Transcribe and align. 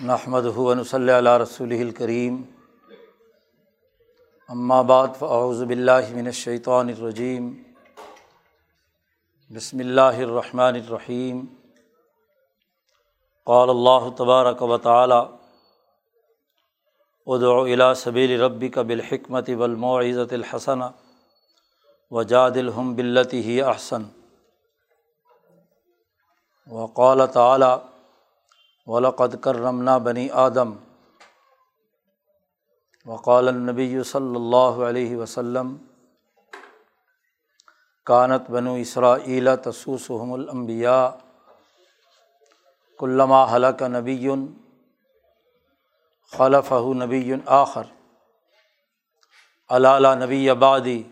نحمد 0.00 0.44
ہُون 0.56 0.82
صلی 0.84 1.10
اللہ 1.12 1.36
رسول 1.38 1.72
الکریم 1.72 2.42
بعد 4.86 5.16
فاعوذ 5.18 5.62
باللہ 5.64 6.12
من 6.14 6.26
الشیطان 6.26 6.88
الرجیم 6.88 7.48
بسم 9.50 9.78
اللہ 9.78 10.20
الرحمن 10.20 10.74
الرحیم 10.76 11.44
قال 13.46 13.70
اللہ 13.70 14.08
تبارک 14.16 14.62
و 14.62 14.78
تعالی 14.78 15.20
ادعو 17.26 17.60
الى 17.62 17.92
سبیل 17.96 18.40
ربک 18.42 18.78
بالحکمت 18.86 19.50
والموعظۃ 19.56 20.32
الحسنہ 20.32 20.90
وجاد 22.12 22.56
الحم 22.56 22.94
بلتی 22.94 23.42
ہی 23.42 23.60
احسن 23.66 24.08
وقال 26.68 27.26
تعلیٰ 27.32 27.76
ولقد 28.88 29.34
کرمنا 29.44 29.98
بنی 29.98 30.30
آدم 30.30 30.72
وقال 33.06 33.48
النبی 33.48 34.02
صلی 34.02 34.36
اللہ 34.36 34.80
علیہ 34.84 35.16
وسلم 35.16 35.76
کانت 38.06 38.50
بنو 38.50 38.74
اسرا 38.74 39.16
تسوسحم 39.54 40.32
الانبیاء 40.32 41.08
علامہ 43.00 43.44
حلق 43.52 43.82
نبی 43.82 44.28
خلف 46.32 46.72
نبی 46.96 47.32
آخر. 47.46 47.82
علالہ 49.70 50.14
نبی 50.24 50.50
آبادی 50.50 51.02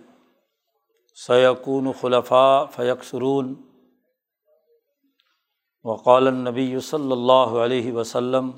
سیقون 1.16 1.92
خلفاء 2.00 2.64
فیکسرون 2.66 3.54
وقال 5.86 6.26
النبی 6.26 6.80
صلی 6.80 7.12
اللہ 7.12 7.58
علیہ 7.64 7.92
وسلم، 7.92 8.50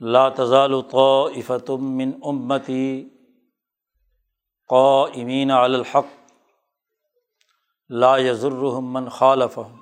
لا 0.00 0.28
تزال 0.28 0.72
طائفة 0.90 1.74
من 1.80 2.10
امتی 2.22 3.08
قائمین 4.68 5.50
علی 5.50 5.74
الحق، 5.74 6.10
لا 7.88 8.16
یضرهم 8.16 8.92
من 8.92 9.08
خالفهم. 9.08 9.76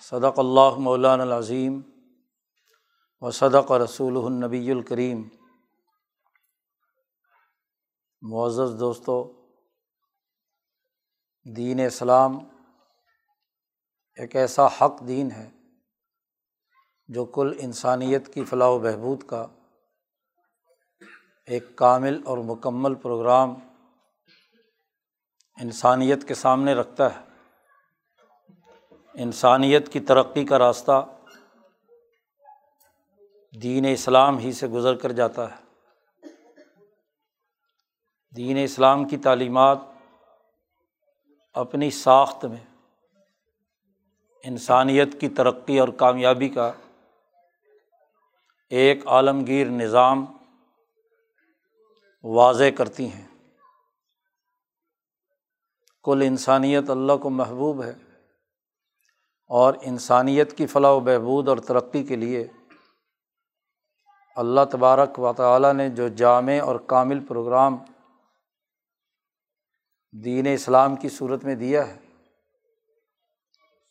صدق 0.00 0.38
اللہ 0.38 0.78
مولان 0.78 1.20
العظیم 1.20 1.80
و 3.20 3.30
صدق 3.30 3.72
رسول 3.72 4.16
النبی 4.24 4.70
الکریم. 4.72 5.28
معزز 8.22 8.80
دوستو، 8.80 9.32
دین 11.46 11.80
اسلام 11.86 12.38
ایک 14.16 14.36
ایسا 14.36 14.66
حق 14.66 15.08
دین 15.08 15.30
ہے 15.30 15.50
جو 17.08 17.24
کل 17.24 17.52
انسانیت 17.58 18.34
کی 18.34 18.44
فلاح 18.44 18.68
و 18.68 18.78
بہبود 18.78 19.22
کا 19.26 19.46
ایک 21.46 21.76
کامل 21.76 22.20
اور 22.24 22.38
مکمل 22.38 22.94
پروگرام 22.94 23.54
انسانیت 25.60 26.28
کے 26.28 26.34
سامنے 26.34 26.74
رکھتا 26.74 27.14
ہے۔ 27.14 27.20
انسانیت 29.14 29.92
کی 29.92 30.00
ترقی 30.00 30.44
کا 30.44 30.58
راستہ 30.58 31.06
دین 33.62 33.86
اسلام 33.92 34.38
ہی 34.38 34.52
سے 34.52 34.66
گزر 34.66 34.96
کر 34.96 35.12
جاتا 35.12 35.56
ہے۔ 35.56 35.66
دین 38.36 38.64
اسلام 38.64 39.08
کی 39.08 39.16
تعلیمات 39.16 39.78
اپنی 41.54 41.90
ساخت 41.90 42.44
میں 42.44 42.75
انسانیت 44.46 45.20
کی 45.20 45.28
ترقی 45.28 45.78
اور 45.78 45.88
کامیابی 45.88 46.48
کا 46.48 46.72
ایک 48.70 49.06
عالمگیر 49.06 49.66
نظام 49.66 50.24
واضح 52.24 52.64
کرتی 52.78 53.12
ہیں۔ 53.12 53.26
کل 56.02 56.22
انسانیت 56.26 56.90
اللہ 56.90 57.12
کو 57.16 57.30
محبوب 57.30 57.84
ہے 57.84 57.94
اور 59.46 59.74
انسانیت 59.82 60.58
کی 60.58 60.66
فلاح 60.66 60.90
و 60.90 61.00
بہبود 61.00 61.48
اور 61.48 61.56
ترقی 61.56 62.04
کے 62.04 62.16
لیے 62.16 62.46
اللہ 64.36 64.60
تبارک 64.72 65.18
و 65.18 65.32
تعالیٰ 65.32 65.72
نے 65.72 65.90
جو 65.90 66.08
جامع 66.08 66.52
اور 66.62 66.76
کامل 66.76 67.24
پروگرام 67.24 67.76
دین 70.24 70.46
اسلام 70.54 70.96
کی 70.96 71.08
صورت 71.08 71.44
میں 71.44 71.54
دیا 71.54 71.88
ہے 71.88 72.05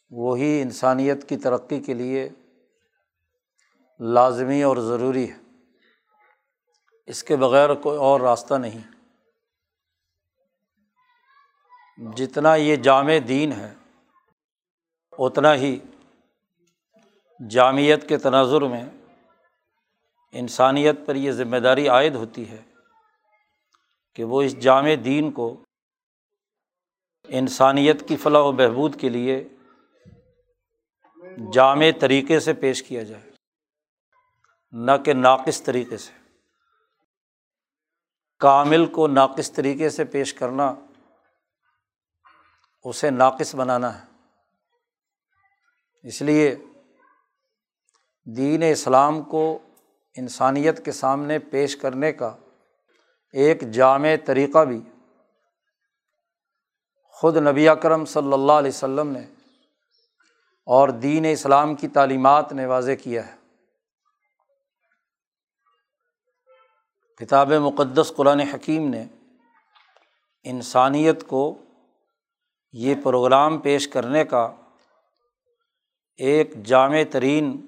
وہی 0.10 0.62
انسانیت 0.62 1.30
کی 1.30 1.38
ترقی 1.38 1.80
کے 1.80 1.94
لیے 1.94 2.30
لازمی 4.00 4.64
اور 4.64 4.78
ضروری 4.78 5.32
ہے۔ 5.32 5.38
اس 7.06 7.24
کے 7.24 7.36
بغیر 7.36 7.74
کوئی 7.74 7.98
اور 7.98 8.22
راستہ 8.22 8.54
نہیں۔ 8.54 8.96
جتنا 12.16 12.56
یہ 12.56 12.76
جامع 12.76 13.14
دین 13.28 13.52
ہے، 13.52 13.74
اتنا 15.12 15.56
ہی 15.56 15.80
جامعت 17.50 18.10
کے 18.10 18.18
تناظر 18.18 18.62
میں 18.62 18.86
انسانیت 20.32 20.96
پر 21.06 21.16
یہ 21.16 21.32
ذمہ 21.32 21.58
داری 21.58 21.88
عائد 21.88 22.16
ہوتی 22.16 22.50
ہے 22.50 22.62
کہ 24.16 24.24
وہ 24.24 24.42
اس 24.42 24.60
جامع 24.60 24.90
دین 25.06 25.32
کو 25.32 25.64
انسانیت 27.24 28.08
کی 28.08 28.18
فلاح 28.18 28.42
و 28.42 28.52
بہبود 28.52 29.02
کے 29.02 29.10
لیے 29.10 29.48
جامع 31.54 31.86
طریقے 32.02 32.40
سے 32.40 32.54
پیش 32.54 32.84
کیا 32.84 33.04
جائے۔ 33.04 33.32
نہ 34.72 34.92
کہ 35.06 35.14
ناقص 35.14 35.64
طریقے 35.64 35.98
سے۔ 35.98 36.12
کامل 38.40 38.86
کو 38.86 39.08
ناقص 39.08 39.52
طریقے 39.52 39.90
سے 39.90 40.06
پیش 40.06 40.34
کرنا، 40.34 40.76
اسے 42.84 43.10
ناقص 43.10 43.56
بنانا 43.56 44.02
ہے۔ 44.02 44.06
اس 46.04 46.22
لیے 46.22 46.56
دین 48.26 48.64
اسلام 48.72 49.22
کو 49.22 49.60
انسانیت 50.18 50.86
کے 50.86 50.92
سامنے 50.92 51.40
پیش 51.40 51.76
کرنے 51.76 52.14
کا 52.14 52.38
ایک 53.34 53.62
جامع 53.62 54.10
طریقہ 54.26 54.66
بھی 54.66 54.82
خود 57.04 57.38
نبی 57.38 57.70
اکرم 57.70 58.06
صلی 58.06 58.34
اللہ 58.34 58.52
علیہ 58.52 58.70
وسلم 58.70 59.12
نے 59.12 59.35
اور 60.66 60.90
دین 60.90 61.26
اسلام 61.26 61.76
کی 61.76 61.88
تعلیمات 61.88 62.54
نے 62.54 62.66
واضح 62.66 62.92
کیا 63.04 63.28
ہے۔ 63.28 63.36
کتاب 67.18 67.52
مقدس 67.52 68.14
قرآن 68.16 68.40
حکیم 68.40 68.90
نے 68.90 69.06
انسانیت 70.44 71.28
کو 71.28 71.58
یہ 72.74 72.96
پروگرام 73.04 73.58
پیش 73.58 73.88
کرنے 73.88 74.26
کا 74.26 74.56
ایک 76.18 76.64
جامع 76.64 76.98
ترین 77.12 77.66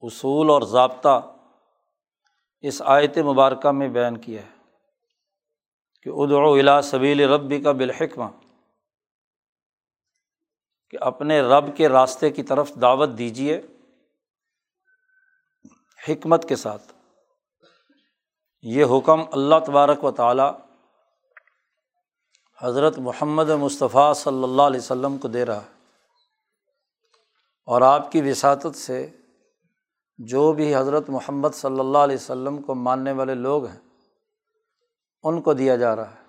اصول 0.00 0.50
اور 0.50 0.62
ضابطہ 0.62 1.36
اس 2.60 2.82
آیت 2.84 3.18
مبارکہ 3.18 3.70
میں 3.70 3.88
بیان 3.88 4.16
کیا 4.16 4.42
ہے 4.42 4.48
کہ 6.02 6.08
ادعو 6.08 6.52
الا 6.52 6.82
سبیل 6.82 7.20
ربی 7.20 7.62
کا 7.62 7.72
بالحکمہ۔ 7.72 8.24
کہ 10.92 10.98
اپنے 11.00 11.40
رب 11.40 11.76
کے 11.76 11.88
راستے 11.88 12.30
کی 12.30 12.42
طرف 12.42 12.72
دعوت 12.80 13.08
دیجیے 13.18 13.62
حکمت 16.08 16.48
کے 16.48 16.56
ساتھ۔ 16.56 16.92
یہ 18.62 18.84
حکم 18.84 19.20
اللہ 19.32 19.54
تبارک 19.66 20.04
و 20.04 20.10
تعالیٰ 20.10 20.58
حضرت 22.62 22.98
محمد 22.98 23.48
مصطفیٰ 23.48 24.14
صلی 24.14 24.42
اللہ 24.42 24.62
علیہ 24.62 24.80
وسلم 24.80 25.18
کو 25.18 25.28
دے 25.28 25.44
رہا 25.44 25.62
ہے۔ 25.62 25.86
اور 27.66 27.82
آپ 27.82 28.12
کی 28.12 28.20
وساطت 28.20 28.76
سے 28.76 29.10
جو 30.18 30.52
بھی 30.52 30.76
حضرت 30.76 31.10
محمد 31.10 31.48
صلی 31.54 31.80
اللہ 31.80 31.98
علیہ 31.98 32.16
وسلم 32.16 32.62
کو 32.62 32.74
ماننے 32.74 33.12
والے 33.12 33.34
لوگ 33.34 33.66
ہیں، 33.66 33.80
ان 35.22 35.42
کو 35.42 35.54
دیا 35.54 35.76
جا 35.76 35.96
رہا 35.96 36.10
ہے۔ 36.10 36.22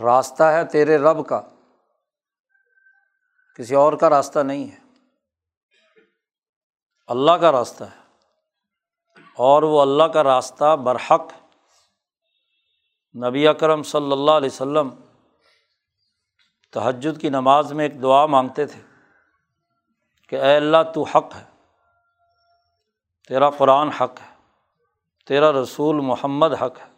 راستہ 0.00 0.42
ہے 0.42 0.64
تیرے 0.64 0.98
رب 0.98 1.28
کا۔ 1.28 1.42
کسی 3.58 3.74
اور 3.74 3.92
کا 3.92 4.10
راستہ 4.10 4.38
نہیں 4.38 4.70
ہے۔ 4.70 4.76
اللہ 7.06 7.32
کا 7.32 7.52
راستہ 7.52 7.84
ہے۔ 7.84 7.98
اور 9.36 9.62
وہ 9.62 9.82
اللہ 9.82 10.04
کا 10.04 10.24
راستہ 10.24 10.76
برحق 10.76 11.32
نبی 13.24 13.48
اکرم 13.48 13.82
صلی 13.82 14.12
اللہ 14.12 14.30
علیہ 14.30 14.48
وسلم 14.52 14.88
تہجد 16.72 17.20
کی 17.20 17.28
نماز 17.28 17.72
میں 17.72 17.84
ایک 17.84 18.02
دعا 18.02 18.26
مانگتے 18.26 18.66
تھے 18.66 18.82
کہ 20.28 20.36
اے 20.36 20.56
اللہ 20.56 20.76
تو 20.94 21.02
حق 21.02 21.36
ہے، 21.36 21.44
تیرا 23.28 23.50
قرآن 23.50 23.88
حق 23.88 24.20
ہے، 24.20 24.34
تیرا 25.26 25.52
رسول 25.52 25.96
محمد 25.96 26.52
حق 26.52 26.78
ہے، 26.78 26.92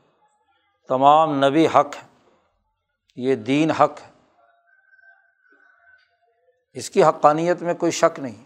تمام 0.89 1.45
نبی 1.45 1.67
حق 1.67 1.97
ہے 2.03 2.29
یہ 3.17 3.35
دین 3.35 3.71
حق 3.71 4.01
ہے۔ 4.03 4.10
اس 6.73 6.91
کی 6.91 7.05
حقانیت 7.05 7.63
میں 7.63 7.75
کوئی 7.75 7.93
شک 7.93 8.19
نہیں۔ 8.19 8.45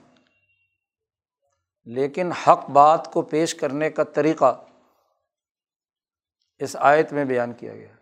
لیکن 1.84 2.32
حق 2.32 2.70
بات 2.70 3.12
کو 3.12 3.22
پیش 3.22 3.54
کرنے 3.54 3.90
کا 3.90 4.04
طریقہ 4.04 4.64
اس 6.58 6.76
آیت 6.80 7.12
میں 7.12 7.24
بیان 7.24 7.52
کیا 7.52 7.74
گیا۔ 7.74 7.94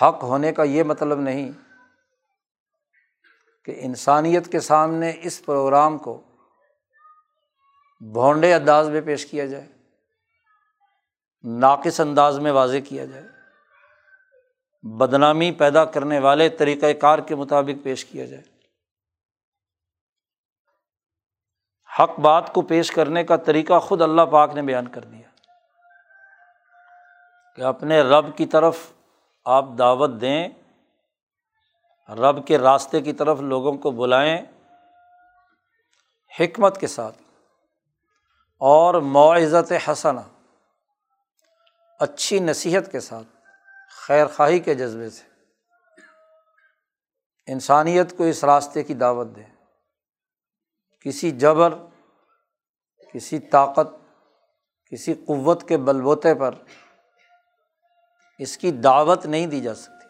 حق 0.00 0.22
ہونے 0.22 0.52
کا 0.52 0.62
یہ 0.62 0.82
مطلب 0.82 1.20
نہیں 1.20 1.52
کہ 3.64 3.74
انسانیت 3.78 4.52
کے 4.52 4.60
سامنے 4.60 5.12
اس 5.22 5.44
پروگرام 5.44 5.98
کو 5.98 6.22
بھونڈے 8.00 8.54
انداز 8.54 8.88
میں 8.88 9.00
پیش 9.00 9.26
کیا 9.26 9.46
جائے، 9.46 9.68
ناقص 11.44 12.00
انداز 12.00 12.38
میں 12.38 12.52
واضح 12.52 12.76
کیا 12.88 13.04
جائے۔ 13.04 13.35
بدنامی 14.94 15.52
پیدا 15.52 15.84
کرنے 15.84 16.18
والے 16.18 16.48
طریقۂ 16.48 16.90
کار 17.00 17.18
کے 17.18 17.34
مطابق 17.34 17.84
پیش 17.84 18.04
کیا 18.04 18.26
جائے۔ 18.26 18.42
حق 22.00 22.20
بات 22.20 22.52
کو 22.52 22.62
پیش 22.62 22.90
کرنے 22.90 23.24
کا 23.24 23.36
طریقہ 23.36 23.78
خود 23.78 24.02
اللہ 24.02 24.22
پاک 24.22 24.54
نے 24.54 24.62
بیان 24.62 24.88
کر 24.88 25.00
دیا۔ 25.00 25.28
کہ 27.56 27.62
اپنے 27.62 28.00
رب 28.00 28.36
کی 28.36 28.46
طرف 28.46 28.78
آپ 29.44 29.64
دعوت 29.78 30.10
دیں، 30.20 30.48
رب 32.08 32.46
کے 32.46 32.58
راستے 32.58 33.00
کی 33.00 33.12
طرف 33.12 33.40
لوگوں 33.40 33.72
کو 33.72 33.90
بلائیں 33.90 34.38
حکمت 36.40 36.80
کے 36.80 36.86
ساتھ۔ 36.86 37.22
اور 38.58 38.94
معزت 38.94 39.72
حسنا 39.88 40.22
اچھی 42.00 42.38
نصیحت 42.38 42.92
کے 42.92 43.00
ساتھ۔ 43.00 43.35
خیر 44.06 44.26
خواہی 44.26 44.58
کے 44.58 44.74
جذبے 44.74 45.10
سے۔ 45.10 45.24
انسانیت 47.46 48.16
کو 48.16 48.24
اس 48.24 48.44
راستے 48.44 48.82
کی 48.82 48.94
دعوت 48.94 49.26
دیں 49.36 49.56
کسی 51.00 51.30
جبر، 51.30 51.74
کسی 53.12 53.38
طاقت، 53.38 53.86
کسی 54.90 55.14
قوت 55.14 55.68
کے 55.68 55.76
بل 55.76 56.00
بوتے 56.00 56.34
پر 56.34 56.54
اس 58.38 58.58
کی 58.58 58.70
دعوت 58.70 59.26
نہیں 59.26 59.46
دی 59.46 59.60
جا 59.60 59.74
سکتی۔ 59.74 60.08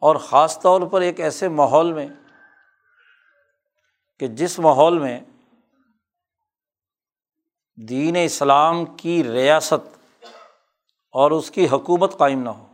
اور 0.00 0.16
خاص 0.16 0.60
طور 0.60 0.80
پر 0.80 1.00
ایک 1.00 1.20
ایسے 1.20 1.48
ماحول 1.48 1.92
میں 1.92 2.08
کہ 4.18 4.26
جس 4.26 4.58
ماحول 4.58 4.98
میں 4.98 5.20
دین 7.88 8.16
اسلام 8.24 8.84
کی 8.84 9.24
ریاست 9.24 9.93
اور 11.14 11.30
اس 11.30 11.50
کی 11.50 11.68
حکومت 11.68 12.18
قائم 12.18 12.42
نہ 12.42 12.48
ہو۔ 12.48 12.66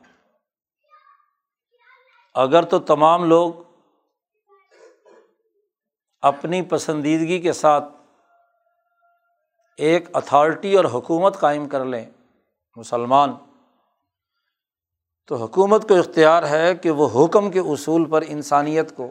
اگر 2.34 2.62
تو 2.62 2.78
تمام 2.78 3.24
لوگ 3.24 3.52
اپنی 6.20 6.62
پسندیدگی 6.62 7.40
کے 7.40 7.52
ساتھ 7.52 7.84
ایک 9.76 10.16
اتھارٹی 10.16 10.76
اور 10.76 10.84
حکومت 10.84 11.40
قائم 11.40 11.68
کر 11.68 11.84
لیں، 11.84 12.10
مسلمان، 12.76 13.34
تو 15.26 15.34
حکومت 15.34 15.88
کو 15.88 15.94
اختیار 15.94 16.42
ہے 16.42 16.74
کہ 16.74 16.90
وہ 16.90 17.24
حکم 17.24 17.50
کے 17.50 17.58
اصول 17.58 18.10
پر 18.10 18.22
انسانیت 18.28 18.96
کو 18.96 19.10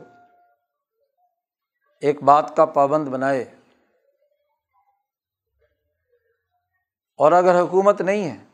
ایک 2.02 2.24
بات 2.24 2.56
کا 2.56 2.66
پابند 2.66 3.08
بنائے۔ 3.08 3.56
اور 7.18 7.31
اگر 7.31 7.62
حکومت 7.62 8.02
نہیں 8.02 8.30
ہے 8.30 8.49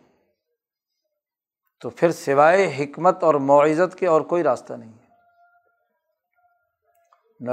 تو 1.81 1.89
پھر 1.89 2.11
سوائے 2.11 2.75
حکمت 2.77 3.23
اور 3.23 3.35
معزت 3.35 3.99
کے 3.99 4.07
اور 4.07 4.21
کوئی 4.21 4.43
راستہ 4.43 4.73
نہیں 4.73 4.93
ہے۔ 4.93 5.05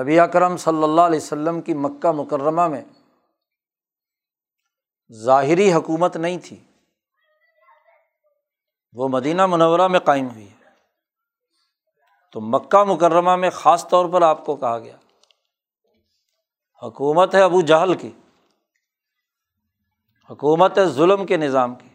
نبی 0.00 0.20
اکرم 0.20 0.56
صلی 0.56 0.82
اللہ 0.82 1.00
علیہ 1.00 1.20
وسلم 1.22 1.60
کی 1.60 1.74
مکہ 1.74 2.12
مکرمہ 2.12 2.68
میں 2.68 2.84
ظاہری 5.12 5.72
حکومت 5.72 6.16
نہیں 6.16 6.38
تھی۔ 6.44 6.64
وہ 8.92 9.08
مدینہ 9.08 9.46
منورہ 9.46 9.88
میں 9.88 10.00
قائم 10.00 10.28
ہوئی 10.28 10.50
ہے۔ 10.50 10.70
تو 12.32 12.40
مکہ 12.40 12.84
مکرمہ 12.84 13.36
میں 13.36 13.50
خاص 13.50 13.88
طور 13.88 14.08
پر 14.08 14.22
آپ 14.22 14.46
کو 14.46 14.56
کہا 14.56 14.78
گیا، 14.78 14.96
حکومت 16.82 17.34
ہے 17.34 17.42
ابو 17.42 17.60
جہل 17.60 17.94
کی، 17.94 18.10
حکومت 20.30 20.78
ہے 20.78 20.86
ظلم 20.86 21.26
کے 21.26 21.36
نظام 21.36 21.74
کی۔ 21.74 21.91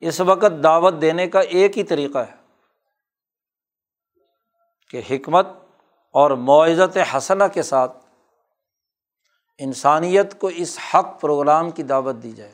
اس 0.00 0.20
وقت 0.20 0.62
دعوت 0.62 0.94
دینے 1.00 1.28
کا 1.28 1.40
ایک 1.40 1.78
ہی 1.78 1.82
طریقہ 1.82 2.18
ہے 2.18 2.36
کہ 4.90 5.02
حکمت 5.10 5.46
اور 6.10 6.30
معزت 6.30 6.98
حسنہ 7.16 7.44
کے 7.54 7.62
ساتھ 7.62 7.96
انسانیت 9.58 10.40
کو 10.40 10.46
اس 10.46 10.78
حق 10.78 11.20
پروگرام 11.20 11.70
کی 11.70 11.82
دعوت 11.82 12.16
دی 12.22 12.32
جائے، 12.32 12.52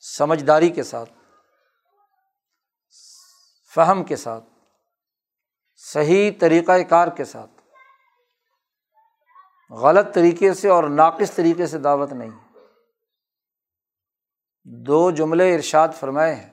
سمجھداری 0.00 0.70
کے 0.70 0.82
ساتھ، 0.82 1.12
فہم 3.74 4.04
کے 4.04 4.16
ساتھ، 4.16 4.44
صحیح 5.76 6.30
طریقۂ 6.40 6.88
کار 6.88 7.08
کے 7.08 7.24
ساتھ، 7.24 7.50
غلط 9.70 10.14
طریقے 10.14 10.54
سے 10.54 10.68
اور 10.68 10.84
ناقص 10.84 11.30
طریقے 11.30 11.66
سے 11.66 11.78
دعوت 11.78 12.12
نہیں۔ 12.12 12.51
دو 14.64 15.10
جملے 15.10 15.54
ارشاد 15.54 15.88
فرمائے 16.00 16.34
ہیں۔ 16.34 16.52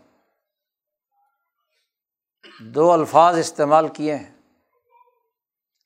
دو 2.60 2.92
الفاظ 2.92 3.38
استعمال 3.38 3.88
کیے 3.88 4.16
ہیں 4.16 4.42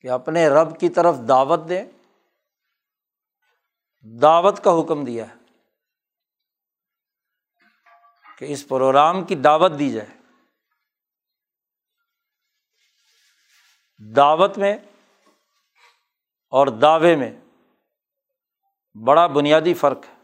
کہ 0.01 0.09
اپنے 0.09 0.49
رب 0.49 0.79
کی 0.79 0.89
طرف 0.89 1.15
دعوت 1.29 1.59
دیں۔ 1.69 1.85
دعوت 4.21 4.63
کا 4.63 4.71
حکم 4.71 5.05
دیا 5.05 5.29
ہے 5.29 5.35
کہ 8.37 8.45
اس 8.45 8.67
پروگرام 8.67 9.23
کی 9.23 9.35
دعوت 9.35 9.71
دی 9.79 9.91
جائے۔ 9.91 10.17
دعوت 14.15 14.57
میں 14.57 14.77
اور 16.49 16.67
دعوے 16.67 17.15
میں 17.15 17.31
بڑا 19.05 19.27
بنیادی 19.27 19.73
فرق 19.73 19.97
ہے۔ 20.05 20.22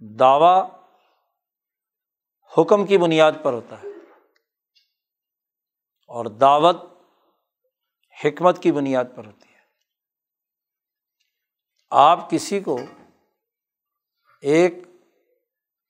دعویٰ 0.00 0.68
حکم 2.58 2.86
کی 2.86 2.98
بنیاد 2.98 3.32
پر 3.42 3.52
ہوتا 3.52 3.82
ہے 3.82 3.86
اور 6.08 6.24
دعوت 6.24 6.76
حکمت 8.24 8.62
کی 8.62 8.72
بنیاد 8.72 9.04
پر 9.16 9.26
ہوتی 9.26 9.48
ہے۔ 9.48 9.58
آپ 11.90 12.30
کسی 12.30 12.60
کو 12.60 12.78
ایک 14.42 14.74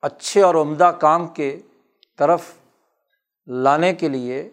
اچھے 0.02 0.42
اور 0.42 0.54
عمدہ 0.54 0.96
کام 1.00 1.28
کے 1.28 1.60
طرف 2.18 2.52
لانے 3.46 3.94
کے 3.94 4.08
لیے 4.08 4.50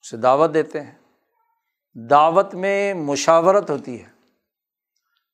اسے 0.00 0.16
دعوت 0.16 0.54
دیتے 0.54 0.80
ہیں۔ 0.80 0.98
دعوت 2.10 2.54
میں 2.54 2.94
مشاورت 2.94 3.70
ہوتی 3.70 4.04
ہے۔ 4.04 4.10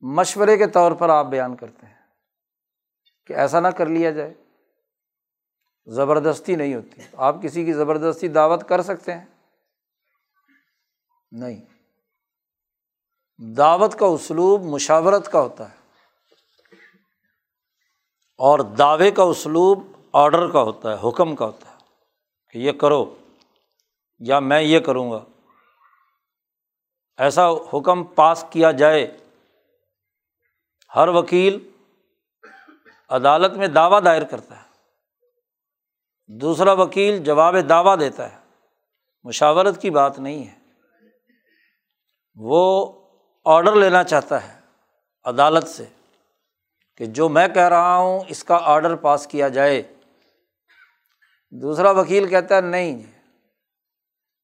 مشورے 0.01 0.57
کے 0.57 0.67
طور 0.67 0.93
پر 0.93 1.09
آپ 1.09 1.27
بیان 1.27 1.57
کرتے 1.57 1.87
ہیں۔ 1.87 1.94
کہ 3.27 3.33
ایسا 3.33 3.61
نہ 3.61 3.69
کر 3.69 3.87
لیا 3.87 4.11
جائے۔ 4.11 4.35
زبردستی 5.87 6.57
نہیں 6.57 6.75
ہوتی۔ 6.75 7.01
آپ 7.17 7.37
کسی 7.43 7.65
کی 7.65 7.73
زبردستی 7.73 8.29
دعوت 8.29 8.69
کر 8.69 8.83
سکتے 8.83 9.15
ہیں؟ 9.15 9.25
نہیں۔ 11.33 11.63
دعوت 13.57 13.99
کا 13.99 14.07
اسلوب 14.07 14.63
مشاورت 14.63 15.33
کا 15.33 15.41
ہوتا 15.41 15.71
ہے۔ 15.71 15.77
اور 18.39 18.59
دعوے 18.59 19.11
کا 19.11 19.23
اسلوب 19.23 19.87
آڈر 20.13 20.51
کا 20.51 20.63
ہوتا 20.63 20.99
ہے، 20.99 21.09
حکم 21.09 21.37
کا 21.37 21.45
ہوتا 21.47 21.71
ہے 21.71 21.77
کہ 22.53 22.59
یہ 22.59 22.73
کرو 22.73 23.15
یا 24.19 24.39
میں 24.39 24.63
یہ 24.63 24.81
کروں 24.81 25.11
گا۔ 25.11 25.25
ایسا 27.17 27.51
حکم 27.53 28.05
پاس 28.05 28.45
کیا 28.51 28.71
جائے۔ 28.71 29.17
ہر 30.97 31.09
وکیل 31.09 31.71
عدالت 33.15 33.57
میں 33.57 33.67
دعویٰ 33.67 34.05
دائر 34.05 34.23
کرتا 34.23 34.57
ہے۔ 34.57 34.65
دوسرا 36.27 36.73
وکیل 36.73 37.25
جواب 37.25 37.57
دعویٰ 37.69 38.01
دیتا 38.01 38.33
ہے۔ 38.33 38.39
مشاورت 39.23 39.83
کی 39.83 39.91
بات 39.91 40.19
نہیں 40.19 40.47
ہے۔ 40.47 40.59
وہ 42.35 42.93
آڈر 43.45 43.77
لینا 43.77 44.05
چاہتا 44.05 44.49
ہے 44.49 44.61
عدالت 45.25 45.69
سے 45.69 45.85
کہ 46.97 47.07
جو 47.07 47.29
میں 47.29 47.49
کہہ 47.49 47.69
رہا 47.69 47.97
ہوں 47.97 48.21
اس 48.29 48.45
کا 48.45 48.59
آڈر 48.63 48.97
پاس 48.97 49.27
کیا 49.27 49.49
جائے۔ 49.49 49.83
دوسرا 51.51 51.91
وکیل 51.91 52.29
کہتا 52.29 52.57
ہے 52.57 52.61
نہیں 52.61 52.93
جی، 52.93 53.13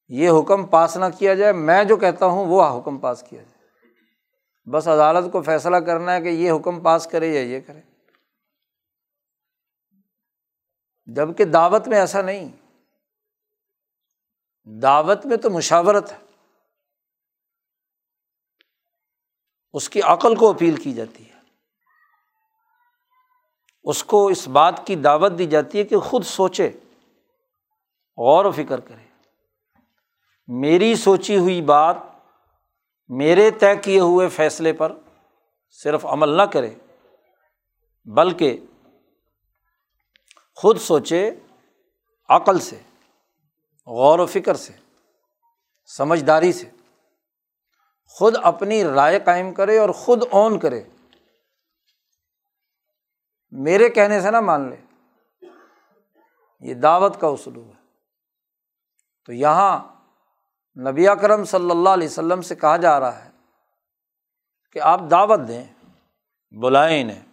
یہ 0.08 0.30
حکم 0.30 0.66
پاس 0.66 0.96
نہ 0.96 1.04
کیا 1.18 1.34
جائے، 1.34 1.52
میں 1.52 1.84
جو 1.84 1.96
کہتا 1.96 2.26
ہوں 2.26 2.46
وہ 2.46 2.78
حکم 2.78 2.98
پاس 2.98 3.24
کیا 3.30 3.42
جائے۔ 3.42 3.60
بس 4.70 4.88
عدالت 4.88 5.32
کو 5.32 5.42
فیصلہ 5.42 5.76
کرنا 5.76 6.14
ہے 6.14 6.20
کہ 6.20 6.28
یہ 6.28 6.52
حکم 6.52 6.80
پاس 6.80 7.06
کرے 7.06 7.28
یا 7.28 7.40
یہ 7.40 7.60
کرے۔ 7.66 7.89
جبکہ 11.16 11.44
دعوت 11.44 11.88
میں 11.88 11.98
ایسا 11.98 12.22
نہیں۔ 12.22 12.48
دعوت 14.64 15.26
میں 15.26 15.36
تو 15.36 15.50
مشاورت 15.50 16.12
ہے۔ 16.12 16.18
اس 19.72 19.88
کی 19.88 20.02
عقل 20.02 20.36
کو 20.36 20.50
اپیل 20.50 20.76
کی 20.76 20.92
جاتی 20.92 21.30
ہے۔ 21.30 21.40
اس 23.82 24.04
کو 24.04 24.26
اس 24.26 24.48
بات 24.48 24.86
کی 24.86 24.96
دعوت 24.96 25.32
دی 25.38 25.46
جاتی 25.46 25.78
ہے 25.78 25.84
کہ 25.84 25.98
خود 25.98 26.24
سوچے، 26.24 26.68
غور 28.16 28.44
و 28.44 28.50
فکر 28.50 28.80
کرے۔ 28.80 29.28
میری 30.46 30.94
سوچی 30.94 31.38
ہوئی 31.38 31.62
بات 31.62 31.96
میرے 33.08 33.50
طے 33.50 33.76
کیے 33.76 34.00
ہوئے 34.00 34.28
فیصلے 34.28 34.72
پر 34.72 34.98
صرف 35.70 36.06
عمل 36.06 36.28
نہ 36.28 36.42
کرے، 36.42 36.74
بلکہ 38.04 38.60
خود 40.54 40.78
سوچے 40.78 41.30
عقل 42.28 42.58
سے، 42.58 42.80
غور 43.86 44.18
و 44.18 44.26
فکر 44.26 44.54
سے، 44.54 44.72
سمجھداری 45.96 46.52
سے۔ 46.52 46.70
خود 48.06 48.34
اپنی 48.42 48.84
رائے 48.84 49.20
قائم 49.20 49.54
کرے 49.54 49.78
اور 49.78 49.90
خود 49.90 50.22
اون 50.30 50.58
کرے۔ 50.58 50.82
میرے 53.50 53.88
کہنے 53.88 54.20
سے 54.20 54.30
نہ 54.30 54.40
مان 54.40 54.70
لے۔ 54.70 54.76
یہ 56.60 56.74
دعوت 56.74 57.20
کا 57.20 57.26
اسلوب 57.26 57.66
ہے۔ 57.66 57.80
تو 59.26 59.32
یہاں 59.32 60.00
نبی 60.90 61.08
اکرم 61.08 61.44
صلی 61.44 61.70
اللہ 61.70 61.88
علیہ 61.88 62.08
وسلم 62.08 62.42
سے 62.42 62.54
کہا 62.54 62.76
جا 62.76 63.00
رہا 63.00 63.24
ہے 63.24 63.30
کہ 64.72 64.78
آپ 64.78 65.00
دعوت 65.10 65.40
دیں، 65.48 65.64
بلائیں 66.50 67.02
انہیں۔ 67.02 67.29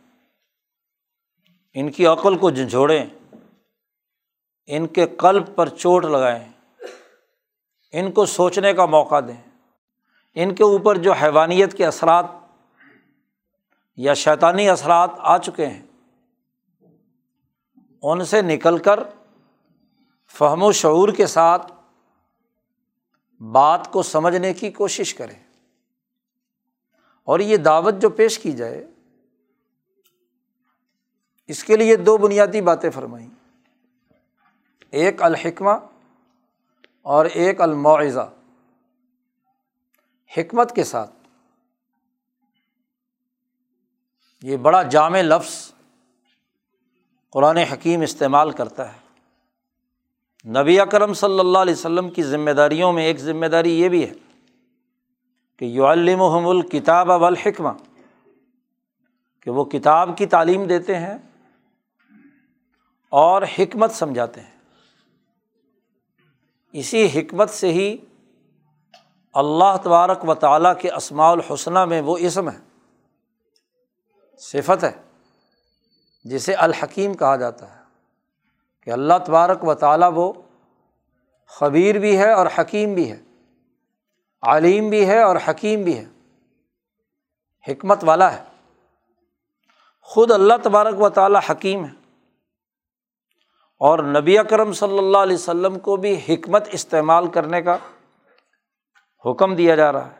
ان 1.79 1.91
کی 1.91 2.05
عقل 2.05 2.37
کو 2.37 2.49
جھنجھوڑیں، 2.49 3.05
ان 4.67 4.87
کے 4.87 5.07
قلب 5.07 5.55
پر 5.55 5.69
چوٹ 5.69 6.05
لگائیں، 6.05 6.51
ان 7.91 8.11
کو 8.11 8.25
سوچنے 8.25 8.73
کا 8.73 8.85
موقع 8.85 9.19
دیں۔ 9.19 9.49
ان 10.35 10.55
کے 10.55 10.63
اوپر 10.63 10.97
جو 10.97 11.13
حیوانیت 11.13 11.77
کے 11.77 11.85
اثرات 11.85 12.25
یا 13.97 14.13
شیطانی 14.13 14.69
اثرات 14.69 15.09
آ 15.17 15.37
چکے 15.37 15.67
ہیں، 15.67 15.81
ان 18.03 18.25
سے 18.25 18.41
نکل 18.41 18.77
کر 18.77 18.99
فہم 20.27 20.63
و 20.63 20.71
شعور 20.71 21.09
کے 21.09 21.27
ساتھ 21.27 21.71
بات 23.43 23.91
کو 23.91 24.03
سمجھنے 24.03 24.53
کی 24.53 24.71
کوشش 24.71 25.13
کریں۔ 25.13 25.43
اور 27.23 27.39
یہ 27.39 27.57
دعوت 27.57 27.93
جو 28.01 28.09
پیش 28.09 28.39
کی 28.39 28.51
جائے 28.51 28.87
اس 31.47 31.63
کے 31.63 31.75
لیے 31.75 31.95
دو 31.95 32.17
بنیادی 32.17 32.61
باتیں 32.61 32.89
فرمائیں۔ 32.89 33.27
ایک 34.91 35.23
الحکمہ 35.23 35.71
اور 37.01 37.25
ایک 37.25 37.61
المعضہ 37.61 38.33
حکمت 40.37 40.75
کے 40.75 40.83
ساتھ۔ 40.83 41.11
یہ 44.41 44.57
بڑا 44.57 44.83
جامع 44.83 45.21
لفظ 45.21 45.71
قرآن 47.29 47.57
حکیم 47.57 48.01
استعمال 48.01 48.51
کرتا 48.51 48.93
ہے۔ 48.93 49.07
نبی 50.49 50.79
اکرم 50.79 51.13
صلی 51.13 51.39
اللہ 51.39 51.57
علیہ 51.57 51.73
وسلم 51.73 52.09
کی 52.09 52.23
ذمہ 52.23 52.51
داریوں 52.51 52.93
میں 52.93 53.05
ایک 53.05 53.19
ذمہ 53.19 53.45
داری 53.45 53.79
یہ 53.79 53.89
بھی 53.89 54.09
ہے 54.09 54.13
کہ 55.57 55.65
یو 55.65 55.85
الم 55.85 56.21
الکتاب 56.21 57.11
اب 57.11 57.25
الحکمہ 57.25 57.69
کہ 59.41 59.51
وہ 59.51 59.65
کتاب 59.65 60.17
کی 60.17 60.25
تعلیم 60.25 60.67
دیتے 60.67 60.95
ہیں 60.95 61.17
اور 63.09 63.41
حکمت 63.41 63.91
سمجھاتے 63.91 64.41
ہیں۔ 64.41 64.57
اسی 66.73 67.05
حکمت 67.05 67.49
سے 67.49 67.71
ہی 67.71 67.97
اللہ 69.33 69.77
تبارک 69.83 70.29
و 70.29 70.35
تعالیٰ 70.35 70.73
کے 70.79 70.91
اسماع 70.91 71.31
الحسنہ 71.31 71.85
میں 71.85 72.01
وہ 72.01 72.17
اسم 72.17 72.49
ہے، 72.49 72.57
صفت 74.37 74.83
ہے، 74.83 74.91
جسے 76.23 76.53
الحکیم 76.53 77.13
کہا 77.13 77.35
جاتا 77.35 77.75
ہے۔ 77.75 77.83
کہ 78.83 78.91
اللہ 78.91 79.13
تبارک 79.25 79.63
و 79.63 79.73
تعالیٰ 79.73 80.11
وہ 80.15 80.33
خبیر 81.47 81.99
بھی 81.99 82.17
ہے 82.17 82.31
اور 82.31 82.47
حکیم 82.57 82.93
بھی 82.93 83.11
ہے 83.11 83.21
عالیم 84.41 84.89
بھی 84.89 85.07
ہے 85.07 85.21
اور 85.21 85.35
حکیم 85.47 85.83
بھی 85.83 85.97
ہے۔ 85.97 86.05
حکمت 87.67 88.03
والا 88.03 88.33
ہے۔ 88.33 88.43
خود 90.01 90.31
اللہ 90.31 90.53
تبارک 90.63 91.01
و 91.01 91.09
تعالیٰ 91.09 91.41
حکیم 91.49 91.85
ہے۔ 91.85 92.06
اور 93.79 93.99
نبی 93.99 94.37
اکرم 94.37 94.73
صلی 94.73 94.97
اللہ 94.97 95.17
علیہ 95.17 95.35
وسلم 95.35 95.79
کو 95.79 95.95
بھی 95.95 96.19
حکمت 96.29 96.67
استعمال 96.71 97.27
کرنے 97.27 97.61
کا 97.61 97.77
حکم 99.25 99.55
دیا 99.55 99.75
جا 99.75 99.91
رہا 99.91 100.11
ہے۔ 100.11 100.19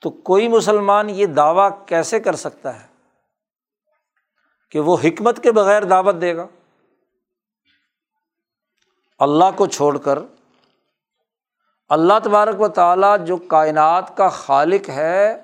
تو 0.00 0.10
کوئی 0.10 0.48
مسلمان 0.48 1.10
یہ 1.10 1.26
دعویٰ 1.26 1.70
کیسے 1.86 2.20
کر 2.20 2.36
سکتا 2.36 2.82
ہے 2.82 2.86
کہ 4.70 4.80
وہ 4.80 4.96
حکمت 5.04 5.42
کے 5.42 5.52
بغیر 5.52 5.84
دعوت 5.84 6.14
دے 6.20 6.36
گا؟ 6.36 6.46
اللہ 9.18 9.44
کو 9.56 9.66
چھوڑ 9.66 9.98
کر 9.98 10.18
اللہ 11.88 12.12
تبارک 12.24 12.60
و 12.60 12.68
تعالیٰ 12.68 13.24
جو 13.24 13.36
کائنات 13.36 14.16
کا 14.16 14.28
خالق 14.28 14.88
ہے 14.88 15.42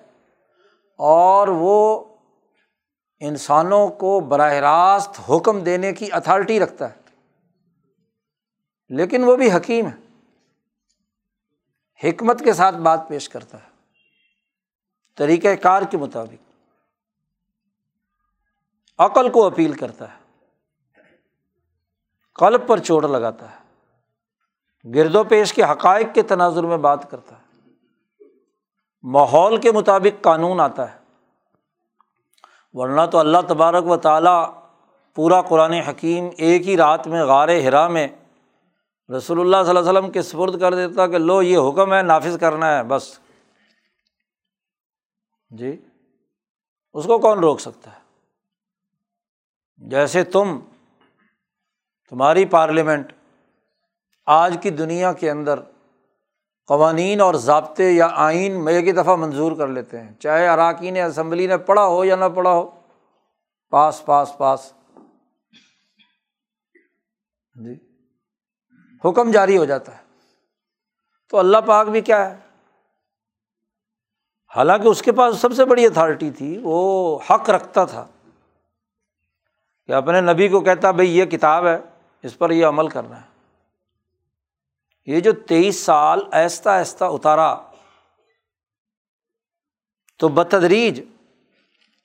اور 0.99 1.49
وہ 1.49 2.05
انسانوں 3.21 3.89
کو 3.89 4.21
براہ 4.21 4.53
راست 4.53 5.31
حکم 5.31 5.61
دینے 5.61 5.93
کی 5.93 6.09
اتھارٹی 6.13 6.61
رکھتا 6.61 6.91
ہے۔ 6.91 6.99
لیکن 8.89 9.25
وہ 9.25 9.37
بھی 9.37 9.53
حکیم 9.53 9.87
ہے۔ 9.87 9.97
حکمت 12.09 12.41
کے 12.45 12.53
ساتھ 12.53 12.77
بات 12.77 13.01
پیش 13.09 13.29
کرتا 13.29 13.59
ہے۔ 13.59 13.69
طریقۂ 15.17 15.49
کار 15.63 15.83
کے 15.83 15.97
مطابق۔ 15.97 16.51
عقل 18.99 19.31
کو 19.31 19.47
اپیل 19.47 19.73
کرتا 19.73 20.15
ہے۔ 20.15 20.19
قلب 22.35 22.69
پر 22.69 22.79
چوٹ 22.79 23.05
لگاتا 23.05 23.51
ہے۔ 23.51 23.57
گرد 24.95 25.15
و 25.15 25.25
پیش 25.25 25.53
کے 25.53 25.63
حقائق 25.63 26.07
کے 26.15 26.23
تناظر 26.23 26.63
میں 26.63 26.77
بات 26.77 27.11
کرتا 27.11 27.37
ہے۔ 27.39 27.49
ماحول 29.03 29.61
کے 29.61 29.73
مطابق 29.73 30.23
قانون 30.23 30.61
آتا 30.61 30.93
ہے۔ 30.93 30.98
ورنہ 32.73 33.07
تو 33.13 33.19
اللہ 33.19 33.39
تبارک 33.49 33.87
و 33.87 33.97
تعالیٰ 33.97 34.55
پورا 35.15 35.43
قرآن 35.43 35.73
حکیم 35.73 36.29
ایک 36.39 36.69
ہی 36.69 36.77
رات 36.77 37.07
میں 37.07 37.25
غار 37.25 37.49
ہرا 37.49 37.89
میں 37.89 38.09
رسول 39.17 39.41
اللہ 39.41 39.57
صلی 39.63 39.69
اللہ 39.69 39.81
علیہ 39.81 39.91
وسلم 39.91 40.11
کے 40.11 40.23
سپرد 40.23 40.61
کر 40.61 40.75
دیتا 40.75 41.07
کہ 41.07 41.19
لو، 41.19 41.43
یہ 41.43 41.59
حکم 41.59 41.95
ہے، 41.95 42.03
نافذ 42.03 42.39
کرنا 42.39 42.79
ہے، 42.79 42.83
بس۔ 42.83 43.19
جی؟ 45.51 45.77
اس 46.95 47.05
کو 47.05 47.19
کون 47.19 47.39
روک 47.39 47.61
سکتا 47.61 47.91
ہے؟ 47.91 48.01
جیسے 49.77 50.25
تم، 50.25 50.61
تمہاری 52.11 52.45
پارلیمنٹ 52.45 53.13
آج 54.27 54.57
کی 54.63 54.71
دنیا 54.71 55.13
کے 55.13 55.31
اندر 55.31 55.61
قوانین 56.69 57.21
اور 57.21 57.35
ضابطے 57.35 57.91
یا 57.91 58.09
آئین 58.13 58.65
میں 58.65 58.73
ایک 58.73 58.87
ہی 58.87 58.93
دفعہ 58.93 59.17
منظور 59.17 59.53
کر 59.53 59.69
لیتے 59.69 60.01
ہیں۔ 60.01 60.13
چاہے 60.15 60.49
اراکین 60.49 60.97
اسمبلی 60.97 61.47
نے 61.47 61.59
پڑھا 61.59 61.87
ہو 61.87 62.05
یا 62.05 62.17
نہ 62.17 62.25
پڑھا 62.35 62.51
ہو۔ 62.51 62.71
پاس 63.71 64.07
پاس 64.07 64.39
پاس۔ 64.39 64.73
جی۔ 67.55 67.75
حکم 69.05 69.31
جاری 69.31 69.57
ہو 69.57 69.65
جاتا 69.65 69.99
ہے۔ 69.99 70.03
تو 71.31 71.39
اللہ 71.39 71.59
پاک 71.67 71.89
بھی 71.89 72.01
کیا 72.01 72.31
ہے؟ 72.31 72.37
حالانکہ 74.57 74.89
اس 74.89 75.03
کے 75.03 75.13
پاس 75.13 75.39
سب 75.39 75.53
سے 75.53 75.65
بڑی 75.65 75.87
اتھارٹی 75.87 76.31
تھی، 76.31 76.61
وہ 76.63 77.19
حق 77.31 77.51
رکھتا 77.51 77.85
تھا۔ 77.85 78.07
کہ 79.87 79.93
اپنے 79.93 80.21
نبی 80.21 80.49
کو 80.49 80.61
کہتا 80.61 80.91
بھائی 80.91 81.19
یہ 81.19 81.25
کتاب 81.25 81.67
ہے، 81.67 81.79
اس 82.23 82.39
پر 82.39 82.51
یہ 82.51 82.67
عمل 82.67 82.89
کرنا 82.89 83.21
ہے۔ 83.21 83.38
یہ 85.09 85.21
جو 85.21 85.33
تیئیس 85.33 85.81
سال 85.81 86.21
ایستا 86.33 86.77
ایستا 86.77 87.07
اتارا، 87.07 87.57
تو 90.19 90.29
بتدریج 90.29 91.03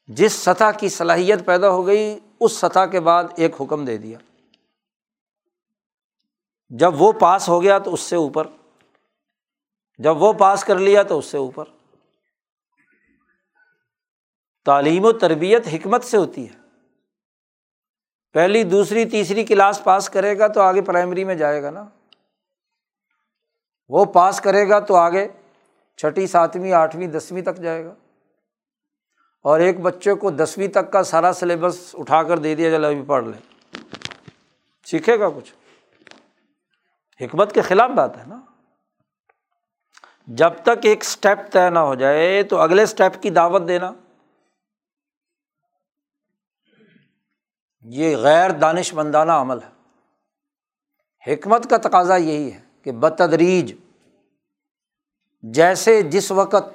جس 0.07 0.33
سطح 0.33 0.71
کی 0.79 0.89
صلاحیت 0.89 1.45
پیدا 1.45 1.69
ہو 1.69 1.87
گئی، 1.87 2.19
اس 2.39 2.51
سطح 2.51 2.85
کے 2.85 2.99
بعد 2.99 3.23
ایک 3.37 3.61
حکم 3.61 3.85
دے 3.85 3.97
دیا۔ 3.97 4.17
جب 6.69 7.01
وہ 7.01 7.11
پاس 7.11 7.49
ہو 7.49 7.63
گیا 7.63 7.79
تو 7.79 7.93
اس 7.93 7.99
سے 7.99 8.15
اوپر، 8.15 8.47
جب 9.97 10.21
وہ 10.21 10.33
پاس 10.33 10.63
کر 10.63 10.79
لیا 10.79 11.03
تو 11.03 11.17
اس 11.17 11.25
سے 11.25 11.37
اوپر۔ 11.37 11.65
تعلیم 14.65 15.05
و 15.05 15.11
تربیت 15.11 15.67
حکمت 15.73 16.03
سے 16.03 16.17
ہوتی 16.17 16.49
ہے۔ 16.49 16.55
پہلی، 18.33 18.63
دوسری، 18.63 19.05
تیسری 19.05 19.45
کلاس 19.45 19.83
پاس 19.83 20.09
کرے 20.09 20.39
گا 20.39 20.47
تو 20.47 20.61
آگے 20.61 20.81
پرائمری 20.81 21.23
میں 21.23 21.35
جائے 21.35 21.63
گا 21.63 21.69
نا۔ 21.69 21.89
وہ 23.89 24.05
پاس 24.05 24.41
کرے 24.41 24.69
گا 24.69 24.79
تو 24.79 24.95
آگے 24.95 25.27
چھٹی 25.97 26.27
ساتویں، 26.27 26.71
آٹھویں، 26.71 27.07
دسویں 27.07 27.41
تک 27.41 27.57
جائے 27.57 27.85
گا۔ 27.85 27.93
اور 29.41 29.59
ایک 29.59 29.79
بچے 29.79 30.13
کو 30.13 30.31
دسویں 30.31 30.67
تک 30.67 30.91
کا 30.91 31.03
سارا 31.03 31.33
سلیبس 31.33 31.95
اٹھا 31.97 32.23
کر 32.23 32.37
دے 32.37 32.55
دیا 32.55 32.71
چلو 32.71 32.87
ابھی 32.87 33.03
پڑھ 33.07 33.25
لے۔ 33.25 33.67
سیکھے 34.85 35.19
گا 35.19 35.29
کچھ۔ 35.29 35.53
حکمت 37.21 37.53
کے 37.53 37.61
خلاف 37.61 37.89
بات 37.89 38.17
ہے 38.17 38.23
نا۔ 38.27 38.41
جب 40.27 40.49
تک 40.63 40.79
ایک 40.83 41.01
اسٹیپ 41.01 41.51
طے 41.51 41.69
نہ 41.69 41.79
ہو 41.79 41.95
جائے 41.95 42.43
تو 42.43 42.57
اگلے 42.57 42.83
اسٹیپ 42.83 43.21
کی 43.21 43.29
دعوت 43.29 43.61
دینا۔ 43.67 43.91
یہ 47.81 48.17
غیر 48.17 48.49
دانش 48.49 48.93
مندانہ 48.93 49.31
عمل 49.31 49.57
ہے۔ 49.63 49.73
حکمت 51.33 51.69
کا 51.69 51.77
تقاضا 51.77 52.15
یہی 52.15 52.53
ہے۔ 52.53 52.62
کہ 52.83 52.91
بتدریج 52.91 53.73
جیسے 55.41 56.01
جس 56.01 56.31
وقت 56.31 56.71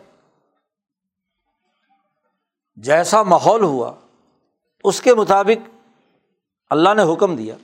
جیسا 2.76 3.22
ماحول 3.22 3.62
ہوا، 3.62 3.92
اس 4.84 5.00
کے 5.00 5.14
مطابق 5.14 5.68
اللہ 6.70 6.94
نے 6.96 7.12
حکم 7.12 7.36
دیا۔ 7.36 7.54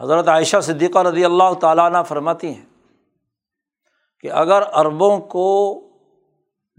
حضرت 0.00 0.28
عائشہ 0.28 0.60
صدیقہ 0.60 0.98
رضی 0.98 1.24
اللہ 1.24 1.54
تعالیٰ 1.60 1.84
عنہ 1.86 2.02
فرماتی 2.08 2.54
ہیں 2.54 2.64
کہ 4.20 4.32
اگر 4.32 4.62
عربوں 4.62 5.18
کو 5.18 5.48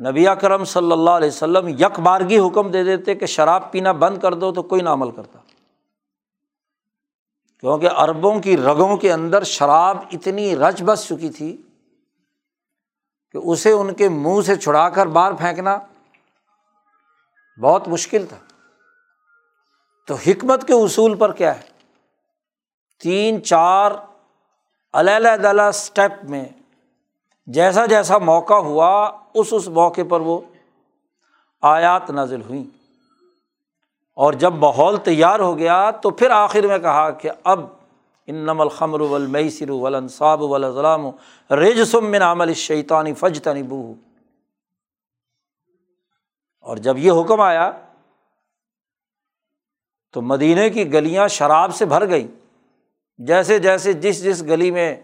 نبی 0.10 0.26
کرم 0.42 0.64
صلی 0.64 0.92
اللہ 0.92 1.10
علیہ 1.10 1.28
وسلم 1.28 1.68
یک 1.68 2.00
بارگی 2.00 2.40
حکم 2.40 2.72
دے 2.72 2.84
دیتے 2.84 3.16
کہ 3.16 3.26
شراب 3.26 3.72
پینا 3.72 3.92
بند 3.92 4.18
کر 4.18 4.34
دو 4.34 4.52
تو 4.52 4.64
کوئی 4.64 4.82
نہ 4.82 4.90
عمل 4.90 5.12
کرتا۔ 5.12 5.40
کیونکہ 7.60 7.90
عربوں 7.96 8.40
کی 8.40 8.58
رگوں 8.58 8.98
کے 8.98 9.14
اندر 9.14 9.44
شراب 9.44 9.98
اتنی 10.12 10.56
رچ 10.56 10.84
بس 10.84 11.06
چکی 11.06 11.30
تھی 11.30 11.62
کہ 13.32 13.38
اسے 13.38 13.72
ان 13.72 13.94
کے 13.94 14.10
منہ 14.10 14.42
سے 14.42 14.56
چھڑا 14.56 14.90
کر 14.90 15.06
باہر 15.06 15.34
پھینکنا 15.34 15.78
بہت 17.62 17.88
مشکل 17.88 18.26
تھا۔ 18.26 18.38
تو 20.08 20.16
حکمت 20.16 20.68
کے 20.68 20.74
اصول 20.74 21.16
پر 21.16 21.32
کیا 21.32 21.58
ہے؟ 21.58 21.62
تین، 23.02 23.44
چار، 23.44 23.92
علیحدہ 24.94 25.62
اسٹیپ 25.62 26.24
میں 26.24 26.46
جیسا 27.48 27.86
جیسا 27.86 28.18
موقع 28.18 28.54
ہوا، 28.54 29.12
اس 29.34 29.48
اس 29.52 29.68
موقع 29.68 30.02
پر 30.10 30.22
وہ 30.22 30.40
آیات 31.62 32.10
نازل 32.10 32.42
ہوئیں۔ 32.42 32.79
اور 34.20 34.34
جب 34.34 34.54
ماحول 34.54 34.98
تیار 34.98 35.40
ہو 35.40 35.58
گیا 35.58 35.92
تو 35.92 36.10
پھر 36.10 36.30
آخر 36.30 36.68
میں 36.68 36.80
کہا 36.80 37.10
کہ 37.10 37.30
اب 37.44 37.60
ان 38.28 38.36
نم 38.36 38.62
الخمر 38.62 39.02
ولمسر 39.02 39.70
ولنصاب 39.70 40.42
ولام 40.42 41.10
رجسم 41.52 42.12
من 42.12 42.22
عمل 42.22 42.54
شیطانی 42.54 43.14
فج 43.14 43.50
اور 46.60 46.78
جب 46.78 46.98
یہ 46.98 47.12
حکم 47.12 47.42
آیا 47.42 47.72
تو 50.14 50.22
مدینے 50.22 50.70
کی 50.70 50.94
گلیاں 50.94 51.28
شراب 51.28 51.76
سے 51.76 51.86
بھر 51.86 52.10
گئیں۔ 52.10 52.28
جیسے 53.18 53.60
جیسے 53.60 53.94
جس 53.94 54.24
جس 54.24 54.44
گلی 54.44 54.72
میں 54.72 54.98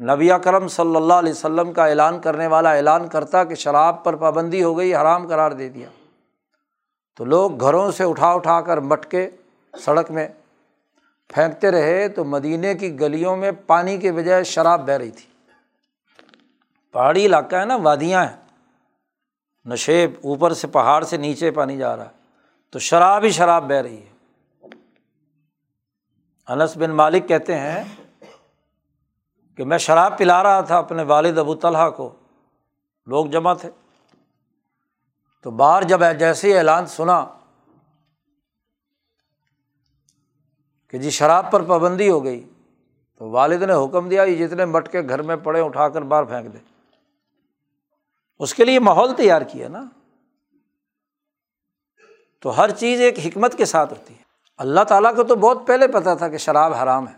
نبی 0.00 0.30
کرم 0.44 0.68
صلی 0.68 0.96
اللہ 0.96 1.14
علیہ 1.14 1.32
وسلم 1.32 1.72
کا 1.72 1.86
اعلان 1.86 2.20
کرنے 2.20 2.46
والا 2.46 2.72
اعلان 2.72 3.08
کرتا 3.08 3.44
کہ 3.44 3.54
شراب 3.54 4.04
پر 4.04 4.16
پابندی 4.16 4.62
ہو 4.62 4.78
گئی، 4.78 4.94
حرام 4.94 5.28
قرار 5.28 5.50
دے 5.50 5.68
دیا۔ 5.68 5.88
تو 7.16 7.24
لوگ 7.24 7.60
گھروں 7.60 7.90
سے 7.90 8.04
اٹھا 8.04 8.32
اٹھا 8.32 8.60
کر 8.60 8.80
مٹکے 8.80 9.30
سڑک 9.78 10.10
میں 10.10 10.28
پھینکتے 11.28 11.70
رہے 11.70 12.08
تو 12.08 12.24
مدینے 12.24 12.74
کی 12.74 13.00
گلیوں 13.00 13.36
میں 13.36 13.52
پانی 13.66 13.98
کے 13.98 14.12
بجائے 14.12 14.44
شراب 14.44 14.86
بہہ 14.86 14.94
رہی 14.94 15.10
تھی۔ 15.10 15.26
پہاڑی 16.92 17.26
علاقہ 17.26 17.56
ہے 17.56 17.64
نا، 17.64 17.76
وادیاں 17.76 18.26
ہیں۔ 18.26 18.36
نشیب 19.64 20.10
اوپر 20.24 20.52
سے 20.52 20.66
پہاڑ 20.66 21.04
سے 21.04 21.16
نیچے 21.16 21.50
پانی 21.50 21.76
جا 21.76 21.96
رہا 21.96 22.04
ہے۔ 22.04 22.10
تو 22.70 22.78
شراب 22.78 23.24
ہی 23.24 23.30
شراب 23.30 23.64
بہہ 23.64 23.76
رہی 23.76 24.02
ہے۔ 24.02 24.10
انس 26.48 26.76
بن 26.76 26.90
مالک 26.90 27.28
کہتے 27.28 27.58
ہیں 27.58 27.84
کہ 29.56 29.64
میں 29.64 29.78
شراب 29.78 30.18
پلا 30.18 30.42
رہا 30.42 30.60
تھا 30.60 30.78
اپنے 30.78 31.02
والد 31.02 31.38
ابو 31.38 31.54
طلحہ 31.54 31.90
کو۔ 31.90 32.14
لوگ 33.06 33.26
جمع 33.26 33.54
تھے۔ 33.54 33.70
تو 35.46 35.50
باہر 35.50 35.82
جب 35.82 36.00
جیسے 36.18 36.58
اعلان 36.58 36.86
سنا 36.86 37.26
کہ 40.88 40.98
جی 40.98 41.10
شراب 41.10 41.50
پر 41.50 41.62
پابندی 41.62 42.10
ہو 42.10 42.24
گئی، 42.24 42.48
تو 43.18 43.30
والد 43.30 43.62
نے 43.62 43.72
حکم 43.72 44.08
دیا، 44.08 44.22
یہ 44.22 44.46
جتنے 44.46 44.64
مٹ 44.64 44.92
کے 44.92 45.02
گھر 45.02 45.22
میں 45.22 45.36
پڑے، 45.36 45.60
اٹھا 45.60 45.88
کر 45.88 46.02
باہر 46.02 46.24
پھینک 46.24 46.52
دے۔ 46.52 46.58
اس 48.38 48.54
کے 48.54 48.64
لیے 48.64 48.78
ماحول 48.78 49.16
تیار 49.16 49.42
کیا 49.42 49.68
نا۔ 49.68 49.84
تو 52.40 52.56
ہر 52.56 52.70
چیز 52.70 53.00
ایک 53.00 53.18
حکمت 53.18 53.54
کے 53.54 53.64
ساتھ 53.64 53.92
ہوتی 53.92 54.14
ہے۔ 54.14 54.22
اللہ 54.56 54.84
تعالیٰ 54.88 55.16
کو 55.16 55.24
تو 55.24 55.34
بہت 55.36 55.58
پہلے 55.66 55.88
پتہ 55.88 56.14
تھا 56.18 56.28
کہ 56.28 56.38
شراب 56.38 56.74
حرام 56.74 57.08
ہے۔ 57.08 57.16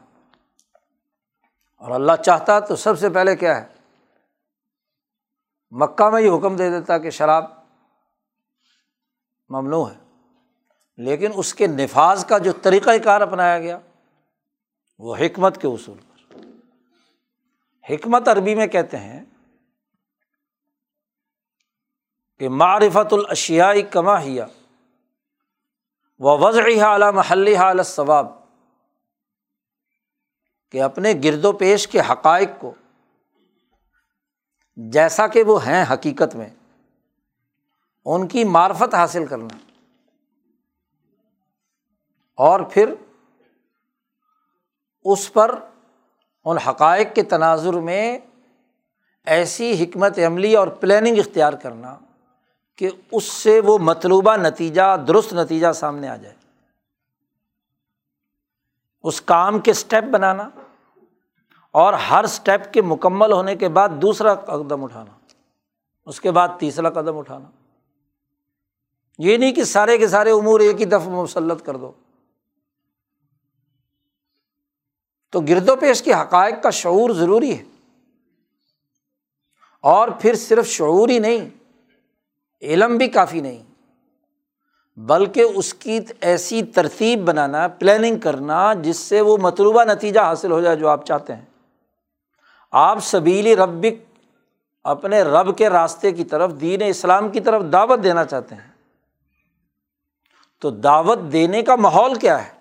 اور 1.77 1.91
اللہ 1.91 2.23
چاہتا 2.25 2.61
تو 2.61 2.77
سب 2.77 2.99
سے 2.99 3.11
پہلے 3.11 3.37
کیا 3.37 3.63
ہے؟ 3.63 3.67
مکہ 5.71 6.11
میں 6.11 6.23
ہی 6.23 6.29
حکم 6.29 6.57
دے 6.57 6.71
دیتا 6.71 6.99
کہ 6.99 7.11
شراب 7.11 7.58
ممنوع 9.49 9.91
ہے۔ 9.91 9.99
لیکن 10.97 11.31
اس 11.35 11.55
کے 11.55 11.67
نفاذ 11.67 12.25
کا 12.25 12.39
جو 12.39 12.53
طریقۂ 12.63 12.97
کار 13.05 13.21
اپنایا 13.21 13.59
گیا، 13.59 13.79
وہ 14.99 15.17
حکمت 15.17 15.61
کے 15.61 15.69
اصول 15.69 15.99
پر۔ 15.99 16.37
حکمت 17.91 18.29
عربی 18.29 18.55
میں 18.55 18.67
کہتے 18.67 18.97
ہیں 18.97 19.25
کہ 22.39 22.49
معرفت 22.49 23.13
الاشیائی 23.13 23.83
کما 23.83 24.21
ہیا 24.21 24.47
وہ 26.19 26.39
وضع 26.39 26.85
اعلیٰ 26.85 27.13
محل 27.13 27.55
اعلی 27.59 27.83
ثواب 27.83 28.27
کہ 30.71 30.83
اپنے 30.83 31.13
گرد 31.25 31.45
و 31.45 31.53
پیش 31.53 31.89
کے 31.89 32.01
حقائق 32.01 32.49
کو 32.59 32.75
جیسا 34.77 35.27
کہ 35.27 35.43
وہ 35.43 35.67
ہیں 35.67 35.85
حقیقت 35.93 36.37
میں 36.37 36.49
ان 38.11 38.29
کی 38.29 38.45
معرفت 38.45 38.95
حاصل 38.95 39.27
کرنا۔ 39.27 39.57
اور 42.35 42.61
پھر 42.61 42.95
اس 45.05 45.33
پر 45.33 45.55
ان 46.45 46.59
حقائق 46.59 47.15
کے 47.15 47.23
تناظر 47.23 47.73
میں 47.73 48.19
ایسی 49.27 49.85
حکمت 49.85 50.19
عملی 50.27 50.57
اور 50.57 50.69
پلاننگ 50.69 51.19
اختیار 51.19 51.53
کرنا 51.53 51.97
کہ 52.77 52.91
اس 53.13 53.25
سے 53.25 53.61
وہ 53.61 53.79
مطلوبہ 53.79 54.37
نتیجہ، 54.37 54.97
درست 55.09 55.33
نتیجہ 55.33 55.73
سامنے 55.73 56.09
آ 56.09 56.17
جائے۔ 56.17 56.35
اس 59.03 59.21
کام 59.21 59.59
کے 59.59 59.71
اسٹیپ 59.71 60.05
بنانا 60.05 60.49
اور 61.71 61.93
ہر 61.93 62.25
اسٹیپ 62.25 62.73
کے 62.73 62.83
مکمل 62.83 63.33
ہونے 63.33 63.57
کے 63.57 63.69
بعد 63.69 63.89
دوسرا 64.03 64.35
قدم 64.35 64.85
اٹھانا۔ 64.85 65.19
اس 66.07 66.21
کے 66.21 66.31
بعد 66.31 66.49
تیسرا 66.61 66.91
قدم 66.91 67.19
اٹھانا۔ 67.19 67.58
یہ 69.19 69.37
نہیں 69.37 69.53
کہ 69.53 69.65
سارے 69.65 69.99
کے 69.99 70.09
سارے 70.09 70.31
امور 70.31 70.61
ایک 70.61 70.81
ہی 70.81 70.85
دفعہ 70.85 71.09
مسلط 71.09 71.63
کر 71.63 71.77
دو۔ 71.77 71.93
تو 75.31 75.41
گرد 75.41 75.69
و 75.69 75.77
پیش 75.77 76.03
کے 76.03 76.15
حقائق 76.15 76.63
کا 76.63 76.71
شعور 76.71 77.11
ضروری 77.11 77.59
ہے۔ 77.59 77.65
اور 79.81 80.09
پھر 80.21 80.35
صرف 80.35 80.67
شعور 80.67 81.09
ہی 81.09 81.19
نہیں، 81.19 81.51
علم 82.63 82.97
بھی 82.97 83.09
کافی 83.09 83.41
نہیں، 83.41 83.63
بلکہ 84.97 85.41
اس 85.41 85.75
کی 85.75 86.01
ایسی 86.21 86.63
ترتیب 86.63 87.25
بنانا 87.25 87.69
پلاننگ 87.69 88.19
کرنا، 88.19 88.75
جس 88.75 88.97
سے 88.97 89.21
وہ 89.21 89.37
مطلوبہ 89.37 89.85
نتیجہ 89.85 90.21
حاصل 90.21 90.51
ہو 90.51 90.61
جائے 90.61 90.77
جو 90.77 90.89
آپ 90.89 91.07
چاہتے 91.07 91.35
ہیں۔ 91.35 91.45
آپ 92.73 92.99
سبیلی 93.03 93.57
ربک 93.57 94.19
اپنے 94.85 95.23
رب 95.23 95.59
کے 95.59 95.71
راستے 95.71 96.13
کی 96.13 96.25
طرف، 96.25 96.53
دین 96.61 96.83
اسلام 96.83 97.29
کی 97.29 97.41
طرف 97.41 97.63
دعوت 97.73 98.05
دینا 98.05 98.25
چاہتے 98.25 98.55
ہیں۔ 98.55 98.68
تو 100.61 100.71
دعوت 100.71 101.19
دینے 101.33 101.63
کا 101.63 101.77
ماحول 101.77 102.15
کیا 102.15 102.47
ہے؟ 102.47 102.59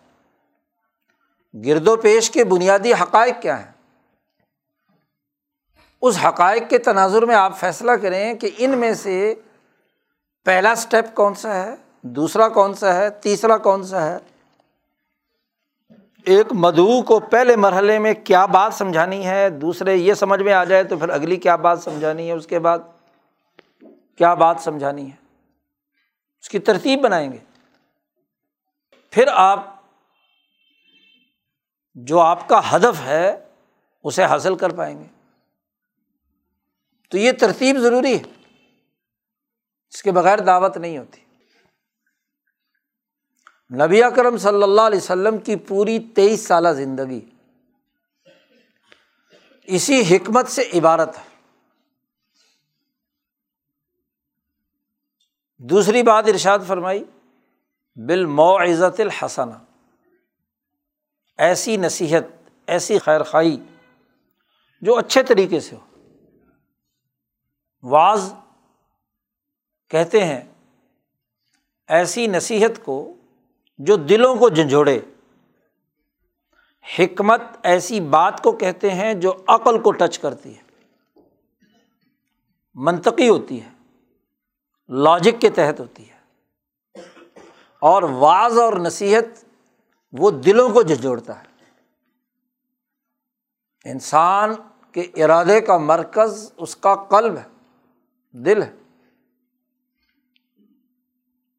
گرد 1.65 1.88
و 1.88 1.95
پیش 1.95 2.31
کے 2.31 2.43
بنیادی 2.43 2.93
حقائق 2.93 3.41
کیا 3.41 3.65
ہیں؟ 3.65 3.71
اس 6.01 6.17
حقائق 6.25 6.69
کے 6.69 6.77
تناظر 6.77 7.25
میں 7.25 7.36
آپ 7.36 7.57
فیصلہ 7.57 7.91
کریں 7.91 8.33
کہ 8.33 8.49
ان 8.57 8.69
میں 8.69 8.93
سے 8.93 9.36
پہلا 10.45 10.71
اسٹیپ 10.71 11.15
کون 11.15 11.36
سا 11.36 11.55
ہے، 11.55 11.75
دوسرا 12.01 12.49
کون 12.49 12.73
سا 12.73 12.95
ہے، 12.95 13.10
تیسرا 13.10 13.57
کون 13.57 13.83
سا 13.83 14.05
ہے؟ 14.05 14.17
ایک 16.25 16.47
مدعو 16.51 17.01
کو 17.01 17.19
پہلے 17.19 17.55
مرحلے 17.55 17.99
میں 17.99 18.13
کیا 18.13 18.45
بات 18.45 18.73
سمجھانی 18.73 19.27
ہے، 19.27 19.49
دوسرے 19.49 19.95
یہ 19.95 20.13
سمجھ 20.13 20.41
میں 20.41 20.53
آ 20.53 20.63
جائے 20.63 20.83
تو 20.83 20.97
پھر 20.97 21.10
اگلی 21.10 21.36
کیا 21.36 21.55
بات 21.55 21.79
سمجھانی 21.79 22.27
ہے، 22.27 22.33
اس 22.33 22.47
کے 22.47 22.60
بعد 22.60 22.79
کیا 24.15 24.33
بات 24.33 24.55
سمجھانی 24.60 25.05
ہے؟ 25.05 25.15
اس 26.41 26.49
کی 26.49 26.60
ترتیب 26.60 27.01
بنائیں 27.01 27.31
گے۔ 27.31 27.46
پھر 29.10 29.28
آپ 29.28 29.84
جو 31.96 32.20
آپ 32.20 32.50
کا 32.50 32.76
ہدف 32.76 33.02
ہے 33.02 33.46
اسے 34.04 34.24
حاصل 34.24 34.58
کر 34.58 34.70
پائیں 34.70 35.00
گے۔ 35.00 35.08
تو 37.10 37.17
یہ 37.17 37.32
ترتیب 37.32 37.78
ضروری 37.78 38.17
ہے۔ 38.17 38.24
اس 39.89 40.04
کے 40.04 40.12
بغیر 40.12 40.39
دعوت 40.39 40.78
نہیں 40.78 40.98
ہوتی۔ 40.98 41.22
نبی 43.86 44.04
اکرم 44.04 44.38
صلی 44.38 44.63
اللہ 44.63 44.82
علیہ 44.82 44.98
وسلم 44.98 45.38
کی 45.38 45.56
پوری 45.56 46.00
تیئیس 46.00 46.48
سالہ 46.48 46.70
زندگی 46.70 47.30
اسی 49.63 50.15
حکمت 50.15 50.48
سے 50.48 50.70
عبارت 50.74 51.17
ہے۔ 51.17 51.24
دوسری 55.58 56.04
بات 56.04 56.24
ارشاد 56.28 56.60
فرمائی۔ 56.67 57.04
بالمعزت 58.05 58.99
الحسن 58.99 59.49
ایسی 61.38 61.77
نصیحت، 61.77 62.49
ایسی 62.67 62.99
خیر 62.99 63.23
خائی 63.23 63.63
جو 64.81 64.95
اچھے 64.95 65.23
طریقے 65.23 65.60
سے 65.60 65.75
ہو۔ 65.75 65.86
بعض 67.89 68.33
کہتے 69.89 70.25
ہیں، 70.25 70.41
ایسی 71.88 72.27
نصیحت 72.27 72.86
کو 72.86 73.13
جو 73.77 73.95
دلوں 73.95 74.36
کو 74.36 74.49
جھنجھوڑے۔ 74.49 74.99
حکمت 76.99 77.41
ایسی 77.63 77.99
بات 77.99 78.43
کو 78.43 78.51
کہتے 78.51 78.89
ہیں 78.89 79.13
جو 79.13 79.33
عقل 79.47 79.81
کو 79.81 79.91
ٹچ 79.91 80.19
کرتی 80.19 80.57
ہے۔ 80.57 80.62
منطقی 82.73 83.29
ہوتی 83.29 83.63
ہے، 83.63 83.69
لاجک 84.89 85.41
کے 85.41 85.49
تحت 85.49 85.79
ہوتی 85.79 86.10
ہے۔ 86.10 86.16
اور 87.80 88.04
واض 88.04 88.58
اور 88.58 88.74
نصیحت 88.74 89.46
وہ 90.12 90.32
دلوں 90.32 90.70
کو 90.70 90.82
جھجھوڑتا 90.82 91.40
ہے۔ 91.40 91.48
انسان 93.92 94.54
کے 94.92 95.02
ارادے 95.02 95.62
کا 95.62 95.78
مرکز 95.78 96.54
اس 96.58 96.76
کا 96.76 96.96
قلب 96.96 97.38
ہے، 97.38 97.48
دل 98.32 98.63
ہے۔ 98.63 98.76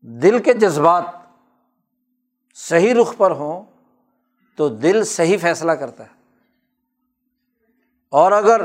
دل 0.00 0.42
کے 0.42 0.54
جذبات 0.54 1.04
صحیح 2.54 2.94
رخ 2.94 3.16
پر 3.16 3.30
ہوں 3.30 3.62
تو 4.56 4.68
دل 4.68 5.04
صحیح 5.04 5.38
فیصلہ 5.40 5.72
کرتا 5.72 6.04
ہے۔ 6.04 6.18
اور 8.08 8.32
اگر 8.32 8.60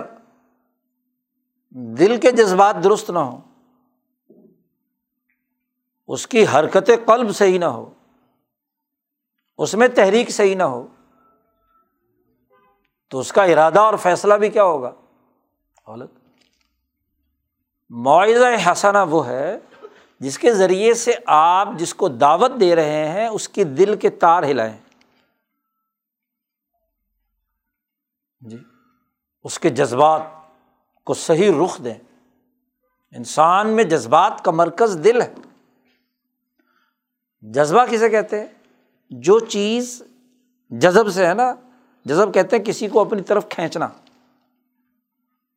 دل 1.69 2.19
کے 2.19 2.31
جذبات 2.31 2.75
درست 2.83 3.09
نہ 3.09 3.19
ہوں 3.19 3.52
اس 6.07 6.27
کی 6.27 6.45
حرکت 6.47 6.91
قلب 7.05 7.35
صحیح 7.35 7.59
نہ 7.59 7.65
ہو، 7.65 7.93
اس 9.57 9.73
میں 9.73 9.87
تحریک 9.87 10.29
صحیح 10.29 10.55
نہ 10.55 10.63
ہو، 10.63 10.87
تو 13.09 13.19
اس 13.19 13.31
کا 13.31 13.43
ارادہ 13.43 13.79
اور 13.79 13.93
فیصلہ 13.93 14.33
بھی 14.33 14.49
کیا 14.49 14.63
ہوگا؟ 14.63 14.91
غلط۔ 15.87 16.11
معاوضہ 17.89 18.71
حسنہ 18.71 18.97
وہ 19.09 19.27
ہے 19.27 19.57
جس 20.19 20.39
کے 20.39 20.53
ذریعے 20.53 20.93
سے 20.93 21.11
آپ 21.25 21.67
جس 21.77 21.93
کو 21.93 22.07
دعوت 22.07 22.51
دے 22.59 22.75
رہے 22.75 23.07
ہیں، 23.07 23.27
اس 23.27 23.49
کی 23.49 23.63
دل 23.63 23.97
کے 23.97 24.09
تار 24.09 24.43
ہلائیں۔ 24.43 24.77
جی 28.39 28.57
اس 29.43 29.59
کے 29.59 29.69
جذبات 29.69 30.21
کو 31.03 31.13
صحیح 31.13 31.51
رخ 31.63 31.83
دیں۔ 31.83 31.93
انسان 33.11 33.69
میں 33.69 33.83
جذبات 33.83 34.45
کا 34.45 34.51
مرکز 34.51 34.99
دل 35.03 35.21
ہے۔ 35.21 35.33
جذبہ 37.43 37.85
کسے 37.85 38.09
کہتے 38.09 38.39
ہیں؟ 38.39 38.47
جو 39.09 39.39
چیز 39.39 40.03
جذب 40.69 41.09
سے 41.09 41.27
ہے 41.27 41.33
نا، 41.33 41.53
جذب 42.05 42.33
کہتے 42.33 42.57
ہیں 42.57 42.63
کسی 42.63 42.87
کو 42.87 43.01
اپنی 43.01 43.21
طرف 43.21 43.49
کھینچنا۔ 43.49 43.87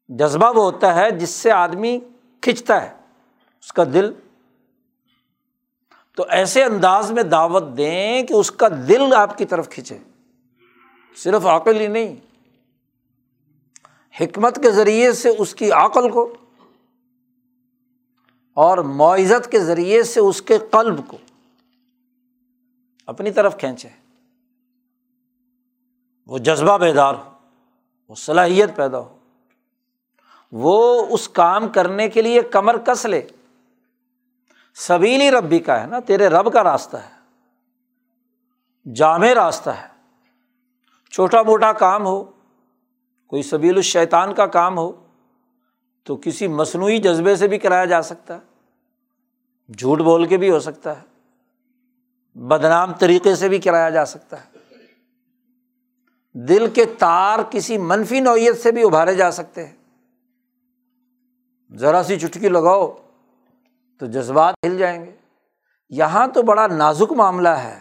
جذبہ 0.09 0.57
وہ 0.57 0.63
ہوتا 0.65 0.95
ہے 0.95 1.11
جس 1.11 1.31
سے 1.31 1.51
آدمی 1.51 1.99
کھنچتا 2.41 2.83
ہے، 2.83 2.93
اس 3.61 3.73
کا 3.73 3.85
دل۔ 3.85 4.13
تو 6.17 6.25
ایسے 6.29 6.65
انداز 6.65 7.13
میں 7.13 7.23
دعوت 7.23 7.65
دیں 7.77 8.23
کہ 8.23 8.35
اس 8.35 8.51
کا 8.51 8.69
دل 8.89 9.15
آپ 9.17 9.39
کی 9.39 9.45
طرف 9.45 9.69
کھینچے 9.69 9.99
صرف 11.17 11.47
عقل 11.47 11.81
ہی 11.81 11.87
نہیں، 11.87 12.17
حکمت 14.21 14.63
کے 14.63 14.71
ذریعے 14.71 15.13
سے 15.13 15.29
اس 15.39 15.55
کی 15.55 15.71
عقل 15.71 16.11
کو 16.11 16.35
اور 18.55 18.79
معزت 18.79 19.51
کے 19.51 19.61
ذریعے 19.61 20.03
سے 20.03 20.21
اس 20.21 20.43
کے 20.43 20.59
قلب 20.59 21.09
کو۔ 21.09 21.19
اپنی 23.07 23.31
طرف 23.31 23.59
کھینچے۔ 23.59 23.89
وہ 26.27 26.39
جذبہ 26.39 26.79
بیدار 26.79 27.15
ہو، 27.15 27.33
وہ 28.09 28.15
صلاحیت 28.15 28.77
پیدا 28.77 28.99
ہو۔ 28.99 29.19
وہ 30.53 31.07
اس 31.11 31.29
کام 31.29 31.69
کرنے 31.69 32.09
کے 32.09 32.23
لیے 32.23 32.43
کمر 32.43 32.79
کس 32.79 33.07
لے۔ 33.07 33.27
سبیلی 34.75 35.31
ربی 35.31 35.59
کا 35.59 35.81
ہے 35.81 35.87
نا، 35.87 35.99
تیرے 36.01 36.29
رب 36.29 36.53
کا 36.53 36.65
راستہ 36.65 36.97
ہے۔ 36.97 37.17
جامع 38.95 39.29
راستہ 39.35 39.71
ہے۔ 39.71 39.87
چھوٹا 41.11 41.43
موٹا 41.43 41.73
کام 41.73 42.07
ہو، 42.07 42.25
کوئی 43.27 43.43
سبیل 43.43 43.77
الشیطان 43.77 44.35
کا 44.35 44.47
کام 44.47 44.79
ہو، 44.79 45.07
تو 46.03 46.17
کسی 46.17 46.49
مصنوعی 46.49 46.99
جذبے 46.99 47.37
سے 47.37 47.49
بھی 47.49 47.59
کرایا 47.59 47.85
جا 47.85 48.03
سکتا 48.03 48.35
ہے۔ 48.35 48.41
جھوٹ 49.73 49.99
بول 49.99 50.27
کے 50.27 50.37
بھی 50.37 50.51
ہو 50.51 50.61
سکتا 50.61 51.01
ہے۔ 51.01 51.16
بدنام 52.37 52.93
طریقے 52.93 53.35
سے 53.35 53.49
بھی 53.49 53.59
کرایا 53.59 53.91
جا 53.91 54.05
سکتا 54.05 54.37
ہے۔ 54.41 54.59
دل 56.35 56.71
کے 56.71 56.85
تار 56.85 57.39
کسی 57.51 57.79
منفی 57.79 58.21
نوعیت 58.21 58.63
سے 58.63 58.73
بھی 58.73 58.83
ابھارے 58.83 59.15
جا 59.15 59.31
سکتے 59.31 59.67
ہیں۔ 59.67 59.77
ذرا 61.77 62.03
سی 62.03 62.19
چٹکی 62.19 62.49
لگاؤ 62.49 62.97
تو 64.01 64.07
جذبات 64.07 64.55
ہل 64.67 64.79
جائیں 64.79 65.05
گے۔ 65.05 65.11
یہاں 65.89 66.27
تو 66.27 66.43
بڑا 66.43 66.67
نازک 66.67 67.13
معاملہ 67.13 67.49
ہے 67.49 67.81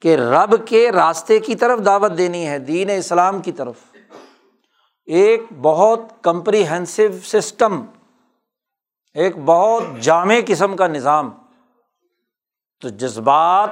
کہ 0.00 0.16
رب 0.16 0.66
کے 0.66 0.92
راستے 0.92 1.40
کی 1.40 1.54
طرف 1.54 1.84
دعوت 1.84 2.18
دینی 2.18 2.48
ہے، 2.48 2.58
دین 2.58 2.90
اسلام 2.90 3.42
کی 3.42 3.52
طرف۔ 3.52 3.74
ایک 5.04 5.42
بہت 5.62 6.00
کمپریہنسو 6.22 7.02
سسٹم، 7.24 7.84
ایک 9.14 9.36
بہت 9.44 9.82
جامع 10.00 10.34
قسم 10.46 10.76
کا 10.76 10.86
نظام۔ 10.86 11.45
تو 12.80 12.88
جذبات 12.88 13.70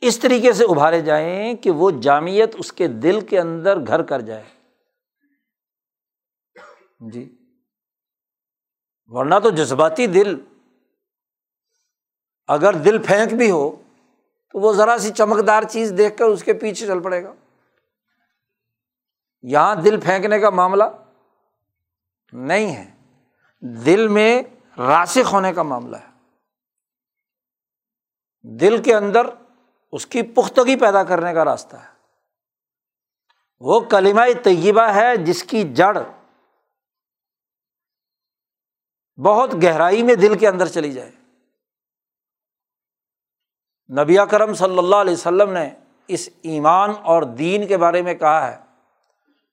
اس 0.00 0.18
طریقے 0.18 0.52
سے 0.52 0.64
ابھارے 0.64 1.00
جائیں 1.00 1.54
کہ 1.54 1.70
وہ 1.70 1.90
جامعت 1.90 2.56
اس 2.58 2.72
کے 2.72 2.88
دل 2.88 3.26
کے 3.26 3.40
اندر 3.40 3.76
گھر 3.86 4.02
کر 4.02 4.20
جائے۔ 4.20 4.44
جی۔ 7.12 7.36
ورنہ 9.06 9.34
تو 9.42 9.50
جذباتی 9.50 10.06
دل 10.06 10.40
اگر 12.46 12.74
دل 12.74 13.02
پھینک 13.02 13.34
بھی 13.34 13.50
ہو 13.50 13.82
تو 14.52 14.60
وہ 14.60 14.72
ذرا 14.72 14.98
سی 14.98 15.10
چمکدار 15.10 15.62
چیز 15.62 15.94
دیکھ 15.98 16.16
کر 16.16 16.24
اس 16.24 16.44
کے 16.44 16.52
پیچھے 16.52 16.86
چل 16.86 17.02
پڑے 17.02 17.24
گا۔ 17.24 17.34
یہاں 19.42 19.76
دل 19.76 20.00
پھینکنے 20.00 20.38
کا 20.38 20.50
معاملہ 20.50 20.84
نہیں 22.32 22.76
ہے۔ 22.76 22.94
دل 23.60 24.08
میں 24.08 24.42
راسک 24.78 25.28
ہونے 25.32 25.52
کا 25.52 25.62
معاملہ 25.62 25.96
ہے۔ 25.96 26.11
دل 28.44 28.82
کے 28.82 28.94
اندر 28.94 29.26
اس 29.92 30.06
کی 30.06 30.22
پختگی 30.22 30.76
پیدا 30.76 31.02
کرنے 31.04 31.32
کا 31.34 31.44
راستہ 31.44 31.76
ہے۔ 31.76 31.90
وہ 33.60 33.80
کلیمہ 33.80 34.20
طیبہ 34.42 34.86
ہے 34.94 35.16
جس 35.16 35.42
کی 35.44 35.62
جڑ 35.72 35.96
بہت 39.18 39.54
گہرائی 39.62 40.02
میں 40.02 40.14
دل 40.14 40.38
کے 40.38 40.48
اندر 40.48 40.66
چلی 40.66 40.92
جائے۔ 40.92 41.10
نبی 43.90 44.16
کرم 44.30 44.54
صلی 44.54 44.78
اللہ 44.78 44.96
علیہ 44.96 45.12
وسلم 45.12 45.52
نے 45.52 45.68
اس 46.08 46.28
ایمان 46.42 46.90
اور 47.02 47.22
دین 47.22 47.66
کے 47.66 47.76
بارے 47.76 48.02
میں 48.02 48.14
کہا 48.14 48.52
ہے 48.52 48.58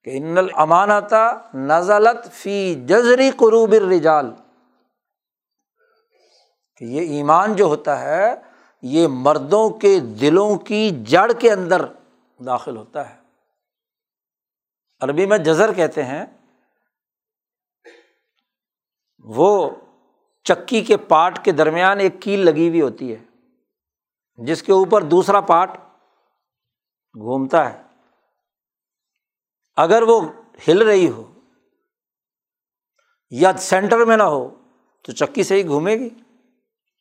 کہ 0.03 0.17
ان 0.17 0.37
الامانتا 0.37 1.25
نزلت 1.53 2.31
فی 2.33 2.75
جزری 2.85 3.29
قروب 3.31 3.71
الرجال، 3.71 4.31
کہ 6.77 6.85
یہ 6.85 7.17
ایمان 7.17 7.55
جو 7.55 7.65
ہوتا 7.65 7.99
ہے 7.99 8.35
یہ 8.81 9.07
مردوں 9.07 9.69
کے 9.69 9.99
دلوں 9.99 10.57
کی 10.57 11.03
جڑ 11.07 11.31
کے 11.39 11.51
اندر 11.51 11.85
داخل 12.45 12.77
ہوتا 12.77 13.09
ہے۔ 13.09 13.19
عربی 15.01 15.25
میں 15.25 15.37
جزر 15.37 15.73
کہتے 15.73 16.03
ہیں۔ 16.03 16.25
وہ 19.19 19.69
چکی 20.43 20.81
کے 20.81 20.97
پاٹ 20.97 21.45
کے 21.45 21.51
درمیان 21.51 21.99
ایک 21.99 22.21
کیل 22.21 22.39
لگی 22.39 22.69
ہوئی 22.69 22.81
ہوتی 22.81 23.15
ہے، 23.15 23.25
جس 24.37 24.63
کے 24.63 24.71
اوپر 24.71 25.01
دوسرا 25.01 25.41
پاٹ 25.41 25.77
گھومتا 27.13 27.73
ہے۔ 27.73 27.83
اگر 29.75 30.01
وہ 30.01 30.21
ہل 30.67 30.81
رہی 30.81 31.09
ہو 31.09 31.33
یا 33.29 33.51
سینٹر 33.57 34.05
میں 34.05 34.17
نہ 34.17 34.23
ہو 34.23 34.55
تو 35.01 35.11
چکی 35.11 35.43
سے 35.43 35.55
ہی 35.55 35.67
گھومے 35.67 35.95
گی؟ 35.95 36.09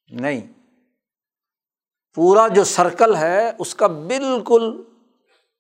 نہیں۔ 0.09 0.58
پورا 2.19 2.49
جو 2.49 2.65
سرکل 2.65 3.17
ہے، 3.17 3.53
اس 3.59 3.75
کا 3.75 3.87
بالکل 3.87 4.83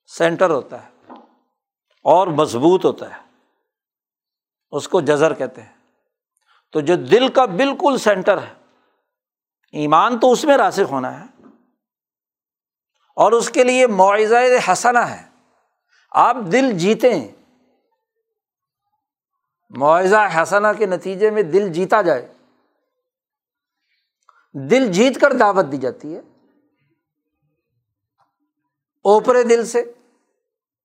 سینٹر 0.06 0.50
ہوتا 0.50 0.86
ہے 0.86 1.12
اور 2.04 2.26
مضبوط 2.26 2.84
ہوتا 2.84 3.16
ہے۔ 3.16 3.22
اس 4.70 4.88
کو 4.88 5.00
جزر 5.00 5.34
کہتے 5.34 5.62
ہیں۔ 5.62 5.72
تو 6.72 6.80
جو 6.80 6.96
دل 6.96 7.32
کا 7.32 7.44
بالکل 7.44 7.98
سینٹر 7.98 8.42
ہے، 8.42 8.54
ایمان 9.72 10.20
تو 10.20 10.32
اس 10.32 10.44
میں 10.44 10.56
راسک 10.56 10.90
ہونا 10.90 11.20
ہے۔ 11.20 11.46
اور 13.16 13.32
اس 13.32 13.50
کے 13.50 13.64
لیے 13.64 13.86
معاوضۂ 13.86 14.72
حسنا 14.72 15.10
ہے۔ 15.10 15.28
آپ 16.10 16.36
دل 16.52 16.78
جیتیں۔ 16.78 17.28
معاوضہ 19.70 20.42
حسنا 20.42 20.72
کے 20.72 20.86
نتیجے 20.86 21.30
میں 21.30 21.42
دل 21.42 21.72
جیتا 21.72 22.02
جائے۔ 22.02 22.32
دل 24.70 24.92
جیت 24.92 25.20
کر 25.20 25.32
دعوت 25.32 25.64
دی 25.72 25.76
جاتی 25.76 26.16
ہے۔ 26.16 26.20
اوپرے 29.08 29.42
دل 29.42 29.66
سے، 29.66 29.92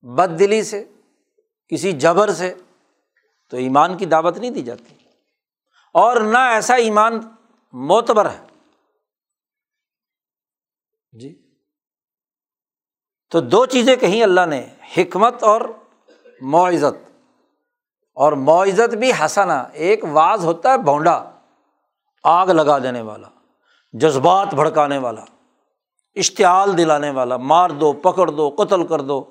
بد 0.01 0.39
دلی 0.39 0.63
سے، 0.63 0.83
کسی 1.67 1.91
جبر 1.91 2.29
سے 2.29 2.53
تو 3.49 3.57
ایمان 3.57 3.97
کی 3.97 4.05
دعوت 4.05 4.37
نہیں 4.37 4.51
دی 4.51 4.61
جاتی۔ 4.61 4.95
اور 5.93 6.21
نہ 6.21 6.37
ایسا 6.37 6.75
ایمان 6.75 7.19
معتبر 7.73 8.29
ہے۔ 8.29 8.45
جی۔ 11.11 11.57
تو 13.29 13.39
دو 13.39 13.65
چیزیں 13.65 13.95
کہیں 13.95 14.23
اللہ 14.23 14.45
نے، 14.45 14.67
حکمت 14.97 15.43
اور 15.43 15.61
معزت۔ 16.41 17.09
اور 18.13 18.31
معزت 18.31 18.95
بھی 18.95 19.11
ہنسانا 19.11 19.59
ایک 19.59 20.03
واز 20.11 20.45
ہوتا 20.45 20.71
ہے 20.71 20.77
بونڈا 20.77 21.31
آگ 22.23 22.47
لگا 22.47 22.79
دینے 22.79 23.01
والا، 23.01 23.29
جذبات 23.93 24.53
بھڑکانے 24.53 24.97
والا۔ 24.97 25.25
اشتعال 26.15 26.77
دلانے 26.77 27.09
والا، 27.09 27.37
مار 27.37 27.69
دو، 27.69 27.93
پکڑ 27.93 28.27
دو، 28.27 28.49
قتل 28.49 28.87
کر 28.87 29.01
دو۔ 29.01 29.23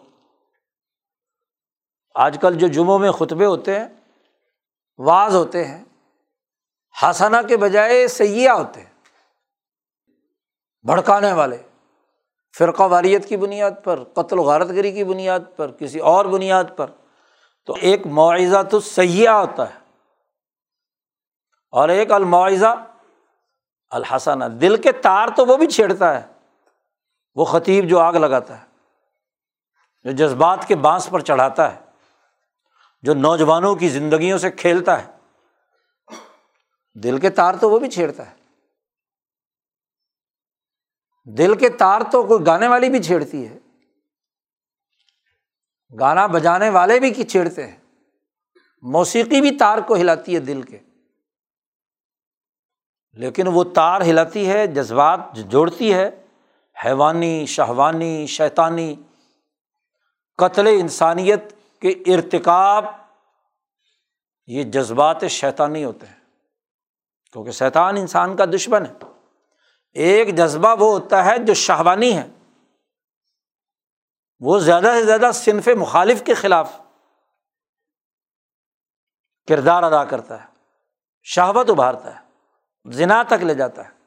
آج 2.14 2.38
کل 2.40 2.59
جو 2.59 2.66
جمعوں 2.66 2.99
میں 2.99 3.12
خطبے 3.12 3.45
ہوتے 3.45 3.81
ہیں، 3.81 3.88
واز 4.99 5.35
ہوتے 5.35 5.64
ہیں 5.64 5.85
ہسانہ 7.03 7.37
کے 7.49 7.57
بجائے 7.57 8.09
سیاح 8.09 8.55
ہوتے 8.55 8.81
ہیں، 8.81 8.92
بھڑکانے 10.83 11.33
والے۔ 11.33 11.62
فرقہ 12.59 12.83
واریت 12.83 13.29
کی 13.29 13.37
بنیاد 13.37 13.71
پر، 13.85 14.05
قتل 14.05 14.38
و 14.38 14.42
غارت 14.42 14.68
گری 14.68 14.92
کی 14.92 15.05
بنیاد 15.05 15.40
پر، 15.57 15.73
کسی 15.73 15.99
اور 15.99 16.25
بنیاد 16.25 16.64
پر۔ 16.77 16.90
تو 17.66 17.75
ایک 17.81 18.07
معاوضہ 18.07 18.62
تو 18.62 18.81
سیاح 18.81 19.35
ہوتا 19.35 19.75
ہے۔ 19.75 19.79
اور 21.71 21.88
ایک 21.88 22.12
المعاوضہ، 22.12 22.85
الحسنہ۔ 23.90 24.45
دل 24.45 24.83
کے 24.83 24.92
تار 24.92 25.29
تو 25.37 25.47
وہ 25.47 25.57
بھی 25.57 25.66
چھیڑتا 25.66 26.21
ہے۔ 26.21 26.32
وہ 27.35 27.45
خطیب 27.45 27.88
جو 27.88 27.99
آگ 27.99 28.12
لگاتا 28.12 28.61
ہے، 28.61 28.66
جو 30.03 30.11
جذبات 30.11 30.68
کے 30.68 30.77
بانس 30.77 31.11
پر 31.11 31.21
چڑھاتا 31.21 31.75
ہے، 31.75 31.81
جو 33.03 33.14
نوجوانوں 33.14 33.75
کی 33.75 33.88
زندگیوں 33.88 34.38
سے 34.38 34.51
کھیلتا 34.51 35.05
ہے، 35.05 35.12
دل 36.95 37.18
کے 37.18 37.31
تار 37.31 37.55
تو 37.61 37.71
وہ 37.71 37.79
بھی 37.79 37.90
چھیڑتا 37.90 38.31
ہے۔ 38.31 38.37
دل 41.25 41.55
کے 41.55 41.68
تار 41.68 42.01
تو 42.12 42.23
کوئی 42.23 42.47
گانے 42.47 42.68
والی 42.68 42.90
بھی 42.90 43.03
چھیڑتی 43.03 43.49
ہے، 43.49 43.59
گانا 46.01 46.27
بجانے 46.27 46.71
والے 46.71 47.01
بھی 47.01 47.25
چھیڑتے 47.25 47.66
ہیں۔ 47.66 47.79
موسیقی 48.83 49.40
بھی 49.40 49.59
تار 49.59 49.79
کو 49.79 49.95
ہلاتی 49.95 50.35
ہے 50.35 50.40
دل 50.40 50.62
کے۔ 50.62 50.79
لیکن 53.12 53.47
وہ 53.47 53.64
تار 53.64 54.01
ہلاتی 54.01 54.51
ہے، 54.51 54.66
جذبات 54.66 55.21
جوڑتی 55.37 55.95
ہے 55.95 56.22
حیوانی، 56.85 57.47
شہوانی، 57.47 58.27
شیطانی، 58.27 58.97
قتل 60.37 60.67
انسانیت 60.67 61.55
کے 61.81 61.89
ارتکاب، 61.89 62.85
یہ 64.47 64.63
جذبات 64.63 65.25
شیطانی 65.25 65.85
ہوتے 65.85 66.07
ہیں۔ 66.07 66.21
کیونکہ 67.33 67.51
شیطان 67.51 67.97
انسان 67.97 68.37
کا 68.37 68.45
دشمن 68.45 68.87
ہے۔ 68.87 68.93
ایک 69.93 70.37
جذبہ 70.37 70.75
وہ 70.81 70.93
ہوتا 70.93 71.25
ہے 71.25 71.39
جو 71.39 71.55
شہوانی 71.55 72.19
ہے۔ 72.19 72.27
وہ 74.41 74.59
زیادہ 74.59 74.93
سے 74.95 75.05
زیادہ 75.05 75.31
صنف 75.35 75.69
مخالف 75.69 76.23
کے 76.25 76.35
خلاف 76.35 76.81
کردار 79.49 79.83
ادا 79.83 80.05
کرتا 80.05 80.45
ہے۔ 80.45 80.49
شہوت 81.23 81.71
ابھارتا 81.71 82.17
ہے۔ 82.17 82.21
زنا 82.93 83.23
تک 83.23 83.45
لے 83.45 83.55
جاتا 83.55 83.85
ہے۔ 83.85 84.02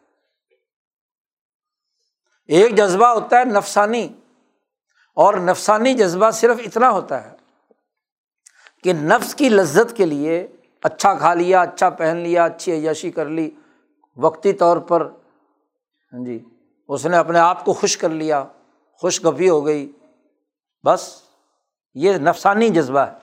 ایک 2.49 2.75
جذبہ 2.77 3.07
ہوتا 3.07 3.39
ہے 3.39 3.45
نفسانی، 3.45 4.07
اور 5.17 5.33
نفسانی 5.35 5.93
جذبہ 5.93 6.29
صرف 6.31 6.59
اتنا 6.65 6.89
ہوتا 6.89 7.23
ہے 7.23 7.33
کہ 8.83 8.93
نفس 8.93 9.33
کی 9.35 9.49
لذت 9.49 9.95
کے 9.97 10.05
لیے 10.05 10.45
اچھا 10.83 11.13
کھا 11.13 11.33
لیا 11.33 11.61
اچھا 11.61 11.89
پہن 11.89 12.17
لیا، 12.17 12.43
اچھی 12.45 12.71
عیاشی 12.71 13.11
کر 13.11 13.25
لی، 13.27 13.49
وقتی 14.17 14.53
طور 14.53 14.77
پر 14.89 15.01
ہاں 16.13 16.23
جی 16.25 16.39
اس 16.89 17.05
نے 17.05 17.17
اپنے 17.17 17.39
آپ 17.39 17.63
کو 17.65 17.73
خوش 17.73 17.97
کر 17.97 18.09
لیا 18.11 18.43
خوش 19.01 19.23
گپی 19.25 19.49
ہو 19.49 19.65
گئی، 19.65 19.91
بس 20.83 21.07
یہ 21.95 22.17
نفسانی 22.19 22.69
جذبہ 22.69 22.99
ہے۔ 22.99 23.13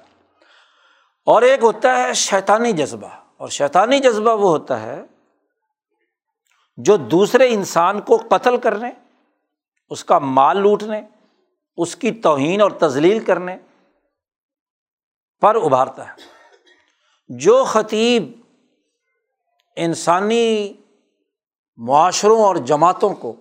اور 1.27 1.43
ایک 1.43 1.63
ہوتا 1.63 1.97
ہے 1.97 2.13
شیطانی 2.15 2.73
جذبہ، 2.73 3.09
اور 3.37 3.49
شیطانی 3.51 3.99
جذبہ 3.99 4.35
وہ 4.37 4.49
ہوتا 4.49 4.81
ہے 4.83 5.01
جو 6.79 6.97
دوسرے 6.97 7.49
انسان 7.55 8.01
کو 8.01 8.17
قتل 8.31 8.57
کرنے 8.57 8.91
اس 9.93 10.05
کا 10.05 10.19
مال 10.19 10.57
لوٹنے، 10.57 11.01
اس 11.77 11.97
کی 11.97 12.11
توہین 12.13 12.61
اور 12.61 12.71
تزلیل 12.71 13.25
کرنے 13.25 13.57
پر 15.41 15.55
ابھارتا 15.55 16.09
ہے۔ 16.09 16.13
جو 17.29 17.65
خطیب 17.65 18.41
انسانی 19.77 20.73
معاشروں 21.77 22.43
اور 22.43 22.57
جماعتوں 22.57 23.15
کو 23.15 23.37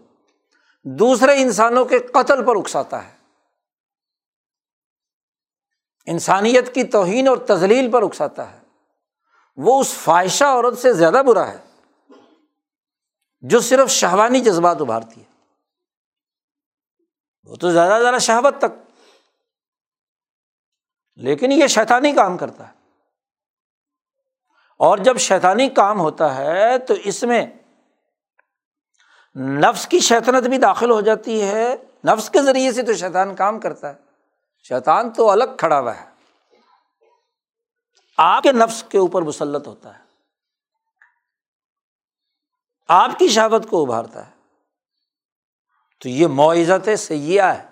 دوسرے 0.83 1.41
انسانوں 1.41 1.85
کے 1.85 1.99
قتل 1.99 2.45
پر 2.45 2.55
اکساتا 2.55 3.07
ہے، 3.07 3.17
انسانیت 6.05 6.75
کی 6.75 6.83
توہین 6.83 7.27
اور 7.27 7.37
تزلیل 7.37 7.91
پر 7.91 8.03
اکساتا 8.03 8.53
ہے، 8.53 8.59
وہ 9.57 9.81
اس 9.81 9.93
فائشہ 9.93 10.45
عورت 10.45 10.77
سے 10.77 10.93
زیادہ 10.93 11.21
برا 11.27 11.51
ہے 11.51 11.57
جو 13.41 13.59
صرف 13.59 13.89
شہوانی 13.89 14.39
جذبات 14.39 14.81
ابھارتی 14.81 15.21
ہے۔ 15.21 15.30
وہ 17.43 17.55
تو 17.55 17.71
زیادہ 17.71 18.01
زیادہ 18.01 18.19
شہوت 18.19 18.57
تک۔ 18.57 18.91
لیکن 21.15 21.51
یہ 21.51 21.67
شیطانی 21.67 22.11
کام 22.11 22.37
کرتا 22.37 22.67
ہے۔ 22.67 22.73
اور 24.77 24.97
جب 24.97 25.17
شیطانی 25.17 25.69
کام 25.69 25.99
ہوتا 25.99 26.35
ہے 26.35 26.79
تو 26.79 26.93
اس 26.93 27.23
میں 27.23 27.45
نفس 29.35 29.87
کی 29.87 29.99
شیطنت 29.99 30.47
بھی 30.47 30.57
داخل 30.57 30.91
ہو 30.91 31.01
جاتی 31.01 31.41
ہے۔ 31.41 31.75
نفس 32.05 32.29
کے 32.29 32.41
ذریعے 32.41 32.71
سے 32.71 32.83
تو 32.83 32.93
شیطان 32.93 33.35
کام 33.35 33.59
کرتا 33.59 33.89
ہے۔ 33.89 33.99
شیطان 34.63 35.09
تو 35.09 35.29
الگ 35.29 35.43
کھڑا 35.59 35.79
ہوا 35.79 36.01
ہے۔ 36.01 36.05
آپ 38.17 38.43
کے 38.43 38.51
نفس 38.51 38.83
کے 38.89 38.97
اوپر 38.97 39.21
مسلط 39.21 39.67
ہوتا 39.67 39.99
ہے۔ 39.99 40.03
آپ 42.87 43.19
کی 43.19 43.27
شہابت 43.27 43.67
کو 43.69 43.81
ابھارتا 43.83 44.27
ہے۔ 44.27 44.40
تو 46.01 46.09
یہ 46.09 46.27
معزت 46.27 46.99
سیاح 46.99 47.53
ہے۔ 47.53 47.67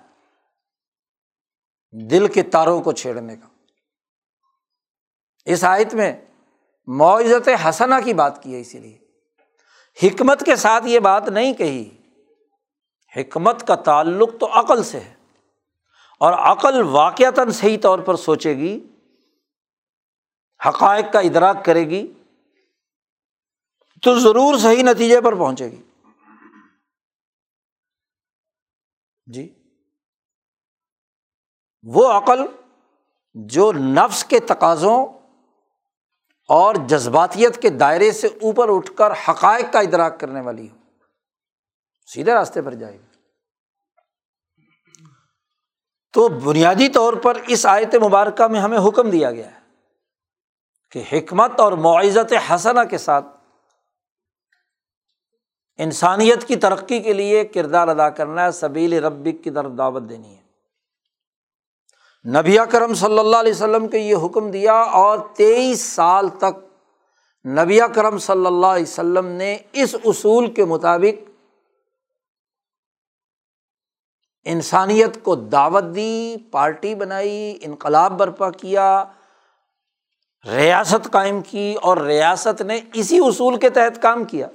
دل 2.08 2.28
کے 2.28 2.44
تاروں 2.44 2.82
کو 2.82 2.92
چھیڑنے 2.92 3.36
کا۔ 3.36 3.48
اس 5.46 5.64
آیت 5.64 5.94
میں 5.94 6.22
معزت 6.88 7.50
حسنا 7.66 8.00
کی 8.00 8.14
بات 8.14 8.44
کی 8.44 8.56
ہے، 8.56 8.62
اسی 8.62 8.80
لیے۔ 8.80 9.00
حکمت 10.04 10.44
کے 10.46 10.56
ساتھ 10.56 10.88
یہ 10.88 11.00
بات 11.00 11.30
نہیں 11.30 11.54
کہی۔ 11.54 11.90
حکمت 13.16 13.68
کا 13.68 13.76
تعلق 13.76 14.30
تو 14.40 14.60
عقل 14.60 14.84
سے 14.84 15.00
ہے۔ 15.00 15.14
اور 16.20 16.34
عقل 16.34 16.82
واقعتاً 16.82 17.52
صحیح 17.52 17.78
طور 17.82 18.00
پر 18.00 18.16
سوچے 18.16 18.58
گی، 18.58 18.88
حقائق 20.66 21.06
کا 21.14 21.20
ادراک 21.20 21.66
کرے 21.66 21.90
گی، 21.90 22.14
تو 24.04 24.20
ضرور 24.20 24.58
صحیح 24.58 24.84
نتیجے 24.84 25.22
پر 25.22 25.36
پہنچے 25.36 25.72
گی۔ 25.72 25.82
جی۔ 29.34 29.54
وہ 31.84 32.12
عقل 32.12 32.40
جو 33.34 33.74
نفس 33.74 34.24
کے 34.24 34.40
تقاضوں 34.40 35.06
اور 36.50 36.76
جذباتیت 36.88 37.62
کے 37.62 37.70
دائرے 37.70 38.12
سے 38.12 38.28
اوپر 38.28 38.70
اٹھ 38.70 38.92
کر 38.96 39.12
حقائق 39.12 39.74
کا 39.74 39.80
ادراک 39.80 40.20
کرنے 40.20 40.42
والی 40.42 40.70
ہو، 40.70 40.78
سیدھے 42.08 42.34
راستے 42.34 42.62
پر 42.62 42.74
جائے 42.74 42.94
گی۔ 42.94 43.06
تو 46.14 46.28
بنیادی 46.28 46.90
طور 46.90 47.14
پر 47.14 47.38
اس 47.48 47.66
آیت 47.66 47.96
مبارکہ 47.96 48.48
میں 48.48 48.60
ہمیں 48.60 48.80
حکم 48.88 49.10
دیا 49.10 49.32
گیا 49.32 49.56
ہے 49.56 49.60
کہ 50.92 51.04
حکمت 51.14 51.60
اور 51.60 51.72
معزت 51.72 52.34
حسنا 52.50 52.84
کے 52.84 52.98
ساتھ 52.98 53.26
انسانیت 55.80 56.48
کی 56.48 56.56
ترقی 56.56 57.00
کے 57.00 57.14
لیے 57.14 57.46
کردار 57.46 57.88
ادا 57.88 58.10
کرنا 58.10 58.46
ہے، 58.46 58.52
سبیل 58.52 58.94
ربک 58.94 59.44
کی 59.44 59.52
طرف 59.52 59.72
دعوت 59.78 60.04
دینی 60.10 60.36
ہے۔ 60.36 60.40
نبی 62.30 62.58
کرم 62.72 62.94
صلی 62.94 63.20
اللہ 63.20 63.38
علیہ 63.38 63.52
وسلم 63.52 63.88
کے 63.88 63.98
یہ 63.98 64.16
حکم 64.24 64.52
دیا 64.52 64.74
اور 64.74 65.20
تیئیس 65.34 65.82
سال 65.82 66.30
تک 66.30 66.66
نبی 67.48 67.80
کرم 67.96 68.18
صلی 68.18 68.46
اللہ 68.46 68.68
علیہ 68.68 68.84
وسلم 68.84 69.26
نے 69.26 69.58
اس 69.74 69.96
اصول 70.06 70.54
کے 70.54 70.66
مطابق 70.66 71.30
انسانیت 74.46 75.24
کو 75.24 75.36
دعوت 75.36 75.84
دی، 75.96 76.36
پارٹی 76.52 76.96
بنائی، 76.96 77.58
انقلاب 77.62 78.20
برپا 78.20 78.52
کیا، 78.52 79.04
ریاست 80.56 81.12
قائم 81.12 81.42
کی 81.42 81.76
اور 81.82 81.98
ریاست 81.98 82.62
نے 82.62 82.80
اسی 82.94 83.20
اصول 83.20 83.60
کے 83.60 83.70
تحت 83.70 84.02
کام 84.02 84.24
کیا۔ 84.24 84.48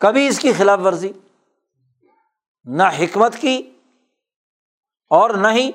کبھی 0.00 0.28
اس 0.28 0.38
کی 0.38 0.52
خلاف 0.52 0.78
ورزی، 0.84 1.12
نہ 2.64 2.82
حکمت 2.82 3.36
کی 3.40 3.78
اور 5.10 5.30
نہ 5.30 5.48
ہی 5.48 5.70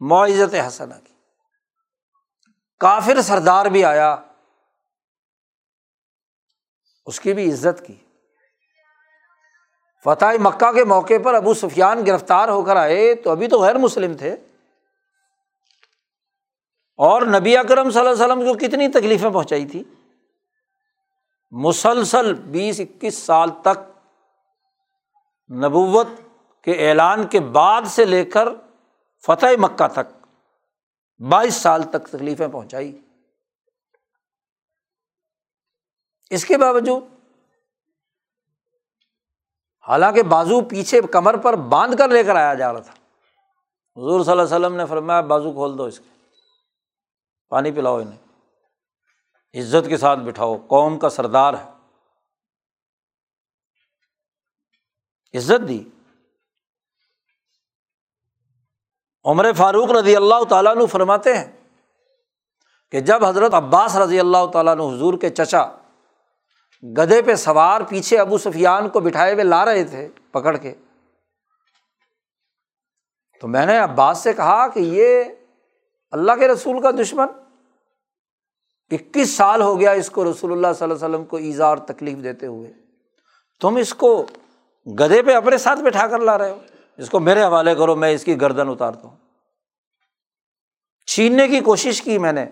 معزت 0.00 0.54
حسنہ 0.68 0.94
کی۔ 0.94 1.14
کافر 2.80 3.22
سردار 3.22 3.66
بھی 3.66 3.84
آیا، 3.84 4.16
اس 7.06 7.20
کی 7.20 7.32
بھی 7.32 7.52
عزت 7.52 7.86
کی۔ 7.86 7.94
فتح 10.04 10.24
مکہ 10.40 10.72
کے 10.72 10.84
موقع 10.84 11.14
پر 11.24 11.34
ابو 11.34 11.54
سفیان 11.54 12.06
گرفتار 12.06 12.48
ہو 12.48 12.62
کر 12.62 12.76
آئے، 12.76 13.14
تو 13.14 13.30
ابھی 13.30 13.48
تو 13.48 13.62
غیر 13.62 13.78
مسلم 13.78 14.16
تھے۔ 14.16 14.36
اور 16.96 17.22
نبی 17.22 17.56
اکرم 17.56 17.90
صلی 17.90 18.00
اللہ 18.00 18.10
علیہ 18.10 18.24
وسلم 18.24 18.40
کو 18.40 18.54
کتنی 18.54 18.88
تکلیفیں 18.88 19.30
پہنچائی 19.30 19.66
تھی۔ 19.66 19.84
مسلسل 21.52 22.34
بیس 22.34 22.80
اکیس 22.80 23.18
سال 23.18 23.50
تک 23.62 23.98
نبوت 25.50 26.06
کے 26.64 26.88
اعلان 26.88 27.26
کے 27.26 27.40
بعد 27.40 27.82
سے 27.86 28.04
لے 28.04 28.24
کر 28.24 28.48
فتح 29.26 29.46
مکہ 29.58 29.88
تک 29.88 30.26
بائیس 31.28 31.54
سال 31.54 31.82
تک 31.82 32.08
تکلیفیں 32.08 32.48
پہنچائی۔ 32.48 33.00
اس 36.30 36.44
کے 36.44 36.58
باوجود 36.58 37.04
حالانکہ 39.88 40.22
بازو 40.22 40.60
پیچھے 40.60 41.00
کمر 41.00 41.36
پر 41.36 41.56
باندھ 41.56 41.96
کر 41.96 42.08
لے 42.08 42.24
کر 42.24 42.36
آیا 42.36 42.54
جا 42.54 42.72
رہا 42.72 42.80
تھا۔ 42.80 42.92
حضور 43.96 44.24
صلی 44.24 44.30
اللہ 44.30 44.42
علیہ 44.42 44.56
وسلم 44.56 44.76
نے 44.76 44.86
فرمایا، 44.86 45.20
بازو 45.20 45.52
کھول 45.52 45.78
دو 45.78 45.84
اس 45.84 46.00
کے، 46.00 46.08
پانی 47.48 47.72
پلاؤ 47.72 47.98
انہیں۔ 47.98 48.31
عزت 49.54 49.88
کے 49.88 49.96
ساتھ 49.96 50.20
بٹھاؤ، 50.20 50.56
قوم 50.56 50.98
کا 50.98 51.08
سردار 51.08 51.54
ہے۔ 51.54 51.70
عزت 55.38 55.68
دی۔ 55.68 55.84
عمر 59.24 59.52
فاروق 59.52 59.90
رضی 59.90 60.16
اللہ 60.16 60.44
تعالیٰ 60.48 60.74
فرماتے 60.90 61.36
ہیں 61.36 61.52
کہ 62.90 63.00
جب 63.00 63.24
حضرت 63.24 63.54
عباس 63.54 63.96
رضی 63.96 64.20
اللہ 64.20 64.46
تعالیٰ 64.52 64.74
حضور 64.74 65.18
کے 65.18 65.30
چچا 65.30 65.66
گدے 66.82 67.22
پہ 67.22 67.34
سوار 67.34 67.80
پیچھے 67.88 68.18
ابو 68.18 68.38
سفیان 68.38 68.88
کو 68.88 69.00
بٹھائے 69.00 69.32
ہوئے 69.32 69.44
لا 69.44 69.64
رہے 69.64 69.84
تھے 69.84 70.08
پکڑ 70.30 70.56
کے، 70.56 70.74
تو 73.40 73.48
میں 73.48 73.66
نے 73.66 73.78
عباس 73.78 74.18
سے 74.18 74.32
کہا 74.32 74.68
کہ 74.68 74.80
یہ 74.80 75.24
اللہ 76.10 76.32
کے 76.32 76.48
رسول 76.48 76.82
کا 76.82 76.90
دشمن۔ 76.90 77.26
اکیس 78.92 79.36
سال 79.36 79.62
ہو 79.62 79.80
گیا 79.80 79.90
اس 79.90 80.10
کو 80.10 80.30
رسول 80.30 80.52
اللہ 80.52 80.66
صلی 80.74 80.90
اللہ 80.90 81.06
علیہ 81.06 81.14
وسلم 81.14 81.24
کو 81.24 81.36
ایزا 81.36 81.66
اور 81.66 81.76
تکلیف 81.76 82.18
دیتے 82.24 82.46
ہوئے۔ 82.46 82.72
تم 83.60 83.76
اس 83.76 83.94
کو 83.94 84.26
گدے 85.00 85.22
پہ 85.22 85.34
اپنے 85.34 85.58
ساتھ 85.58 85.80
بٹھا 85.80 86.06
کر 86.06 86.18
لا 86.18 86.38
رہے 86.38 86.50
ہو۔ 86.50 86.58
اس 86.96 87.10
کو 87.10 87.20
میرے 87.20 87.42
حوالے 87.42 87.74
کرو، 87.74 87.96
میں 87.96 88.10
اس 88.10 88.24
کی 88.24 88.40
گردن 88.40 88.68
اتارتا 88.68 89.08
ہوں۔ 89.08 89.16
چھیننے 91.06 91.48
کی 91.48 91.60
کوشش 91.60 92.02
کی 92.02 92.18
میں 92.18 92.32
نے۔ 92.32 92.46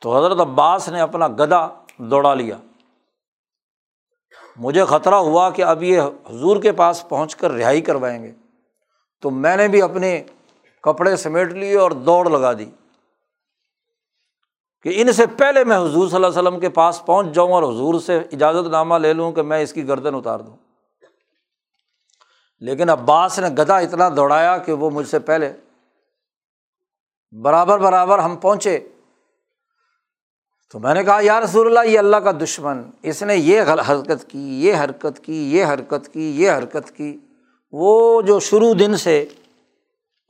تو 0.00 0.18
حضرت 0.18 0.40
عباس 0.40 0.88
نے 0.88 1.00
اپنا 1.00 1.28
گدا 1.28 1.68
دوڑا 1.98 2.34
لیا۔ 2.34 2.56
مجھے 4.56 4.84
خطرہ 4.84 5.14
ہوا 5.14 5.50
کہ 5.50 5.62
اب 5.62 5.82
یہ 5.82 6.00
حضور 6.00 6.62
کے 6.62 6.72
پاس 6.72 7.08
پہنچ 7.08 7.36
کر 7.36 7.50
رہائی 7.50 7.80
کروائیں 7.80 8.22
گے۔ 8.22 8.32
تو 9.22 9.30
میں 9.30 9.56
نے 9.56 9.68
بھی 9.68 9.82
اپنے 9.82 10.24
کپڑے 10.82 11.16
سمیٹ 11.16 11.52
لیے 11.52 11.78
اور 11.78 11.90
دوڑ 11.90 12.30
لگا 12.30 12.52
دی۔ 12.52 12.70
کہ 14.82 14.92
ان 14.94 15.12
سے 15.12 15.26
پہلے 15.26 15.64
میں 15.64 15.78
حضور 15.78 16.08
صلی 16.08 16.16
اللہ 16.16 16.26
علیہ 16.26 16.38
وسلم 16.38 16.60
کے 16.60 16.68
پاس 16.68 17.06
پہنچ 17.06 17.26
جاؤں 17.34 17.52
اور 17.52 17.62
حضور 17.62 18.00
سے 18.00 18.18
اجازت 18.32 18.68
نامہ 18.68 18.94
لے 18.94 19.12
لوں 19.12 19.32
کہ 19.32 19.42
میں 19.42 19.62
اس 19.62 19.72
کی 19.72 19.88
گردن 19.88 20.14
اتار 20.14 20.40
دوں۔ 20.40 20.56
لیکن 22.60 22.90
عباس 22.90 23.38
نے 23.38 23.48
گدا 23.48 23.78
اتنا 23.78 24.08
دوڑایا 24.16 24.58
کہ 24.58 24.72
وہ 24.72 24.90
مجھ 24.90 25.08
سے 25.08 25.18
پہلے 25.18 25.52
برابر 27.32 27.78
برابر 27.78 28.18
ہم 28.18 28.36
پہنچے۔ 28.36 28.88
تو 30.72 30.78
میں 30.78 30.94
نے 30.94 31.04
کہا، 31.04 31.18
یا 31.22 31.40
رسول 31.40 31.66
اللہ، 31.66 31.90
یہ 31.90 31.98
اللہ 31.98 32.16
کا 32.16 32.32
دشمن، 32.32 32.82
اس 33.02 33.22
نے 33.22 33.36
یہ 33.36 33.62
حرکت 33.62 34.28
کی، 34.28 34.66
یہ 34.66 34.74
حرکت 34.74 35.24
کی، 35.24 35.56
یہ 35.56 35.64
حرکت 35.64 36.12
کی، 36.12 36.42
یہ 36.42 36.50
حرکت 36.50 36.96
کی۔ 36.96 37.16
وہ 37.72 38.22
جو 38.22 38.40
شروع 38.40 38.74
دن 38.78 38.96
سے 38.96 39.26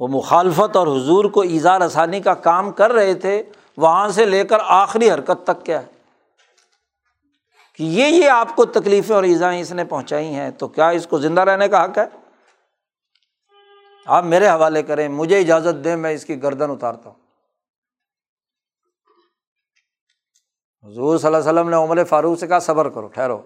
وہ 0.00 0.08
مخالفت 0.08 0.76
اور 0.76 0.86
حضور 0.86 1.24
کو 1.24 1.42
اظہار 1.42 1.80
آسانی 1.80 2.20
کا 2.20 2.34
کام 2.34 2.72
کر 2.72 2.92
رہے 2.92 3.14
تھے 3.14 3.42
وہاں 3.80 4.08
سے 4.08 4.24
لے 4.24 4.44
کر 4.44 4.58
آخری 4.62 5.10
حرکت 5.10 5.46
تک 5.46 5.66
کیا 5.66 5.82
ہے؟ 5.82 5.86
کہ 7.76 7.82
یہ 7.82 8.06
یہ 8.06 8.30
آپ 8.30 8.56
کو 8.56 8.64
تکلیفیں 8.64 9.16
اور 9.16 9.22
ایزائیں 9.22 9.60
اس 9.60 9.72
نے 9.72 9.84
پہنچائی 9.84 10.26
ہیں، 10.26 10.50
تو 10.50 10.68
کیا 10.68 10.88
اس 10.88 11.06
کو 11.06 11.18
زندہ 11.18 11.40
رہنے 11.40 11.68
کا 11.68 11.84
حق 11.84 11.98
ہے؟ 11.98 12.04
آپ 14.06 14.24
میرے 14.24 14.48
حوالے 14.48 14.82
کریں، 14.82 15.08
مجھے 15.08 15.40
اجازت 15.40 15.84
دیں، 15.84 15.96
میں 15.96 16.12
اس 16.12 16.24
کی 16.24 16.42
گردن 16.42 16.70
اتارتا 16.70 17.10
ہوں۔ 17.10 17.16
حضور 20.84 21.18
صلی 21.18 21.26
اللہ 21.26 21.38
علیہ 21.38 21.50
وسلم 21.50 21.68
نے 21.68 21.76
عمر 21.76 22.04
فاروق 22.04 22.38
سے 22.38 22.46
کہا، 22.46 22.58
صبر 22.58 22.88
کرو، 22.88 23.06
ٹھہرو۔ 23.08 23.42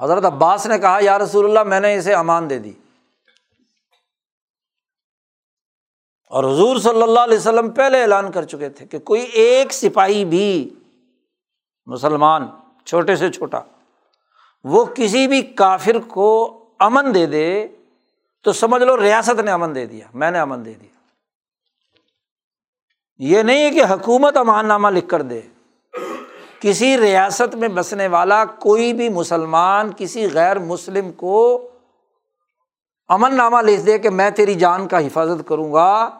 حضرت 0.00 0.24
عباس 0.24 0.66
نے 0.66 0.78
کہا، 0.78 0.98
یا 1.02 1.18
رسول 1.18 1.44
اللہ، 1.44 1.62
میں 1.62 1.80
نے 1.80 1.94
اسے 1.94 2.14
امان 2.14 2.50
دے 2.50 2.58
دی۔ 2.58 2.72
اور 6.30 6.44
حضور 6.44 6.76
صلی 6.76 7.02
اللہ 7.02 7.20
علیہ 7.20 7.38
وسلم 7.38 7.70
پہلے 7.70 8.02
اعلان 8.02 8.32
کر 8.32 8.44
چکے 8.44 8.68
تھے 8.68 8.86
کہ 8.86 8.98
کوئی 8.98 9.22
ایک 9.22 9.72
سپاہی 9.72 10.24
بھی 10.24 10.74
مسلمان 11.86 12.46
چھوٹے 12.84 13.16
سے 13.16 13.30
چھوٹا 13.30 13.60
وہ 14.64 14.84
کسی 14.84 15.26
بھی 15.26 15.42
کافر 15.42 15.96
کو 16.08 16.58
امن 16.78 17.14
دے 17.14 17.26
دے، 17.26 17.68
تو 18.42 18.52
سمجھ 18.52 18.82
لو 18.82 19.00
ریاست 19.00 19.40
نے 19.40 19.50
امن 19.50 19.74
دے 19.74 19.86
دیا، 19.86 20.06
میں 20.14 20.30
نے 20.30 20.38
امن 20.38 20.64
دے 20.64 20.74
دیا۔ 20.74 21.00
یہ 23.18 23.42
نہیں 23.42 23.64
ہے 23.64 23.70
کہ 23.70 23.84
حکومت 23.84 24.36
امان 24.36 24.66
نامہ 24.66 24.88
لکھ 24.88 25.08
کر 25.08 25.22
دے۔ 25.22 25.40
کسی 26.60 26.98
ریاست 26.98 27.54
میں 27.54 27.68
بسنے 27.68 28.08
والا 28.08 28.44
کوئی 28.44 28.92
بھی 28.92 29.08
مسلمان 29.08 29.90
کسی 29.96 30.30
غیر 30.32 30.58
مسلم 30.58 31.12
کو 31.12 31.68
امن 33.08 33.36
نامہ 33.36 33.56
لکھ 33.62 33.80
دے 33.80 33.98
کہ 33.98 34.10
میں 34.10 34.30
تیری 34.30 34.54
جان 34.54 34.88
کا 34.88 34.98
حفاظت 34.98 35.48
کروں 35.48 35.72
گا 35.72 36.19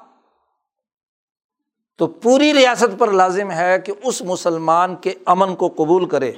تو 2.01 2.07
پوری 2.07 2.55
ریاست 2.55 2.99
پر 2.99 3.11
لازم 3.11 3.51
ہے 3.51 3.81
کہ 3.81 3.93
اس 4.05 4.23
مسلمان 4.23 4.97
کے 4.97 5.15
امن 5.27 5.57
کو 5.57 5.69
قبول 5.69 6.09
کرے۔ 6.09 6.33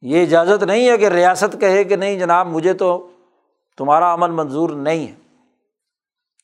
یہ 0.00 0.22
اجازت 0.22 0.62
نہیں 0.62 0.88
ہے 0.88 0.98
کہ 0.98 1.08
ریاست 1.08 1.60
کہے 1.60 1.84
کہ 1.84 1.96
نہیں 1.96 2.18
جناب، 2.18 2.46
مجھے 2.46 2.72
تو 2.72 3.10
تمہارا 3.76 4.12
امن 4.12 4.32
منظور 4.32 4.70
نہیں 4.70 5.06
ہے۔ 5.06 5.14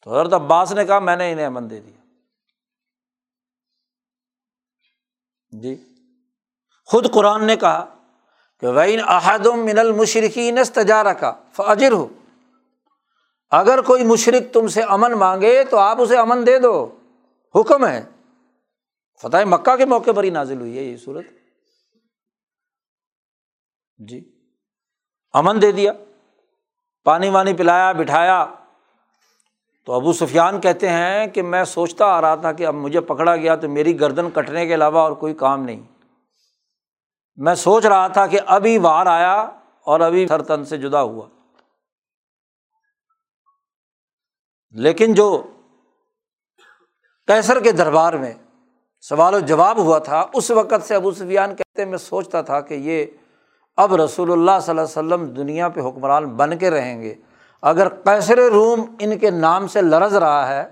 تو 0.04 0.20
حضرت 0.20 0.32
عباس 0.32 0.72
نے 0.72 0.84
کہا، 0.84 0.98
میں 0.98 1.16
نے 1.16 1.32
انہیں 1.32 1.46
امن 1.46 1.70
دے 1.70 1.80
دیا۔ 1.80 2.04
جی۔ 5.60 5.84
خود 6.84 7.12
قرآن 7.12 7.44
نے 7.44 7.56
کہا 7.56 7.94
کہ 8.60 8.66
وین 8.66 9.00
احدم 9.06 9.64
من 9.64 9.78
المشرقین 9.78 10.58
تجارہ 10.74 11.12
کا 11.12 11.32
فاجر 11.52 11.92
ہو 11.92 12.08
اگر 13.52 13.80
کوئی 13.80 14.04
مشرق 14.04 14.54
تم 14.54 14.66
سے 14.66 14.82
امن 14.82 15.12
مانگے 15.12 15.64
تو 15.64 15.78
آپ 15.78 16.00
اسے 16.00 16.18
امن 16.18 16.46
دے 16.46 16.58
دو۔ 16.58 16.98
حکم 17.54 17.86
ہے۔ 17.86 18.04
فتح 19.22 19.36
مکہ 19.44 19.76
کے 19.76 19.84
موقع 19.84 20.10
پر 20.16 20.24
ہی 20.24 20.30
نازل 20.30 20.60
ہوئی 20.60 20.78
ہے 20.78 20.82
یہ 20.82 20.96
صورت۔ 20.96 21.24
جی۔ 24.08 24.32
امن 25.32 25.62
دے 25.62 25.72
دیا۔ 25.72 25.92
پانی 27.04 27.28
وانی 27.28 27.54
پلایا، 27.54 27.92
بٹھایا۔ 27.92 28.46
تو 29.86 29.92
ابو 29.92 30.12
سفیان 30.12 30.60
کہتے 30.60 30.88
ہیں 30.88 31.26
کہ 31.26 31.42
میں 31.42 31.64
سوچتا 31.64 32.06
آ 32.06 32.20
رہا 32.20 32.34
تھا 32.34 32.52
کہ 32.52 32.66
اب 32.66 32.74
مجھے 32.74 33.00
پکڑا 33.00 33.36
گیا 33.36 33.56
تو 33.56 33.68
میری 33.68 34.00
گردن 34.00 34.30
کٹنے 34.30 34.66
کے 34.66 34.74
علاوہ 34.74 34.98
اور 34.98 35.12
کوئی 35.12 35.34
کام 35.34 35.62
نہیں۔ 35.62 35.82
میں 37.36 37.54
سوچ 37.54 37.86
رہا 37.86 38.08
تھا 38.08 38.26
کہ 38.26 38.40
ابھی 38.46 38.78
وار 38.78 39.06
آیا 39.06 39.40
اور 39.84 40.00
ابھی 40.00 40.26
سر 40.26 40.42
تن 40.42 40.64
سے 40.64 40.78
جدا 40.78 41.02
ہوا۔ 41.02 41.28
لیکن 44.74 45.14
جو 45.14 45.42
کیسر 47.26 47.60
کے 47.60 47.72
دربار 47.72 48.12
میں 48.12 48.32
سوال 49.00 49.34
و 49.34 49.38
جواب 49.38 49.78
ہوا 49.78 49.98
تھا، 49.98 50.26
اس 50.34 50.50
وقت 50.50 50.86
سے 50.86 50.94
ابو 50.94 51.12
سفیان 51.12 51.54
کہتے 51.56 51.84
میں 51.84 51.98
سوچتا 51.98 52.42
تھا 52.42 52.60
کہ 52.60 52.74
یہ 52.74 53.06
اب 53.76 53.94
رسول 53.94 54.32
اللہ 54.32 54.58
صلی 54.62 54.70
اللہ 54.70 54.80
علیہ 54.80 54.98
وسلم 54.98 55.26
دنیا 55.34 55.68
پہ 55.68 55.80
حکمران 55.80 56.24
بن 56.24 56.58
کے 56.58 56.70
رہیں 56.70 57.02
گے۔ 57.02 57.14
اگر 57.62 57.88
کیسر 57.88 58.38
روم 58.38 58.84
ان 58.98 59.18
کے 59.18 59.30
نام 59.30 59.66
سے 59.66 59.82
لرز 59.82 60.16
رہا 60.16 60.48
ہے، 60.48 60.62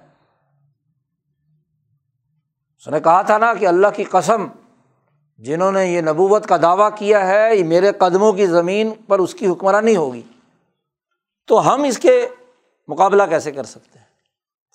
اس 2.77 2.89
نے 2.89 3.01
کہا 3.01 3.23
تھا 3.23 3.39
نا 3.39 3.55
کہ 3.55 3.67
اللہ 3.67 3.87
کی 3.97 4.05
قسم، 4.05 4.47
جنہوں 5.39 5.73
نے 5.73 5.87
یہ 5.87 6.01
نبوت 6.01 6.47
کا 6.47 6.57
دعویٰ 6.57 6.89
کیا 6.97 7.27
ہے، 7.27 7.57
یہ 7.57 7.65
میرے 7.65 7.93
قدموں 7.93 8.33
کی 8.33 8.47
زمین 8.47 8.91
پر 9.07 9.19
اس 9.19 9.35
کی 9.35 9.47
حکمرانی 9.47 9.97
ہوگی۔ 9.97 10.23
تو 11.49 11.75
ہم 11.75 11.83
اس 11.83 11.99
کے 11.99 12.29
مقابلہ 12.91 13.23
کیسے 13.29 13.53
کر 13.53 13.65
سکتے 13.65 13.99
ہیں؟ 13.99 14.07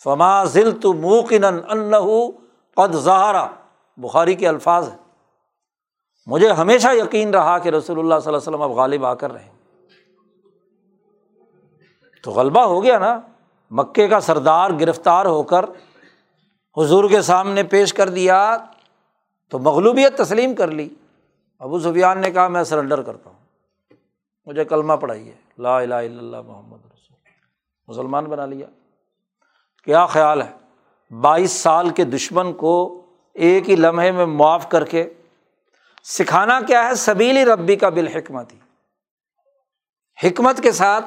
فما 0.04 0.44
ذل 0.44 0.80
تو 0.80 0.94
موقن 0.94 1.44
قد 2.74 2.94
زہرا 2.94 3.48
بخاری 3.98 4.36
کے 4.36 4.48
الفاظ 4.48 4.90
ہیں۔ 4.90 4.98
مجھے 6.28 6.52
ہمیشہ 6.52 6.88
یقین 6.94 7.34
رہا 7.34 7.58
کہ 7.58 7.70
رسول 7.70 8.00
اللہ 8.00 8.16
صلی 8.16 8.28
اللہ 8.28 8.38
علیہ 8.38 8.38
وسلم 8.38 8.62
اب 8.62 8.72
غالب 8.72 9.06
آ 9.06 9.14
کر 9.14 9.34
رہے 9.34 9.50
تو 12.24 12.32
غلبہ 12.32 12.62
ہو 12.62 12.84
گیا 12.84 13.00
نا۔ 13.00 13.20
مکے 13.72 14.08
کا 14.08 14.20
سردار 14.20 14.70
گرفتار 14.80 15.26
ہو 15.26 15.44
کر 15.44 15.66
حضور 16.78 17.10
کے 17.10 17.22
سامنے 17.22 17.64
پیش 17.64 17.94
کر 17.94 18.10
دیا 18.10 18.58
تو 19.50 19.60
مغلوبیت 19.60 20.18
تسلیم 20.18 20.56
کر 20.56 20.68
لی۔ 20.68 20.90
ابو 21.60 21.80
سفیان 21.80 22.20
نے 22.20 22.32
کہا، 22.32 22.48
میں 22.48 22.64
سرنڈر 22.64 23.02
کرتا 23.02 23.30
ہوں۔ 23.30 23.40
مجھے 24.46 24.66
کلمہ 24.66 24.94
پڑھائیے۔ 24.94 25.34
لا 25.60 25.78
الہ 25.78 25.94
الا 25.94 26.20
اللہ 26.20 26.42
محمد۔ 26.42 26.85
مسلمان 27.88 28.26
بنا 28.26 28.46
لیا۔ 28.46 28.68
کیا 29.84 30.06
خیال 30.06 30.42
ہے؟ 30.42 30.52
بائیس 31.22 31.52
سال 31.52 31.90
کے 31.90 32.04
دشمن 32.04 32.54
کو 32.54 33.06
ایک 33.34 33.70
ہی 33.70 33.76
لمحے 33.76 34.12
میں 34.12 34.26
معاف 34.26 34.70
کر 34.70 34.86
کے 34.86 35.14
سکھانا 36.04 36.62
کیا 36.62 36.86
ہے 36.86 36.96
سبیلی 36.96 37.46
ربی 37.46 37.76
کا 37.76 37.90
بالحکمت 37.90 38.54
ہی 38.54 38.60
حکمت 40.24 40.62
کے 40.64 40.72
ساتھ 40.72 41.06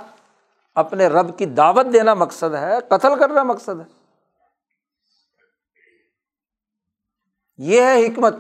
اپنے 0.75 1.07
رب 1.07 1.39
کی 1.39 1.47
دعوت 1.47 1.87
دینا 1.93 2.15
مقصد 2.15 2.55
ہے، 2.55 2.75
قتل 2.89 3.19
کرنا 3.19 3.43
مقصد 3.43 3.81
ہے۔ 3.81 3.85
یہ 7.57 7.83
ہے 7.83 8.07
حکمت، 8.07 8.35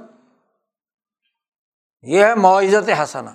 یہ 2.03 2.24
ہے 2.24 2.34
معزت 2.34 2.91
حسنا 3.03 3.34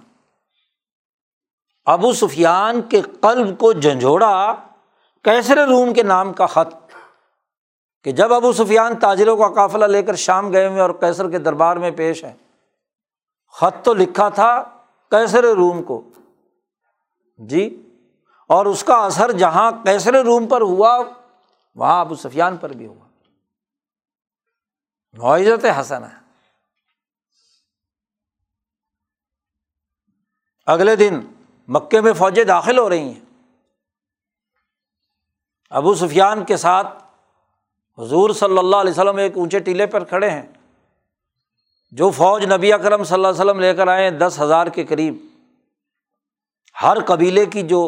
ابو 1.86 2.14
سفیان 2.14 2.82
کے 2.82 3.02
قلب 3.02 3.60
کو 3.60 3.74
جھنجھوڑا 3.74 4.56
کیسر 5.24 5.68
روم 5.68 5.94
کے 5.94 6.04
نام 6.04 6.34
کا 6.34 6.46
خط، 6.46 6.96
کہ 8.04 8.12
جب 8.12 8.34
ابو 8.34 8.54
سفیان 8.54 9.00
تاجروں 9.00 9.38
کا 9.38 9.48
قافلہ 9.48 9.86
لے 9.86 10.04
کر 10.04 10.16
شام 10.16 10.54
گئے 10.54 10.68
ہوئے 10.68 10.82
اور 10.82 10.90
کیسر 10.90 11.30
کے 11.30 11.40
دربار 11.40 11.78
میں 11.78 11.92
پیش 11.92 12.24
ہیں۔ 12.24 12.34
خط 13.48 13.86
تو 13.86 13.94
لکھا 13.94 14.30
تھا 14.30 14.64
کیسر 15.12 15.44
روم 15.44 15.84
کو۔ 15.84 16.02
جی 17.38 17.90
اور 18.48 18.66
اس 18.66 18.84
کا 18.84 18.96
اثر 18.96 19.32
جہاں 19.32 19.72
کیسر 19.72 20.24
روم 20.24 20.48
پر 20.48 20.62
ہوا، 20.62 21.00
وہاں 21.76 22.00
ابو 22.00 22.16
سفیان 22.16 22.58
پر 22.58 22.70
بھی 22.70 22.88
ہوا۔ 22.88 23.06
معزت 25.14 25.66
حسن 25.80 26.04
ہے۔ 26.04 26.24
اگلے 30.66 30.96
دن 30.96 31.20
مکے 31.68 32.02
میں 32.02 32.14
فوجیں 32.14 32.44
داخل 32.44 32.80
ہو 32.80 32.90
رہی 32.90 33.14
ہیں۔ 33.14 33.23
ابو 35.74 35.94
سفیان 35.96 36.44
کے 36.46 36.58
ساتھ 36.58 36.88
حضور 37.98 38.30
صلی 38.30 38.58
اللہ 38.58 38.76
علیہ 38.76 38.92
وسلم 38.92 39.18
ایک 39.18 39.38
اونچے 39.38 39.60
ٹیلے 39.60 39.86
پر 39.86 40.04
کھڑے 40.04 40.30
ہیں، 40.30 40.42
جو 41.94 42.10
فوج 42.10 42.46
نبی 42.54 42.74
اکرم 42.74 43.04
صلی 43.04 43.14
اللہ 43.14 43.28
علیہ 43.28 43.42
وسلم 43.42 43.60
لے 43.60 43.74
کر 43.74 43.88
آئے 43.88 44.04
ہیں 44.04 44.12
دس 44.12 44.40
ہزار 44.42 44.68
کے 44.68 44.86
قریب۔ 44.86 45.16
ہر 46.84 46.98
قبیلے 47.06 47.46
کی 47.46 47.62
جو 47.62 47.82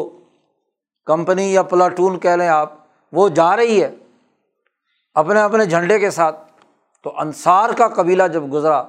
کمپنی 1.06 1.52
یا 1.52 1.62
پلاٹون 1.62 2.18
کہہ 2.20 2.30
لیں 2.30 2.48
آپ، 2.48 2.72
وہ 3.12 3.28
جا 3.28 3.56
رہی 3.56 3.82
ہے 3.82 3.90
اپنے 5.16 5.40
اپنے 5.40 5.66
جھنڈے 5.66 5.98
کے 5.98 6.10
ساتھ۔ 6.10 6.44
تو 7.04 7.12
انصار 7.20 7.70
کا 7.70 7.88
قبیلہ 7.88 8.22
جب 8.32 8.52
گزرا، 8.52 8.82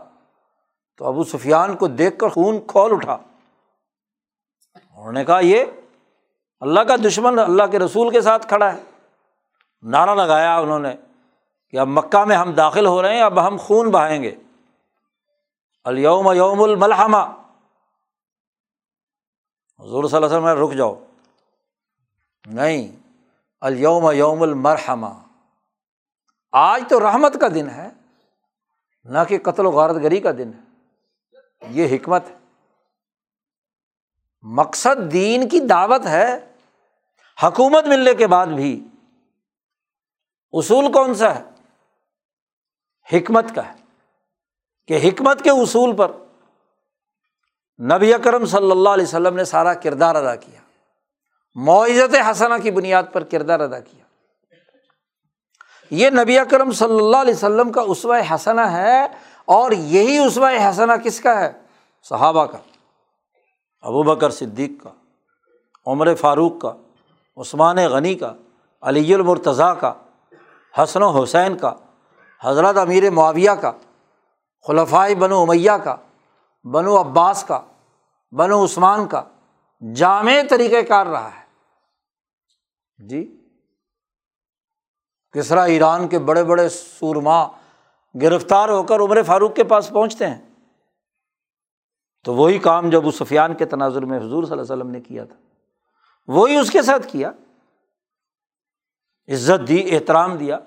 تو 0.98 1.06
ابو 1.06 1.24
سفیان 1.24 1.76
کو 1.76 1.88
دیکھ 1.88 2.18
کر 2.20 2.30
خون 2.30 2.60
کھول 2.68 2.94
اٹھا۔ 2.94 3.14
انہوں 3.14 5.12
نے 5.12 5.26
کہا، 5.26 5.40
یہ 5.40 5.66
اللہ 6.60 6.80
کا 6.80 6.96
دشمن 6.96 7.40
اللہ 7.40 7.64
کے 7.72 7.80
رسول 7.80 8.10
کے 8.10 8.22
ساتھ 8.22 8.48
کھڑا 8.48 8.74
ہے۔ 8.74 8.84
نعرہ 9.82 10.16
لگایا 10.16 10.58
انہوں 10.58 10.80
نے 10.80 10.96
کہ 11.70 11.80
اب 11.80 11.88
مکہ 11.88 12.26
میں 12.26 12.36
ہم 12.36 12.52
داخل 12.52 12.86
ہو 12.86 13.02
رہے 13.02 13.14
ہیں، 13.14 13.22
اب 13.22 13.48
ہم 13.48 13.58
خون 13.60 13.92
بہائیں 13.92 14.24
گے۔ 14.24 14.36
الیوم 15.84 16.32
یوم 16.32 16.62
الملحمہ۔ 16.62 17.18
حضور 19.80 20.04
صلی 20.04 20.16
اللہ 20.16 20.28
علیہ 20.28 20.38
وسلم 20.38 20.64
رک 20.64 20.74
جاؤ۔ 20.74 21.04
نہیں 22.46 22.96
الیوم 23.62 24.12
یوم 24.12 24.42
المرحمہ۔ 24.42 25.08
آج 26.52 26.84
تو 26.90 27.00
رحمت 27.00 27.42
کا 27.42 27.48
دن 27.48 27.70
ہے، 27.70 27.90
نہ 29.04 29.20
کہ 29.28 29.38
قتل 29.38 29.66
و 29.66 29.72
غارت 29.72 29.96
گری 29.96 30.20
کا 30.20 30.32
دن 30.32 30.52
ہے۔ 30.54 30.62
یہ 31.70 31.96
حکمت 31.96 32.30
ہے۔ 32.30 32.36
مقصد 34.42 35.12
دین 35.12 35.50
کی 35.50 35.60
دعوت 35.60 36.06
ہے 36.06 36.47
حکومت 37.44 37.86
ملنے 37.86 38.14
کے 38.14 38.28
بعد 38.28 38.48
بھی 38.48 38.84
اصول 40.52 40.92
کون 40.92 41.14
سا 41.14 41.36
ہے؟ 41.36 41.44
حکمت 43.14 43.46
کا 43.56 43.70
ہے۔ 43.70 43.74
کہ 44.88 45.08
حکمت 45.08 45.44
کے 45.44 45.50
اصول 45.50 45.96
پر 45.96 46.12
نبی 47.82 48.14
اکرم 48.14 48.46
صلی 48.46 48.72
اللہ 48.72 48.90
علیہ 48.90 49.04
وسلم 49.04 49.36
نے 49.36 49.44
سارا 49.44 49.74
کردار 49.74 50.16
ادا 50.16 50.36
کیا۔ 50.36 50.60
معزت 51.56 52.16
حسنہ 52.32 52.54
کی 52.64 52.72
بنیاد 52.72 53.04
پر 53.14 53.24
کردار 53.24 53.60
ادا 53.60 53.80
کیا۔ 53.80 54.04
یہ 55.90 56.10
نبی 56.10 56.40
اکرم 56.40 56.72
صلی 56.72 56.96
اللہ 56.96 57.18
علیہ 57.18 57.34
وسلم 57.34 57.72
کا 57.72 57.82
اسوۂ 57.82 58.36
حسنہ 58.36 58.62
ہے 58.62 59.06
اور 59.46 59.72
یہی 59.72 60.18
اسوۂ 60.18 60.70
حسنہ 60.70 60.94
کس 61.04 61.20
کا 61.20 61.40
ہے؟ 61.40 61.52
صحابہ 62.04 62.46
کا، 62.46 62.58
ابو 63.82 64.04
بکر 64.04 64.30
صدیق 64.30 64.84
کا، 64.84 64.90
عمر 65.86 66.16
فاروق 66.16 66.62
کا۔ 66.62 66.74
عثمان 67.38 67.78
غنی 67.78 68.16
کا، 68.16 68.34
علی 68.82 69.14
المرتضیٰ 69.14 69.80
کا، 69.80 69.94
حسن 70.78 71.04
و 71.04 71.24
حسین 71.24 71.58
کا، 71.58 71.74
حضرت 72.42 72.78
امیر 72.78 73.10
معاویہ 73.10 73.52
کا 73.52 73.72
خلفۂ 74.68 75.16
بنو 75.16 75.42
امیہ 75.42 75.72
کا، 75.84 75.96
بنو 76.64 77.02
عباس 77.02 77.44
کا، 77.44 77.62
بنو 78.32 78.66
عثمان 78.66 79.08
کا، 79.08 79.24
جامع 79.96 80.32
طریقۂ 80.50 80.88
کار 80.88 81.08
رہا 81.08 81.30
ہے۔ 81.36 81.48
جی؟ 83.08 83.44
کسرا 85.32 85.64
ایران 85.64 86.08
کے 86.08 86.20
بڑے 86.20 86.44
بڑے 86.44 86.70
سورما 86.70 87.48
گرفتار 88.22 88.70
ہو 88.70 88.84
کر 88.84 89.00
عمر 89.00 89.24
فاروق 89.24 89.56
کے 89.56 89.64
پاس 89.64 89.90
پہنچتے 89.90 90.28
ہیں۔ 90.28 90.50
تو 92.24 92.34
وہی 92.34 92.60
کام 92.60 92.90
جو 92.90 92.98
ابو 92.98 93.12
سفیان 93.12 93.54
کے 93.54 93.66
تناظر 93.66 94.06
میں 94.06 94.20
حضور 94.20 94.44
صلی 94.44 94.52
اللہ 94.52 94.74
علیہ 94.74 94.74
وسلم 94.74 94.92
نے 94.92 95.02
کیا 95.02 95.26
تھا۔ 95.26 95.36
وہی 96.28 96.58
اس 96.58 96.72
کے 96.72 96.82
ساتھ 96.82 97.08
کیا۔ 97.12 97.32
عزت 99.28 99.68
دی، 99.68 99.96
احترام 99.96 100.38
دیا۔ 100.38 100.60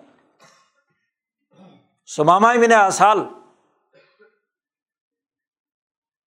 سماما 2.07 2.53
بن 2.53 2.73
آسال 2.73 3.19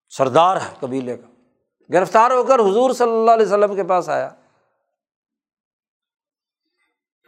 سردار 0.08 0.56
ہے 0.56 0.74
قبیلے 0.80 1.16
کا۔ 1.16 1.26
گرفتار 1.92 2.30
ہو 2.30 2.44
کر 2.44 2.54
حضور 2.54 2.94
صلی 2.94 3.10
اللہ 3.10 3.30
علیہ 3.30 3.46
وسلم 3.46 3.76
کے 3.76 3.84
پاس 3.84 4.08
آیا۔ 4.08 4.30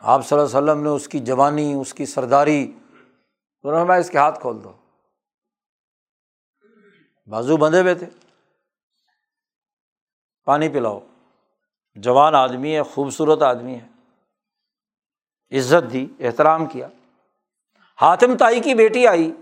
آپ 0.00 0.26
صلی 0.26 0.38
اللہ 0.38 0.58
علیہ 0.58 0.70
وسلم 0.70 0.82
نے 0.82 0.88
اس 0.88 1.08
کی 1.08 1.18
جوانی، 1.18 1.74
اس 1.74 1.94
کی 1.94 2.06
سرداری 2.06 2.78
میں 3.64 3.98
اس 3.98 4.10
کے 4.10 4.18
ہاتھ 4.18 4.40
کھول 4.40 4.64
دو۔ 4.64 4.72
بازو 7.26 7.56
بندھے 7.56 7.80
ہوئے 7.80 7.94
تھے 7.94 8.06
پانی 10.44 10.68
پلاؤ۔ 10.68 11.00
جوان 11.96 12.34
آدمی 12.34 12.76
ہے، 12.76 12.82
خوبصورت 12.82 13.42
آدمی 13.42 13.78
ہے۔ 13.78 13.88
عزت 15.58 15.92
دی، 15.92 16.06
احترام 16.20 16.66
کیا۔ 16.66 16.88
ہاتم 18.02 18.36
تائی 18.36 18.60
کی 18.60 18.74
بیٹی 18.74 19.06
آئی۔ 19.06 19.32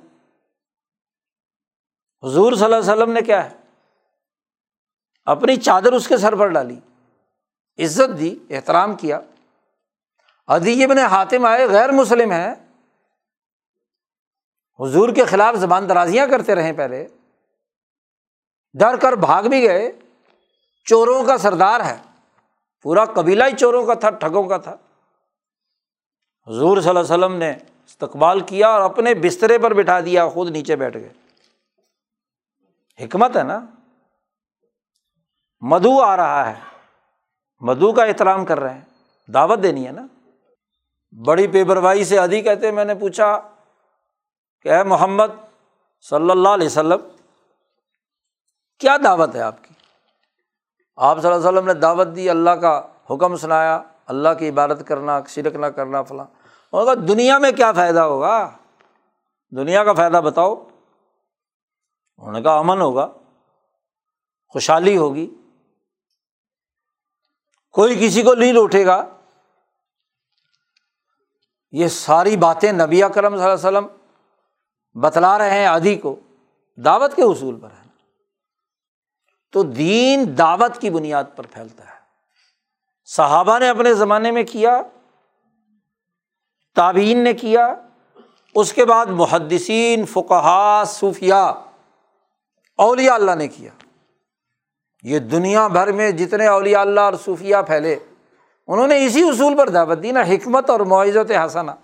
حضور 2.23 2.53
صلی 2.53 2.65
اللہ 2.65 2.77
علیہ 2.77 2.93
وسلم 2.93 3.13
نے 3.13 3.21
کیا 3.21 3.51
ہے؟ 3.51 3.57
اپنی 5.25 5.57
چادر 5.57 5.93
اس 5.93 6.09
کے 6.09 6.17
سر 6.17 6.37
پر 6.37 6.49
ڈالی۔ 6.49 6.81
عزت 7.79 8.21
دی، 8.21 8.39
احترام 8.51 8.97
کیا۔ 8.97 9.21
ادیب 10.47 10.93
نے 10.93 11.03
حاتم 11.03 11.45
آئے، 11.45 11.69
غیر 11.69 11.93
مسلم 11.93 12.31
ہیں۔ 12.31 12.55
حضور 14.81 15.09
کے 15.09 15.25
خلاف 15.25 15.55
زبان 15.55 15.89
درازیاں 15.89 16.27
کرتے 16.27 16.55
رہے 16.55 16.73
پہلے۔ 16.73 17.07
ڈر 18.73 18.97
کر 18.97 19.13
بھاگ 19.13 19.45
بھی 19.45 19.63
گئے۔ 19.63 19.93
چوروں 20.85 21.25
کا 21.25 21.39
سردار 21.39 21.81
ہے۔ 21.81 22.14
پورا 22.85 23.05
قبیلہ 23.05 23.45
ہی 23.45 23.57
چوروں 23.57 23.87
کا 23.87 23.95
تھا، 23.95 24.11
ٹھگوں 24.11 24.45
کا 24.45 24.57
تھا۔ 24.57 24.77
حضور 26.47 26.81
صلی 26.81 26.89
اللہ 26.89 27.01
علیہ 27.01 27.15
وسلم 27.15 27.35
نے 27.35 27.51
استقبال 27.87 28.41
کیا 28.41 28.69
اور 28.69 28.81
اپنے 28.81 29.15
بسترے 29.15 29.59
پر 29.59 29.75
بٹھا 29.75 30.01
دیا، 30.01 30.29
خود 30.29 30.51
نیچے 30.51 30.77
بیٹھ 30.77 30.97
گئے۔ 30.97 31.13
حکمت 33.05 33.37
ہے 33.37 33.43
نا۔ 33.43 33.61
مدھو 35.61 36.03
آ 36.03 36.17
رہا 36.17 36.51
ہے۔ 36.51 36.61
مدو 37.61 37.93
کا 37.93 38.05
احترام 38.05 38.45
کر 38.45 38.61
رہے 38.61 38.75
ہیں۔ 38.75 38.81
دعوت 39.31 39.63
دینی 39.63 39.87
ہے 39.87 39.93
نا۔ 39.93 40.07
بڑی 41.27 41.47
بے 41.47 41.65
بروائی 41.65 42.05
سے 42.05 42.19
ادھی 42.19 42.41
کہتے 42.41 42.71
میں 42.71 42.85
نے 42.85 42.95
پوچھا 42.95 43.41
کہ 44.63 44.69
اے 44.69 44.83
محمد 44.83 45.57
صلی 46.01 46.31
اللہ 46.31 46.49
علیہ 46.49 46.67
وسلم، 46.67 47.01
کیا 48.79 48.97
دعوت 49.05 49.35
ہے 49.35 49.41
آپ 49.41 49.65
کی؟ 49.65 49.74
آپ 50.97 51.21
صلی 51.21 51.33
اللہ 51.33 51.49
علیہ 51.49 51.59
وسلم 51.59 51.67
نے 51.67 51.75
دعوت 51.75 52.07
دی، 52.17 52.31
اللہ 52.31 52.51
کا 52.51 52.83
حکم 53.11 53.37
سنایا، 53.37 53.83
اللہ 54.07 54.29
کی 54.39 54.49
عبادت 54.49 54.83
کرنا، 54.87 55.21
شرک 55.29 55.55
نہ 55.55 55.67
کرنا، 55.67 56.03
فلاں۔ 56.03 56.25
ہوگا 56.73 56.95
دنیا 56.95 57.39
میں 57.39 57.53
کیا 57.53 57.73
فائدہ 57.73 58.01
ہوگا؟ 58.01 58.51
دنیا 59.57 59.85
کا 59.85 59.93
فائدہ 59.93 60.17
بتاؤ۔ 60.17 60.55
انہوں 62.17 62.33
نے 62.33 62.43
کہا، 62.43 62.59
امن 62.59 62.81
ہوگا، 62.81 63.09
خوشحالی 64.49 64.97
ہوگی۔ 64.97 65.35
کوئی 67.73 68.07
کسی 68.07 68.23
کو 68.23 68.35
لیل 68.35 68.57
اٹھے 68.61 68.87
گا۔ 68.87 69.05
یہ 71.73 71.89
ساری 71.89 72.37
باتیں 72.37 72.73
نبی 72.73 73.01
کرم 73.15 73.37
صلی 73.37 73.45
اللہ 73.45 73.69
علیہ 73.69 73.79
وسلم 73.79 73.87
بتلا 75.01 75.39
رہے 75.39 75.51
ہیں 75.51 75.67
آدھی 75.67 75.97
کو، 75.97 76.21
دعوت 76.77 77.15
کے 77.15 77.23
اصول 77.23 77.61
پر 77.61 77.69
ہے 77.71 77.84
تو 79.55 79.63
دین 79.63 80.39
دعوت 80.39 80.81
کی 80.81 80.91
بنیاد 80.91 81.25
پر 81.37 81.47
پھیلتا 81.47 81.85
ہے۔ 81.85 81.99
صحابہ 83.05 83.59
نے 83.59 83.69
اپنے 83.69 83.95
زمانے 83.95 84.31
میں 84.31 84.43
کیا، 84.43 84.83
تابعین 86.77 87.25
نے 87.25 87.33
کیا، 87.33 87.75
اس 88.55 88.73
کے 88.73 88.85
بعد 88.85 89.07
محدثین 89.07 90.07
فقہ 90.07 90.83
صوفیہ 90.87 91.35
اولیاء 92.79 93.15
اللہ 93.15 93.35
نے 93.35 93.49
کیا۔ 93.49 93.71
یہ 95.03 95.19
دنیا 95.19 95.69
بھر 95.69 95.93
میں 95.93 96.11
جتنے 96.11 96.47
اولیاء 96.47 96.81
اللہ 96.81 97.01
اور 97.01 97.13
صوفیہ 97.25 97.57
پھیلے، 97.67 97.97
انہوں 98.67 98.87
نے 98.87 99.07
اسی 99.07 99.23
اصول 99.23 99.57
پر 99.57 99.69
دعوت 99.69 100.03
دی 100.03 100.13
نا، 100.13 100.21
حکمت 100.21 100.71
اور 100.71 100.81
معیزت 100.81 101.33
حسنا 101.45 101.75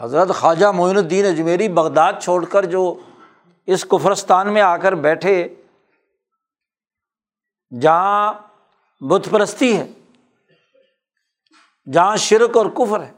حضرت 0.00 0.28
خواجہ 0.28 0.66
معین 0.66 0.96
الدین 0.96 1.26
اجمیری 1.26 1.68
بغداد 1.68 2.12
چھوڑ 2.22 2.44
کر 2.44 2.64
جو 2.64 2.94
اس 3.66 3.86
کفرستان 3.90 4.52
میں 4.54 4.62
آ 4.62 4.76
کر 4.76 4.92
بیٹھے، 4.92 5.54
جہاں 7.80 8.32
بت 9.00 9.28
پرستی 9.30 9.76
ہے، 9.76 9.86
جہاں 11.92 12.16
شرک 12.16 12.56
اور 12.56 12.66
کفر 12.66 13.02
ہے، 13.02 13.12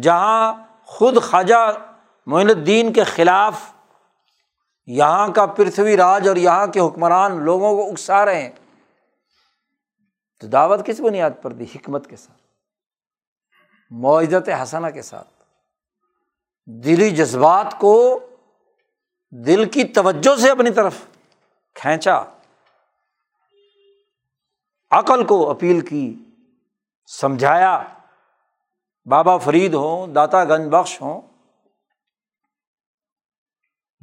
جہاں 0.00 0.54
خود 0.82 1.22
خواجہ 1.22 1.78
معین 2.26 2.50
الدین 2.50 2.92
کے 2.92 3.04
خلاف 3.04 3.54
یہاں 4.86 5.28
کا 5.28 5.46
پرتھوی 5.46 5.96
راج 5.96 6.28
اور 6.28 6.36
یہاں 6.36 6.66
کے 6.66 6.80
حکمران 6.80 7.42
لوگوں 7.42 7.76
کو 7.76 7.90
اکسا 7.90 8.24
رہے 8.24 8.42
ہیں۔ 8.42 8.52
تو 10.40 10.46
دعوت 10.46 10.86
کس 10.86 11.00
بنیاد 11.00 11.30
پر 11.42 11.52
دی؟ 11.52 11.64
حکمت 11.64 12.10
کے 12.10 12.16
ساتھ 12.16 12.42
معزت 13.90 14.48
حسنا 14.62 14.90
کے 14.90 15.02
ساتھ۔ 15.02 15.28
دلی 16.66 17.10
جذبات 17.10 17.74
کو 17.78 18.20
دل 19.46 19.70
کی 19.70 19.84
توجہ 19.84 20.40
سے 20.40 20.50
اپنی 20.50 20.70
طرف 20.70 20.94
کھینچا۔ 21.74 22.22
عقل 24.90 25.26
کو 25.26 25.50
اپیل 25.50 25.80
کی، 25.80 26.24
سمجھایا۔ 27.20 27.82
بابا 29.04 29.36
فرید 29.36 29.74
ہوں، 29.74 30.06
داتا 30.06 30.44
گنج 30.44 30.74
بخش 30.74 31.00
ہوں۔ 31.00 31.20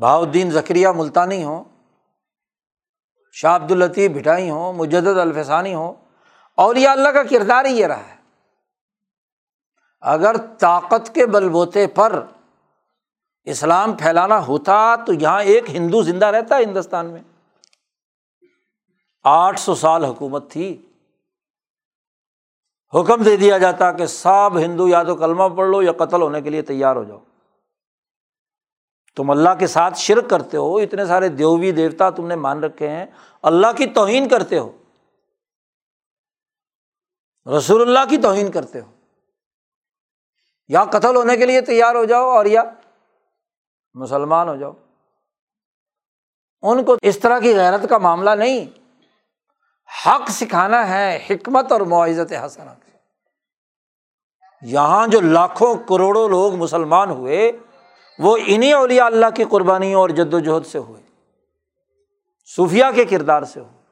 بہاؤدین 0.01 0.51
ذکریہ 0.51 0.87
ملتانی 0.87 1.43
ہوں۔ 1.43 1.63
شاہ 3.31 3.55
عبد 3.55 3.71
الطیف 3.71 4.11
بھٹائی 4.11 4.49
ہوں 4.49 4.73
مجد 4.73 5.07
الفسانی 5.07 5.73
ہوں۔ 5.73 5.93
اور 6.55 6.75
یہ 6.75 6.87
اللہ 6.87 7.09
کا 7.09 7.23
کردار 7.23 7.65
ہی 7.65 7.79
یہ 7.79 7.87
رہا 7.87 8.07
ہے۔ 8.07 8.15
اگر 10.01 10.35
طاقت 10.59 11.15
کے 11.15 11.25
بل 11.25 11.49
بوتے 11.49 11.87
پر 11.87 12.25
اسلام 13.43 13.93
پھیلانا 13.93 14.45
ہوتا 14.45 14.95
تو 14.95 15.13
یہاں 15.13 15.43
ایک 15.43 15.69
ہندو 15.69 16.01
زندہ 16.01 16.25
رہتا 16.25 16.57
ہے 16.57 16.63
ہندوستان 16.63 17.05
میں۔ 17.05 17.21
آٹھ 19.23 19.59
سو 19.59 19.75
سال 19.75 20.05
حکومت 20.05 20.51
تھی۔ 20.51 20.89
حکم 22.93 23.23
دے 23.23 23.37
دیا 23.37 23.57
جاتا 23.57 23.91
کہ 23.91 24.05
سب 24.05 24.49
ہندو 24.57 24.87
یا 24.87 25.03
تو 25.03 25.15
کلمہ 25.15 25.43
پڑھ 25.57 25.67
لو 25.67 25.81
یا 25.81 25.91
قتل 25.91 26.21
ہونے 26.21 26.41
کے 26.41 26.49
لیے 26.49 26.61
تیار 26.61 26.95
ہو 26.95 27.03
جاؤ۔ 27.03 27.19
تم 29.15 29.29
اللہ 29.29 29.49
کے 29.59 29.67
ساتھ 29.67 29.97
شرک 29.97 30.29
کرتے 30.29 30.57
ہو، 30.57 30.77
اتنے 30.77 31.05
سارے 31.05 31.29
دیوی 31.29 31.71
دیوتا 31.71 32.09
تم 32.09 32.27
نے 32.27 32.35
مان 32.35 32.63
رکھے 32.63 32.89
ہیں، 32.89 33.05
اللہ 33.41 33.67
کی 33.77 33.85
توہین 33.85 34.29
کرتے 34.29 34.59
ہو۔ 34.59 34.77
رسول 37.57 37.81
اللہ 37.81 38.09
کی 38.09 38.17
توہین 38.17 38.51
کرتے 38.51 38.81
ہو۔ 38.81 38.91
یا 40.67 40.83
قتل 40.83 41.15
ہونے 41.15 41.37
کے 41.37 41.45
لیے 41.45 41.61
تیار 41.61 41.95
ہو 41.95 42.05
جاؤ 42.05 42.29
اور 42.29 42.45
یا 42.45 42.63
مسلمان 43.93 44.49
ہو 44.49 44.55
جاؤ۔ 44.55 44.71
ان 46.61 46.83
کو 46.83 46.95
اس 47.01 47.19
طرح 47.19 47.39
کی 47.39 47.55
غیرت 47.55 47.89
کا 47.89 47.97
معاملہ 47.97 48.29
نہیں۔ 48.29 48.79
حق 50.05 50.29
سکھانا 50.29 50.89
ہے 50.89 51.25
حکمت 51.29 51.71
اور 51.71 51.81
معزت 51.81 52.33
حسنا 52.45 52.73
یہاں 54.61 55.07
جو 55.07 55.21
لاکھوں 55.21 55.75
کروڑوں 55.75 56.29
لوگ 56.29 56.55
مسلمان 56.55 57.09
ہوئے، 57.09 57.51
وہ 58.19 58.37
انہیں 58.45 58.73
اولیاء 58.73 59.05
اللہ 59.05 59.25
کی 59.35 59.43
قربانیوں 59.43 60.01
اور 60.01 60.09
جد 60.09 60.33
وجہد 60.33 60.65
سے 60.65 60.77
ہوئے۔ 60.77 61.03
صوفیہ 62.55 62.85
کے 62.95 63.05
کردار 63.05 63.43
سے 63.43 63.59
ہوئے۔ 63.59 63.83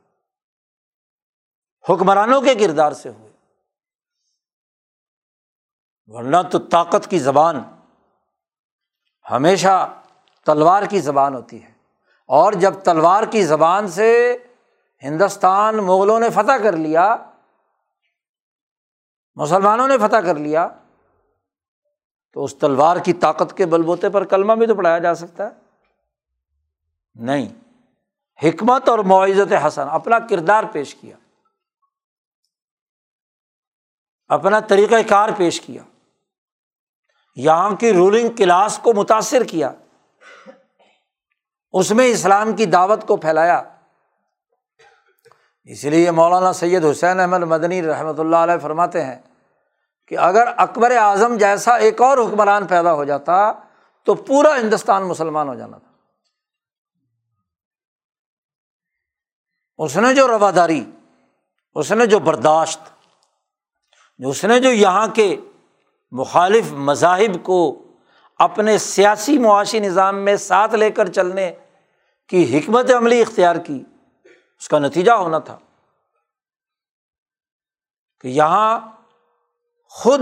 حکمرانوں 1.89 2.41
کے 2.41 2.55
کردار 2.55 2.91
سے 2.91 3.09
ہوئے۔ 3.09 3.31
ورنہ 6.07 6.37
تو 6.51 6.59
طاقت 6.59 7.09
کی 7.09 7.19
زبان 7.19 7.63
ہمیشہ 9.31 9.93
تلوار 10.45 10.83
کی 10.83 10.99
زبان 10.99 11.35
ہوتی 11.35 11.63
ہے۔ 11.63 11.71
اور 12.25 12.53
جب 12.53 12.73
تلوار 12.73 13.23
کی 13.23 13.43
زبان 13.43 13.87
سے 13.87 14.37
ہندوستان 15.03 15.77
مغلوں 15.77 16.19
نے 16.19 16.29
فتح 16.29 16.57
کر 16.63 16.77
لیا، 16.77 17.17
مسلمانوں 19.35 19.87
نے 19.87 19.97
فتح 19.97 20.15
کر 20.15 20.35
لیا، 20.35 20.67
تو 22.33 22.43
اس 22.43 22.55
تلوار 22.55 22.97
کی 22.97 23.13
طاقت 23.13 23.57
کے 23.57 23.65
بل 23.65 23.81
بوتے 23.81 24.09
پر 24.09 24.23
کلمہ 24.23 24.53
بھی 24.53 24.67
تو 24.67 24.75
پڑھایا 24.75 24.99
جا 24.99 25.15
سکتا 25.15 25.45
ہے۔ 25.45 25.51
نہیں، 27.15 27.49
حکمت 28.43 28.89
اور 28.89 28.99
معزت 28.99 29.53
حسن 29.67 29.89
اپنا 29.89 30.19
کردار 30.19 30.63
پیش 30.71 30.95
کیا، 30.95 31.15
اپنا 34.27 34.59
طریقۂ 34.59 34.99
کار 35.09 35.29
پیش 35.37 35.61
کیا۔ 35.61 35.83
یہاں 37.35 37.75
کی 37.75 37.93
رولنگ 37.93 38.29
کلاس 38.29 38.79
کو 38.83 38.93
متاثر 38.93 39.43
کیا۔ 39.43 39.71
اس 41.71 41.91
میں 41.91 42.07
اسلام 42.07 42.55
کی 42.55 42.65
دعوت 42.65 43.07
کو 43.07 43.17
پھیلایا۔ 43.17 43.63
اس 45.63 45.83
لیے 45.83 46.11
مولانا 46.11 46.53
سید 46.53 46.85
حسین 46.85 47.19
احمد 47.19 47.39
مدنی 47.39 47.81
رحمۃ 47.81 48.19
اللہ 48.19 48.35
علیہ 48.35 48.57
فرماتے 48.57 49.03
ہیں 49.03 49.19
کہ 50.07 50.17
اگر 50.17 50.47
اکبر 50.57 50.91
اعظم 50.91 51.37
جیسا 51.37 51.75
ایک 51.75 52.01
اور 52.01 52.17
حکمران 52.17 52.67
پیدا 52.67 52.93
ہو 52.93 53.03
جاتا 53.03 53.51
تو 54.03 54.15
پورا 54.15 54.59
ہندوستان 54.59 55.03
مسلمان 55.03 55.47
ہو 55.47 55.55
جانا 55.55 55.77
تھا۔ 55.77 55.91
اس 59.77 59.97
نے 59.97 60.15
جو 60.15 60.27
رواداری، 60.27 60.91
اس 61.75 61.91
نے 61.91 62.05
جو 62.05 62.19
برداشت، 62.19 62.79
اس 64.19 64.45
نے 64.45 64.59
جو 64.59 64.71
یہاں 64.71 65.07
کے 65.07 65.37
مخالف 66.11 66.71
مذاہب 66.71 67.43
کو 67.43 67.83
اپنے 68.39 68.77
سیاسی 68.77 69.37
معاشی 69.37 69.79
نظام 69.79 70.15
میں 70.15 70.35
ساتھ 70.35 70.75
لے 70.75 70.91
کر 70.91 71.09
چلنے 71.11 71.53
کی 72.27 72.59
حکمت 72.59 72.91
عملی 72.97 73.21
اختیار 73.21 73.55
کی، 73.55 73.83
اس 74.59 74.67
کا 74.67 74.79
نتیجہ 74.79 75.11
ہونا 75.11 75.39
تھا۔ 75.39 75.57
کہ 78.19 78.27
یہاں 78.27 78.79
خود 79.89 80.21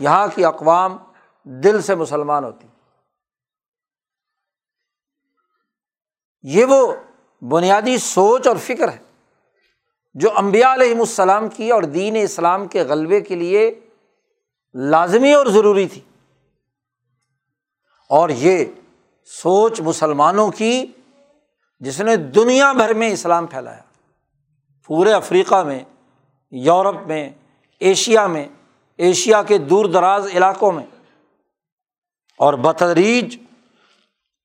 یہاں 0.00 0.28
کی 0.34 0.44
اقوام 0.44 0.96
دل 1.44 1.82
سے 1.82 1.94
مسلمان 1.94 2.44
ہوتی۔ 2.44 2.66
یہ 6.42 6.64
وہ 6.64 6.92
بنیادی 7.44 7.98
سوچ 7.98 8.46
اور 8.46 8.56
فکر 8.56 8.88
ہے 8.88 8.98
جو 10.14 10.28
امبیا 10.36 10.74
علیہم 10.74 11.00
السلام 11.00 11.48
کی 11.48 11.70
اور 11.70 11.82
دین 11.82 12.16
اسلام 12.22 12.68
کے 12.68 12.82
غلبے 12.82 13.20
کے 13.20 13.34
لیے 13.34 13.89
لازمی 14.74 15.32
اور 15.32 15.46
ضروری 15.46 15.88
تھی۔ 15.88 16.00
اور 18.08 18.28
یہ 18.28 18.64
سوچ 19.24 19.80
مسلمانوں 19.80 20.50
کی 20.50 20.86
جس 21.80 22.00
نے 22.00 22.16
دنیا 22.16 22.72
بھر 22.72 22.94
میں 22.94 23.10
اسلام 23.10 23.46
پھیلایا۔ 23.46 23.80
پورے 24.86 25.12
افریقہ 25.12 25.62
میں، 25.62 25.80
یورپ 26.50 27.06
میں، 27.06 27.30
ایشیا 27.80 28.26
میں، 28.26 28.48
ایشیا 28.96 29.42
کے 29.42 29.58
دور 29.58 29.84
دراز 29.84 30.26
علاقوں 30.34 30.72
میں۔ 30.72 30.86
اور 32.38 32.54
بتدریج 32.54 33.38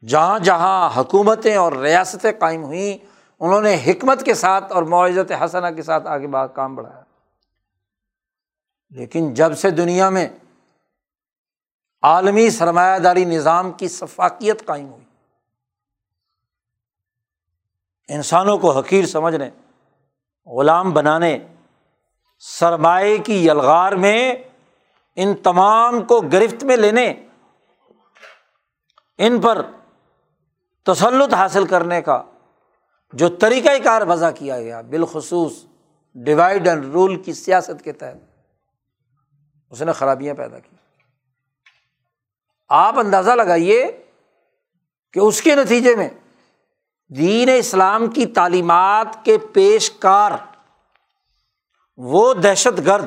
جہاں 0.07 0.39
جہاں 0.39 0.89
حکومتیں 0.97 1.55
اور 1.55 1.71
ریاستیں 1.71 2.31
قائم 2.39 2.63
ہوئیں، 2.63 3.05
انہوں 3.39 3.61
نے 3.61 3.77
حکمت 3.87 4.23
کے 4.23 4.33
ساتھ 4.33 4.73
اور 4.73 4.83
معزت 4.83 5.31
حسنہ 5.45 5.75
کے 5.75 5.81
ساتھ 5.81 6.07
آگے 6.07 6.27
بات 6.27 6.55
کام 6.55 6.75
بڑھایا۔ 6.75 7.04
لیکن 8.89 9.33
جب 9.33 9.57
سے 9.57 9.69
دنیا 9.71 10.09
میں 10.09 10.27
عالمی 12.01 12.49
سرمایہ 12.49 12.99
داری 12.99 13.25
نظام 13.25 13.71
کی 13.71 13.87
شفاقیت 13.87 14.65
قائم 14.65 14.89
ہوئی، 14.89 15.03
انسانوں 18.07 18.57
کو 18.57 18.71
حقیر 18.71 19.05
سمجھنے، 19.05 19.49
غلام 20.47 20.91
بنانے 20.91 21.37
سرمائے 22.39 23.17
کی 23.17 23.45
یلغار 23.45 23.91
میں 23.91 24.35
ان 25.15 25.35
تمام 25.35 26.03
کو 26.03 26.21
گرفت 26.21 26.63
میں 26.63 26.77
لینے، 26.77 27.13
ان 29.17 29.41
پر 29.41 29.61
تسلط 30.83 31.33
حاصل 31.33 31.65
کرنے 31.65 32.01
کا 32.01 32.23
جو 33.13 33.29
طریقۂ 33.29 33.83
کار 33.83 34.01
وضع 34.01 34.31
کیا 34.31 34.61
گیا، 34.61 34.81
بالخصوص 34.81 35.65
ڈیوائڈ 36.15 36.67
اینڈ 36.67 36.85
رول 36.85 37.23
کی 37.23 37.33
سیاست 37.33 37.83
کے 37.83 37.91
تحت۔ 37.91 38.34
اس 39.69 39.81
نے 39.81 39.91
خرابیاں 39.91 40.35
پیدا 40.35 40.59
کی۔ 40.59 40.75
آپ 42.69 42.99
اندازہ 42.99 43.31
لگائیے 43.31 44.05
کہ 45.13 45.19
اس 45.19 45.41
کے 45.41 45.55
نتیجے 45.55 45.95
میں 45.95 46.09
دین 47.07 47.49
اسلام 47.57 48.07
کی 48.07 48.25
تعلیمات 48.25 49.07
کے 49.23 49.37
پیش 49.53 49.91
کار 49.91 50.31
وہ 51.97 52.33
دہشت 52.33 52.79
گرد 52.85 53.05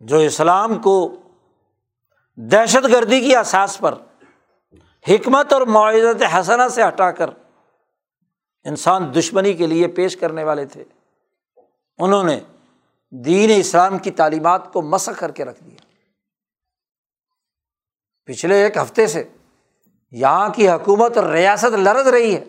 جو 0.00 0.16
اسلام 0.16 0.78
کو 0.78 1.16
دہشت 2.36 2.84
گردی 2.92 3.20
کی 3.20 3.36
احساس 3.36 3.78
پر 3.78 3.94
حکمت 5.08 5.52
اور 5.52 5.62
معزت 5.62 6.22
حسنہ 6.34 6.68
سے 6.68 6.88
ہٹا 6.88 7.10
کر 7.10 7.30
انسان 8.64 9.14
دشمنی 9.14 9.54
کے 9.54 9.66
لیے 9.66 9.88
پیش 9.88 10.16
کرنے 10.16 10.44
والے 10.44 10.66
تھے۔ 10.66 10.84
انہوں 11.98 12.24
نے 12.24 12.40
دین 13.10 13.50
اسلام 13.56 13.98
کی 13.98 14.10
تعلیمات 14.10 14.72
کو 14.72 14.82
مسق 14.82 15.20
کر 15.20 15.30
کے 15.30 15.44
رکھ 15.44 15.64
دیا۔ 15.64 15.76
پچھلے 18.24 18.62
ایک 18.62 18.76
ہفتے 18.76 19.06
سے 19.06 19.28
یہاں 20.10 20.48
کی 20.48 20.68
حکومت 20.68 21.16
اور 21.16 21.26
ریاست 21.26 21.78
لرز 21.78 22.06
رہی 22.06 22.34
ہے۔ 22.34 22.44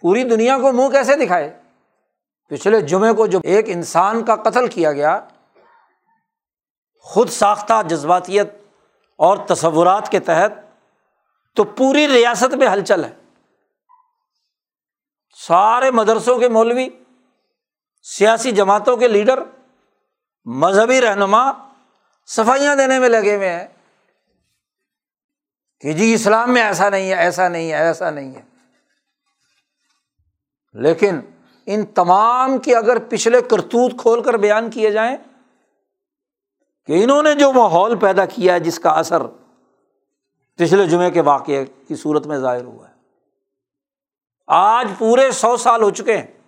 پوری 0.00 0.24
دنیا 0.24 0.58
کو 0.58 0.72
منہ 0.72 0.88
کیسے 0.88 1.16
دکھائے؟ 1.16 1.60
پچھلے 2.48 2.80
جمعے 2.80 3.12
کو 3.12 3.26
جو 3.26 3.38
ایک 3.44 3.64
انسان 3.68 4.24
کا 4.24 4.36
قتل 4.36 4.68
کیا 4.68 4.92
گیا، 4.92 5.26
خود 6.98 7.28
ساختہ 7.28 7.82
جذباتیت 7.88 8.46
اور 9.16 9.36
تصورات 9.36 10.08
کے 10.08 10.20
تحت 10.20 10.52
تو 11.56 11.64
پوری 11.64 12.08
ریاست 12.08 12.54
میں 12.54 12.68
ہلچل 12.68 13.04
ہے۔ 13.04 13.14
سارے 15.46 15.90
مدرسوں 15.90 16.38
کے 16.38 16.48
مولوی 16.48 16.88
سیاسی 18.02 18.52
جماعتوں 18.52 18.96
کے 18.96 19.08
لیڈر، 19.08 19.42
مذہبی 20.44 21.00
رہنما 21.00 21.52
صفائیاں 22.26 22.76
دینے 22.76 22.98
میں 22.98 23.08
لگے 23.08 23.36
ہوئے 23.36 23.52
ہیں 23.52 23.66
کہ 25.80 25.92
جی 25.92 26.14
اسلام 26.14 26.52
میں 26.52 26.62
ایسا 26.62 26.90
نہیں 26.90 27.08
ہے، 27.08 27.14
ایسا 27.14 27.48
نہیں 27.48 27.72
ہے، 27.72 27.76
ایسا 27.76 28.10
نہیں 28.10 28.34
ہے۔ 28.34 28.42
لیکن 30.72 31.20
ان 31.66 31.86
تمام 31.86 32.58
کے 32.58 32.76
اگر 32.76 32.98
پچھلے 32.98 33.42
کرتوت 33.42 33.92
کھول 33.98 34.22
کر 34.22 34.34
بیان 34.34 34.70
کیے 34.70 34.90
جائیں 34.90 35.16
کہ 36.86 37.04
انہوں 37.04 37.22
نے 37.22 37.34
جو 37.34 37.52
ماحول 37.52 37.98
پیدا 37.98 38.24
کیا 38.24 38.54
ہے 38.54 38.60
جس 38.60 38.78
کا 38.78 38.90
اثر 38.90 39.22
پچھلے 40.56 40.86
جمعے 40.86 41.10
کے 41.10 41.20
واقعے 41.20 41.64
کی 41.64 41.94
صورت 41.94 42.26
میں 42.26 42.38
ظاہر 42.38 42.64
ہوا 42.64 42.88
ہے۔ 42.88 42.94
آج 44.46 44.88
پورے 44.98 45.30
سو 45.30 45.56
سال 45.56 45.82
ہو 45.82 45.90
چکے 45.90 46.16
ہیں۔ 46.16 46.41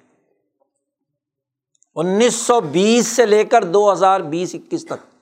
انیس 1.94 2.34
سو 2.34 2.60
بیس 2.60 3.06
سے 3.06 3.26
لے 3.26 3.44
کر 3.44 3.64
دو 3.64 3.92
ہزار 3.92 4.20
بیس 4.20 4.54
اکیس 4.54 4.86
تک۔ 4.86 5.16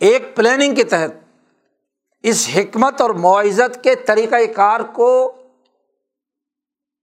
ایک 0.00 0.36
پلاننگ 0.36 0.74
کے 0.74 0.84
تحت 0.84 1.10
اس 2.22 2.50
حکمت 2.56 3.00
اور 3.00 3.10
معزت 3.10 3.84
کے 3.84 3.94
طریقۂ 3.94 4.54
کار 4.56 4.80
کو 4.80 5.32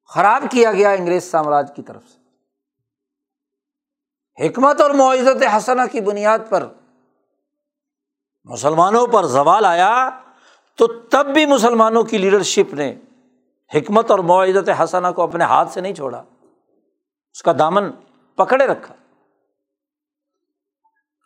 خراب 0.06 0.44
کیا 0.52 0.72
گیا 0.72 0.90
انگریز 0.90 1.24
سامراج 1.24 1.72
کی 1.76 1.82
طرف 1.82 2.04
سے۔ 2.04 2.26
حکمت 4.48 4.82
اور 4.82 4.90
معزت 4.90 5.44
حسنہ 5.58 5.82
کی 5.92 6.02
بنیاد 6.02 6.40
پر 6.50 6.68
مسلمانوں 8.44 9.08
پر 9.08 9.26
زوال 9.26 9.66
آیا 9.66 10.10
تو 10.76 10.88
تب 10.88 11.26
بھی 11.34 11.46
مسلمانوں 11.46 12.04
کی 12.04 12.18
لیڈرشپ 12.18 12.74
نے 12.74 12.96
حکمت 13.76 14.12
اور 14.12 14.20
معزت 14.20 14.70
حسنہ 14.84 15.08
کو 15.16 15.22
اپنے 15.22 15.44
ہاتھ 15.44 15.74
سے 15.74 15.82
نہیں 15.82 15.96
چھوڑا۔ 15.96 16.24
اس 17.36 17.44
کا 17.44 17.52
دامن 17.60 17.84
پکڑے 18.36 18.68
رکھا۔ 18.68 18.96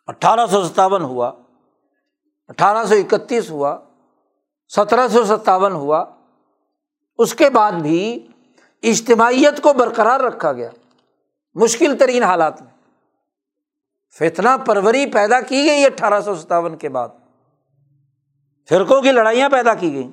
اٹھارہ 0.06 0.46
سو 0.46 0.64
ستاون 0.64 1.02
ہوا، 1.02 1.32
اٹھارہ 2.48 2.86
سو 2.86 2.94
اکتیس 2.94 3.50
ہوا، 3.50 3.78
سترہ 4.68 5.08
سو 5.08 5.24
ستاون 5.24 5.72
ہوا۔ 5.72 6.04
اس 7.18 7.34
کے 7.34 7.50
بعد 7.50 7.72
بھی 7.72 8.26
اجتماعیت 8.82 9.62
کو 9.62 9.72
برقرار 9.72 10.20
رکھا 10.20 10.52
گیا، 10.52 10.70
مشکل 11.54 11.96
ترین 11.98 12.22
حالات 12.22 12.62
میں۔ 12.62 12.70
فتنا 14.18 14.56
پروری 14.56 15.06
پیدا 15.06 15.40
کی 15.40 15.66
گئی 15.66 15.84
اٹھارہ 15.84 16.20
سو 16.20 16.34
ستاون 16.34 16.76
کے 16.76 16.88
بعد۔ 16.88 17.08
فرقوں 18.68 19.02
کی 19.02 19.12
لڑائیاں 19.12 19.48
پیدا 19.48 19.74
کی 19.74 19.92
گئیں۔ 19.92 20.10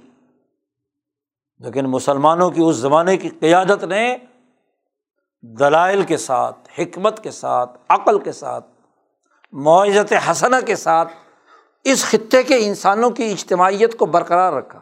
لیکن 1.59 1.85
مسلمانوں 1.85 2.51
کی 2.51 2.61
اس 2.61 2.75
زمانے 2.75 3.17
کی 3.17 3.29
قیادت 3.29 3.83
نے 3.83 4.17
دلائل 5.41 6.03
کے 6.03 6.17
ساتھ، 6.17 6.69
حکمت 6.79 7.23
کے 7.23 7.31
ساتھ، 7.31 7.77
عقل 7.89 8.19
کے 8.19 8.31
ساتھ 8.31 8.65
معزت 9.51 10.13
حسنہ 10.31 10.55
کے 10.65 10.75
ساتھ 10.75 11.13
اس 11.83 12.05
خطے 12.05 12.43
کے 12.43 12.55
انسانوں 12.65 13.09
کی 13.09 13.25
اجتماعیت 13.25 13.97
کو 13.97 14.05
برقرار 14.05 14.53
رکھا۔ 14.53 14.79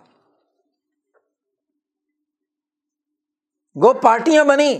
گو 3.75 3.93
پارٹیاں 3.93 4.43
بنی 4.43 4.79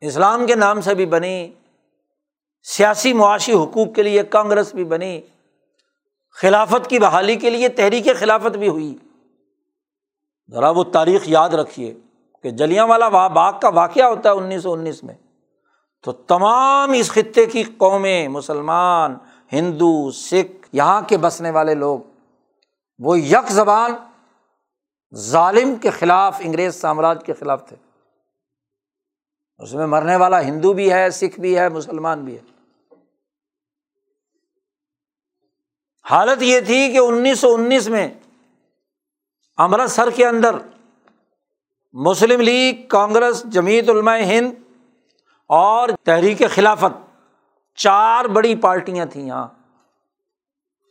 اسلام 0.00 0.46
کے 0.46 0.54
نام 0.54 0.80
سے 0.80 0.94
بھی 0.94 1.06
بنی 1.06 1.52
سیاسی 2.62 3.12
معاشی 3.12 3.52
حقوق 3.52 3.94
کے 3.94 4.02
لیے 4.02 4.22
کانگریس 4.22 4.74
بھی 4.74 4.84
بنی، 4.84 5.20
خلافت 6.30 6.90
کی 6.90 6.98
بحالی 6.98 7.36
کے 7.36 7.50
لیے 7.50 7.68
تحریک 7.68 8.08
خلافت 8.18 8.56
بھی 8.56 8.68
ہوئی۔ 8.68 8.96
ذرا 10.50 10.70
وہ 10.70 10.84
تاریخ 10.84 11.22
یاد 11.26 11.50
رکھیے۔ 11.50 11.94
کہ 12.42 12.50
جلیاں 12.50 12.86
والا 12.86 13.08
باغ 13.08 13.58
کا 13.60 13.68
واقعہ 13.68 14.04
ہوتا 14.04 14.30
ہے 14.30 14.34
انیس 14.34 14.62
سو 14.62 14.72
انیس 14.72 15.04
میں۔ 15.04 15.14
تو 16.02 16.12
تمام 16.12 16.92
اس 16.92 17.10
خطے 17.10 17.46
کی 17.46 17.62
قومیں، 17.62 18.28
مسلمان، 18.28 19.16
ہندو، 19.52 20.10
سکھ، 20.10 20.68
یہاں 20.72 21.02
کے 21.02 21.18
بسنے 21.18 21.50
والے 21.50 21.74
لوگ، 21.74 21.98
وہ 22.98 23.18
یک 23.18 23.52
زبان 23.52 23.94
ظالم 25.14 25.74
کے 25.74 25.90
خلاف، 25.90 26.36
انگریز 26.40 26.80
سامراج 26.80 27.24
کے 27.24 27.32
خلاف 27.32 27.68
تھے۔ 27.68 27.76
اس 29.58 29.74
میں 29.74 29.86
مرنے 29.86 30.16
والا 30.16 30.40
ہندو 30.40 30.72
بھی 30.72 30.92
ہے، 30.92 31.10
سکھ 31.10 31.40
بھی 31.40 31.58
ہے، 31.58 31.68
مسلمان 31.68 32.24
بھی 32.24 32.38
ہے۔ 32.38 32.52
حالت 36.10 36.42
یہ 36.42 36.60
تھی 36.60 36.92
کہ 36.92 36.98
انیس 36.98 37.40
سو 37.40 37.54
انیس 37.54 37.88
میں 37.88 38.14
امرتسر 39.56 40.10
کے 40.10 40.26
اندر 40.26 40.56
مسلم 41.92 42.40
لیگ، 42.40 42.86
کانگریس 42.88 43.42
جمیعت 43.42 43.90
علماء 43.90 44.18
ہند 44.18 44.52
اور 45.46 45.88
تحریک 46.02 46.42
خلافت، 46.54 47.20
چار 47.74 48.24
بڑی 48.24 48.56
پارٹیاں 48.56 49.06
تھیں 49.06 49.26
یہاں، 49.26 49.48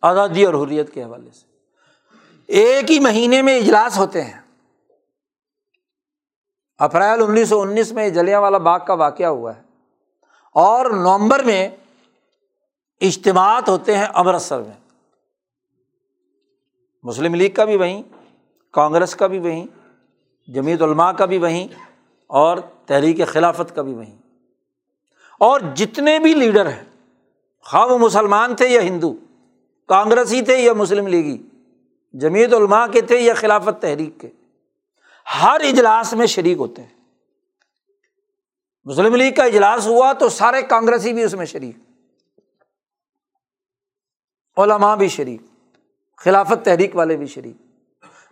آزادی 0.02 0.46
اور 0.46 0.54
حریت 0.54 0.94
کے 0.94 1.04
حوالے 1.04 1.32
سے۔ 1.32 1.46
ایک 2.48 2.92
ہی 2.92 3.00
مہینے 3.00 3.42
میں 3.42 3.58
اجلاس 3.58 3.98
ہوتے 3.98 4.22
ہیں۔ 4.22 4.42
اپریل 6.78 7.24
انیس 7.28 7.50
سو 7.50 7.62
انیس 7.62 7.92
میں 7.92 8.10
جلیا 8.10 8.40
والا 8.40 8.58
باغ 8.58 8.80
کا 8.88 8.94
واقعہ 8.94 9.26
ہوا 9.26 9.56
ہے۔ 9.56 9.62
اور 10.54 10.86
نومبر 10.86 11.44
میں 11.44 11.70
اجتماعات 13.02 13.70
ہوتے 13.70 13.98
ہیں 13.98 14.08
امرتسر 14.14 14.62
میں۔ 14.62 15.00
مسلم 17.04 17.36
لیگ 17.36 17.50
کا 17.52 17.66
بھی 17.66 17.78
وہیں، 17.78 18.04
کانگریس 18.72 19.16
کا 19.16 19.28
بھی 19.28 19.40
وہیں۔ 19.40 19.81
جمیعت 20.54 20.82
علماء 20.82 21.12
کا 21.12 21.26
بھی 21.26 21.38
وہیں 21.38 21.68
اور 22.28 22.58
تحریک 22.86 23.28
خلافت 23.28 23.76
کا 23.76 23.82
بھی 23.82 23.94
وہیں۔ 23.94 24.18
اور 25.40 25.60
جتنے 25.76 26.20
بھی 26.20 26.34
لیڈر 26.34 26.66
ہیں، 26.66 26.84
خواہ 27.62 27.86
وہ 27.86 27.98
مسلمان 27.98 28.56
تھے 28.56 28.68
یا 28.68 28.82
ہندو، 28.82 29.14
کانگریسی 29.88 30.42
تھے 30.42 30.58
یا 30.58 30.74
مسلم 30.74 31.08
لیگی 31.08 31.44
جمیعت 32.14 32.54
علماء 32.54 32.88
کے 32.88 33.02
تھے 33.02 33.18
یا 33.18 33.34
خلافت 33.34 33.82
تحریک 33.82 34.22
کے، 34.22 34.30
ہر 35.42 35.62
اجلاس 35.68 36.14
میں 36.14 36.26
شریک 36.26 36.58
ہوتے 36.58 36.84
ہیں۔ 36.84 37.02
مسلم 38.84 39.16
لیگ 39.16 39.34
کا 39.34 39.44
اجلاس 39.44 39.88
ہوا 39.88 40.14
تو 40.14 40.30
سارے 40.30 40.62
کانگریسی 40.62 41.14
بھی 41.14 41.24
اس 41.24 41.34
میں 41.34 41.46
شریک۔ 41.46 41.78
علماء 44.58 44.96
بھی 44.96 45.08
شریک۔ 45.08 45.42
خلافت 46.18 46.66
تحریک 46.66 46.96
والے 46.96 47.18
بھی 47.18 47.26
شریک۔ 47.26 47.71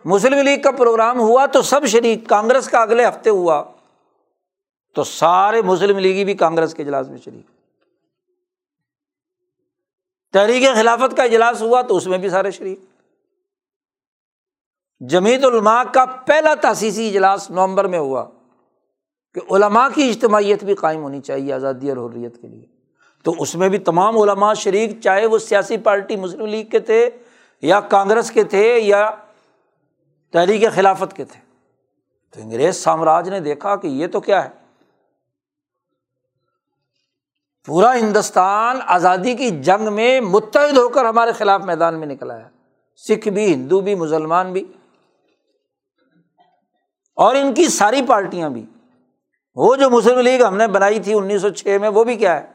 مسلم 0.04 0.38
لیگ 0.38 0.62
کا 0.62 0.70
پروگرام 0.70 1.20
ہوا 1.20 1.46
تو 1.46 1.62
سب 1.62 1.86
شریک، 1.86 2.28
کانگریس 2.28 2.68
کا 2.68 2.78
اگلے 2.78 3.06
ہفتے 3.08 3.30
ہوا۔ 3.30 3.64
تو 4.94 5.04
سارے 5.04 5.62
مسلم 5.62 5.98
لیگی 5.98 6.24
بھی 6.24 6.34
کانگریس 6.34 6.74
کے 6.74 6.82
اجلاس 6.82 7.08
میں 7.08 7.18
شریک۔ 7.18 7.46
تحریک 10.32 10.64
خلافت 10.74 11.16
کا 11.16 11.22
اجلاس 11.22 11.62
ہوا 11.62 11.82
تو 11.82 11.96
اس 11.96 12.06
میں 12.06 12.18
بھی 12.18 12.28
سارے 12.28 12.50
شریک۔ 12.50 12.80
جمیت 15.08 15.44
علماء 15.44 15.82
کا 15.92 16.04
پہلا 16.04 16.54
تاسیسی 16.54 17.08
اجلاس 17.08 17.50
نومبر 17.50 17.84
میں 17.84 17.98
ہوا 17.98 18.24
کہ 19.34 19.52
علماء 19.52 19.88
کی 19.94 20.08
اجتماعیت 20.08 20.64
بھی 20.64 20.74
قائم 20.74 21.02
ہونی 21.02 21.20
چاہیے 21.20 21.52
آزادی 21.52 21.90
اور 21.90 22.10
حریت 22.10 22.42
کے 22.42 22.48
لیے۔ 22.48 22.66
تو 23.22 23.34
اس 23.38 23.54
میں 23.54 23.68
بھی 23.68 23.78
تمام 23.78 24.18
علماء 24.18 24.54
شریک، 24.54 25.00
چاہے 25.00 25.26
وہ 25.26 25.38
سیاسی 25.38 25.76
پارٹی 25.76 26.16
مسلم 26.16 26.46
لیگ 26.46 26.64
کے 26.64 26.78
تھے 26.78 27.10
یا 27.62 27.80
کانگریس 27.80 28.30
کے 28.30 28.44
تھے 28.44 28.78
یا 28.78 29.10
تحریک 30.32 30.72
خلافت 30.74 31.16
کے 31.16 31.24
تھے۔ 31.24 31.40
تو 32.30 32.40
انگریز 32.40 32.76
سامراج 32.76 33.28
نے 33.28 33.40
دیکھا 33.40 33.76
کہ 33.76 33.86
یہ 33.86 34.06
تو 34.06 34.20
کیا 34.20 34.44
ہے؟ 34.44 34.50
پورا 37.66 37.96
ہندوستان 37.96 38.78
آزادی 38.86 39.34
کی 39.34 39.62
جنگ 39.62 39.92
میں 39.92 40.20
متحد 40.20 40.78
ہو 40.78 40.88
کر 40.88 41.04
ہمارے 41.04 41.32
خلاف 41.32 41.62
میدان 41.62 41.98
میں 41.98 42.06
نکلا 42.06 42.38
ہے۔ 42.38 42.48
سکھ 42.96 43.28
بھی، 43.28 43.54
ہندو 43.54 43.80
بھی، 43.80 43.94
مسلمان 43.94 44.52
بھی۔ 44.52 44.72
اور 47.14 47.34
ان 47.34 47.54
کی 47.54 47.68
ساری 47.68 48.02
پارٹیاں 48.08 48.50
بھی۔ 48.50 48.66
وہ 49.54 49.76
جو 49.76 49.90
مسلم 49.90 50.18
لیگ 50.18 50.44
ہم 50.44 50.56
نے 50.56 50.66
بنائی 50.66 51.00
تھی 51.00 51.14
انیس 51.14 51.42
سو 51.42 51.48
چھ 51.48 51.76
میں، 51.80 51.88
وہ 51.88 52.04
بھی 52.04 52.16
کیا 52.16 52.42
ہے؟ 52.42 52.52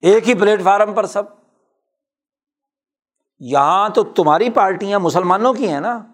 ایک 0.00 0.28
ہی 0.28 0.34
پلیٹ 0.34 0.62
فارم 0.62 0.94
پر 0.94 1.06
سب۔ 1.06 1.39
یہاں 3.40 3.88
تو 3.88 4.04
تمہاری 4.04 4.50
پارٹیاں 4.50 4.98
مسلمانوں 4.98 5.54
کی 5.54 5.68
ہیں 5.68 5.80
نا۔ 5.80 6.06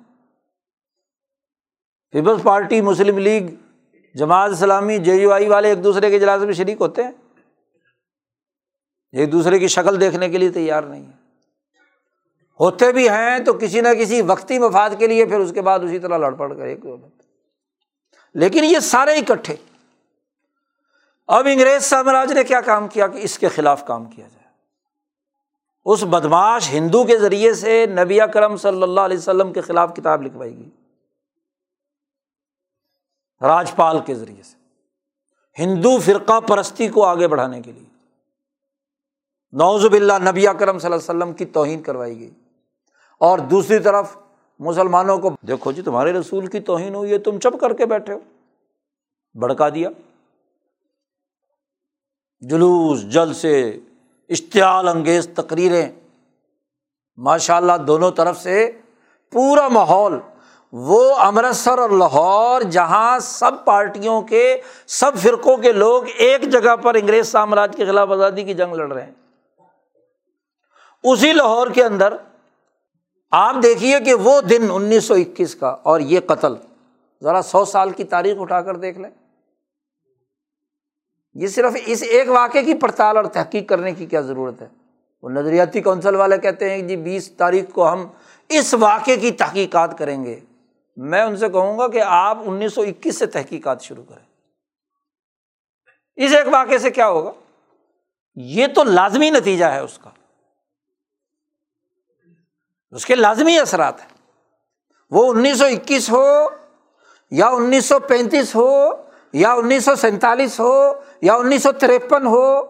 peoples 2.10 2.42
party, 2.42 2.80
Muslim 2.80 3.18
league, 3.18 3.46
Jamaat 4.14 4.50
Islami, 4.50 4.98
J 4.98 5.14
you 5.14 5.32
آئی 5.32 5.48
والے 5.48 5.68
ایک 5.68 5.84
دوسرے 5.84 6.10
کے 6.10 6.16
اجلاس 6.16 6.42
میں 6.42 6.52
شریک 6.52 6.80
ہوتے 6.80 7.04
ہیں۔ 7.04 7.10
ایک 9.12 9.32
دوسرے 9.32 9.58
کی 9.58 9.68
شکل 9.68 10.00
دیکھنے 10.00 10.28
کے 10.28 10.38
لیے 10.38 10.48
تیار 10.48 10.82
نہیں 10.82 11.06
ہے 11.06 11.16
ہوتے 12.60 12.92
بھی 12.92 13.08
ہیں 13.08 13.38
تو 13.38 13.52
کسی 13.52 13.80
نہ 13.80 13.88
کسی 13.88 14.22
وقتی 14.22 14.58
مفاد 14.58 14.90
کے 14.98 15.06
لیے 15.06 15.24
پھر 15.24 15.40
اس 15.40 15.52
کے 15.52 15.62
بعد 15.62 15.78
اسی 15.78 15.98
طرح 15.98 16.18
لڑ 16.18 16.34
پڑ 16.34 16.54
کر 16.54 16.62
ایک 16.62 16.86
لیکن 18.34 18.64
یہ 18.64 18.78
سارے 18.78 19.12
اکٹھے۔ 19.12 19.56
اب 21.26 21.46
انگریز 21.52 21.84
سامراج 21.84 22.32
نے 22.32 22.44
کیا 22.44 22.60
کام 22.60 22.88
کیا 22.88 23.06
کہ 23.06 23.18
اس 23.18 23.38
کے 23.38 23.48
خلاف 23.48 23.86
کام 23.86 24.04
کیا 24.04 24.28
جائے۔ 24.28 24.35
اس 25.86 26.04
بدماش 26.04 26.70
ہندو 26.70 27.04
کے 27.04 27.18
ذریعے 27.18 27.54
سے 27.54 27.86
نبی 27.86 28.18
کرم 28.34 28.56
صلی 28.56 28.82
اللہ 28.82 29.00
علیہ 29.00 29.16
وسلم 29.16 29.52
کے 29.52 29.60
خلاف 29.60 29.96
کتاب 29.96 30.22
لکھوائی 30.22 30.56
گئی۔ 30.56 30.68
راجپال 33.40 33.98
کے 34.06 34.14
ذریعے 34.14 34.42
سے۔ 34.42 34.56
ہندو 35.62 35.98
فرقہ 35.98 36.40
پرستی 36.40 36.88
کو 36.88 37.04
آگے 37.04 37.28
بڑھانے 37.28 37.62
کے 37.62 37.72
لیے۔ 37.72 37.88
نوزب 39.52 39.92
اللہ 39.92 40.12
نبی 40.12 40.42
کرم 40.42 40.78
صلی 40.78 40.92
اللہ 40.92 40.94
علیہ 40.94 40.94
وسلم 40.94 41.32
کی 41.32 41.44
توہین 41.44 41.82
کروائی 41.82 42.20
گئی۔ 42.20 42.30
اور 43.20 43.38
دوسری 43.38 43.78
طرف 43.78 44.16
مسلمانوں 44.58 45.18
کو، 45.18 45.30
دیکھو 45.48 45.72
جی 45.72 45.82
تمہارے 45.82 46.12
رسول 46.12 46.46
کی 46.46 46.60
توہین 46.60 46.94
ہوئی 46.94 47.12
ہے، 47.12 47.18
تم 47.18 47.38
چپ 47.38 47.60
کر 47.60 47.72
کے 47.72 47.86
بیٹھے 47.86 48.12
ہو۔ 48.12 48.18
بڑکا 49.34 49.68
دیا۔ 49.68 49.88
جلوس 52.40 53.02
جل 53.02 53.34
سے 53.34 53.78
اشتعال 54.28 54.88
انگیز 54.88 55.28
تقریریں۔ 55.34 55.88
ماشاء 57.16 57.56
اللہ 57.56 57.72
دونوں 57.86 58.10
طرف 58.10 58.42
سے 58.42 58.70
پورا 59.32 59.68
ماحول، 59.68 60.18
وہ 60.72 61.14
امرتسر 61.14 61.78
اور 61.78 61.90
لاہور، 61.90 62.62
جہاں 62.62 63.18
سب 63.18 63.52
پارٹیوں 63.64 64.22
کے، 64.22 64.60
سب 64.86 65.12
فرقوں 65.16 65.56
کے 65.56 65.72
لوگ 65.72 66.02
ایک 66.16 66.42
جگہ 66.42 66.76
پر 66.76 66.94
انگریز 66.94 67.28
سامراج 67.28 67.76
کے 67.76 67.86
خلاف 67.86 68.10
آزادی 68.10 68.44
کی 68.44 68.54
جنگ 68.54 68.74
لڑ 68.74 68.92
رہے 68.92 69.02
ہیں۔ 69.02 69.12
اسی 71.02 71.32
لاہور 71.32 71.66
کے 71.66 71.84
اندر 71.84 72.16
آپ 73.30 73.54
دیکھیے 73.62 74.00
کہ 74.00 74.14
وہ 74.14 74.40
دن 74.40 74.68
انیس 74.72 75.04
سو 75.04 75.14
اکیس 75.14 75.54
کا 75.54 75.76
اور 75.82 76.00
یہ 76.00 76.20
قتل، 76.26 76.54
ذرا 77.22 77.42
سو 77.42 77.64
سال 77.64 77.90
کی 77.90 78.04
تاریخ 78.04 78.36
اٹھا 78.40 78.60
کر 78.60 78.76
دیکھ 78.76 78.98
لیں۔ 78.98 79.10
یہ 81.40 81.46
صرف 81.46 81.72
اس 81.86 82.02
ایک 82.02 82.30
واقعے 82.30 82.64
کی 82.64 82.74
پڑتال 82.74 83.16
اور 83.16 83.24
تحقیق 83.24 83.68
کرنے 83.68 83.92
کی 83.92 84.06
کیا 84.06 84.20
ضرورت 84.20 84.62
ہے؟ 84.62 84.68
وہ 85.22 85.30
نظریاتی 85.30 85.80
کونسل 85.80 86.14
والے 86.14 86.38
کہتے 86.38 86.70
ہیں 86.70 86.82
کہ 86.82 86.88
جی 86.88 86.96
بیس 86.96 87.30
تاریخ 87.30 87.64
کو 87.72 87.92
ہم 87.92 88.06
اس 88.48 88.74
واقعے 88.74 89.16
کی 89.16 89.30
تحقیقات 89.30 89.98
کریں 89.98 90.24
گے۔ 90.24 90.40
میں 90.96 91.22
ان 91.22 91.36
سے 91.36 91.48
کہوں 91.48 91.78
گا 91.78 91.88
کہ 91.88 92.02
آپ 92.04 92.38
انیس 92.44 92.72
سو 92.72 92.82
اکیس 92.82 93.18
سے 93.18 93.26
تحقیقات 93.26 93.82
شروع 93.82 94.04
کریں۔ 94.04 94.26
اس 96.16 96.34
ایک 96.34 96.46
واقعے 96.52 96.78
سے 96.78 96.90
کیا 96.90 97.08
ہوگا؟ 97.08 97.30
یہ 98.34 98.66
تو 98.66 98.84
لازمی 98.84 99.30
نتیجہ 99.30 99.64
ہے 99.64 99.78
اس 99.78 99.98
کا۔ 99.98 100.10
اس 102.90 103.06
کے 103.06 103.14
لازمی 103.14 103.58
اثرات 103.58 104.00
ہیں۔ 104.00 104.08
وہ 105.10 105.32
انیس 105.32 105.58
سو 105.58 105.64
اکیس 105.64 106.10
ہو 106.10 106.48
یا 107.30 107.48
انیس 107.48 107.84
سو 107.84 107.98
پینتیس 107.98 108.54
ہو 108.54 108.90
یا 109.32 109.52
انیس 109.52 109.84
سو 109.84 109.94
سینتالیس 109.94 110.60
ہو 110.60 110.92
یا 111.22 111.34
انیس 111.34 111.62
سو 111.62 111.72
تریپن 111.72 112.26
ہو، 112.26 112.62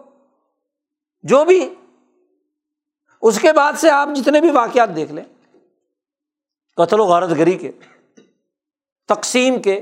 جو 1.23 1.45
بھی۔ 1.45 1.73
اس 3.21 3.39
کے 3.39 3.53
بعد 3.53 3.73
سے 3.77 3.89
آپ 3.89 4.09
جتنے 4.15 4.41
بھی 4.41 4.51
واقعات 4.51 4.95
دیکھ 4.95 5.11
لیں، 5.11 5.23
قتل 6.77 6.99
و 6.99 7.05
غارت 7.05 7.29
گری 7.29 7.57
کے، 7.57 7.71
تقسیم 9.07 9.61
کے، 9.61 9.81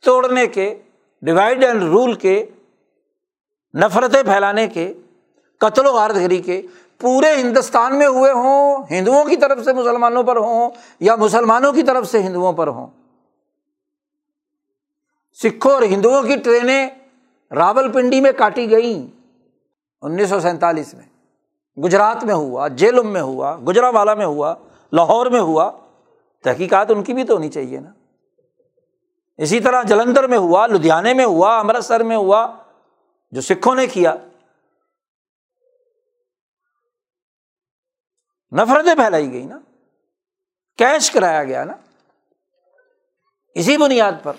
توڑنے 0.00 0.46
کے، 0.46 0.82
ڈیوائڈ 1.22 1.64
اینڈ 1.64 1.82
رول 1.82 2.14
کے، 2.14 2.46
نفرتیں 3.74 4.22
پھیلانے 4.22 4.66
کے، 4.66 4.94
قتل 5.58 5.86
و 5.86 5.92
غارت 5.92 6.16
گری 6.16 6.38
کے، 6.38 6.62
پورے 7.00 7.34
ہندوستان 7.34 7.98
میں 7.98 8.06
ہوئے 8.06 8.32
ہوں، 8.32 8.84
ہندوؤں 8.90 9.24
کی 9.24 9.36
طرف 9.36 9.64
سے 9.64 9.72
مسلمانوں 9.72 10.22
پر 10.22 10.36
ہوں 10.36 10.70
یا 11.00 11.16
مسلمانوں 11.16 11.72
کی 11.72 11.82
طرف 11.82 12.10
سے 12.10 12.22
ہندوؤں 12.22 12.52
پر 12.52 12.66
ہوں۔ 12.66 12.86
سکھوں 15.42 15.72
اور 15.72 15.82
ہندوؤں 15.82 16.22
کی 16.22 16.36
ٹرینیں 16.36 16.88
راول 17.54 17.92
پنڈی 17.92 18.20
میں 18.20 18.32
کاٹی 18.32 18.70
گئیں۔ 18.70 19.20
انیس 20.02 20.28
سو 20.28 20.40
سینتالیس 20.40 20.94
میں۔ 20.94 21.02
گجرات 21.80 22.24
میں 22.24 22.34
ہوا، 22.34 22.68
جیلم 22.68 23.06
میں 23.06 23.20
ہوا 23.20 23.56
گجرا 23.68 23.88
والا 23.88 24.14
میں 24.14 24.26
ہوا، 24.26 24.54
لاہور 24.92 25.26
میں 25.26 25.40
ہوا۔ 25.40 25.72
تحقیقات 26.42 26.90
ان 26.90 27.04
کی 27.04 27.14
بھی 27.14 27.24
تو 27.24 27.34
ہونی 27.34 27.48
چاہیے 27.48 27.80
نا۔ 27.80 27.92
اسی 29.36 29.60
طرح 29.60 29.82
جلندھر 29.82 30.26
میں 30.26 30.38
ہوا، 30.38 30.66
لدھیانے 30.66 31.14
میں 31.14 31.24
ہوا، 31.24 31.58
امرتسر 31.58 32.02
میں 32.02 32.16
ہوا، 32.16 32.56
جو 33.30 33.40
سکھوں 33.40 33.74
نے 33.74 33.86
کیا۔ 33.86 34.14
نفرتیں 38.52 38.94
پھیلائی 38.94 39.32
گئی 39.32 39.44
نا۔ 39.44 39.58
کیش 40.76 41.10
کرایا 41.10 41.44
گیا 41.44 41.64
نا۔ 41.64 41.72
اسی 43.54 43.76
بنیاد 43.76 44.12
پر۔ 44.22 44.32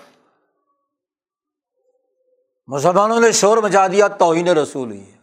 مسلمانوں 2.68 3.20
نے 3.20 3.32
شور 3.32 3.58
مچا 3.58 3.86
دیا، 3.86 4.08
توہین 4.08 4.48
رسول 4.48 4.88
ہوئی 4.88 5.12
ہے۔ 5.12 5.18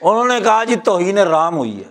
انہوں 0.00 0.24
نے 0.24 0.40
کہا 0.40 0.64
جی 0.64 0.76
توہین 0.76 1.18
رام 1.18 1.56
ہوئی 1.56 1.84
ہے۔ 1.84 1.90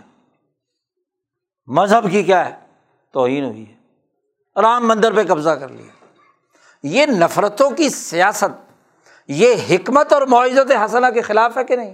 مذہب 1.65 2.11
کی 2.11 2.23
کیا 2.23 2.49
ہے؟ 2.49 2.65
توہین 3.11 3.45
ہوئی 3.45 3.69
ہے۔ 3.69 3.75
رام 4.61 4.87
مندر 4.87 5.13
پہ 5.13 5.23
قبضہ 5.23 5.49
کر 5.49 5.69
لیا۔ 5.69 6.05
یہ 6.83 7.05
نفرتوں 7.05 7.71
کی 7.71 7.89
سیاست، 7.89 8.71
یہ 9.27 9.55
حکمت 9.69 10.13
اور 10.13 10.21
معزت 10.21 10.71
حسنہ 10.85 11.07
کے 11.13 11.21
خلاف 11.21 11.57
ہے 11.57 11.63
کہ 11.63 11.75
نہیں؟ 11.75 11.93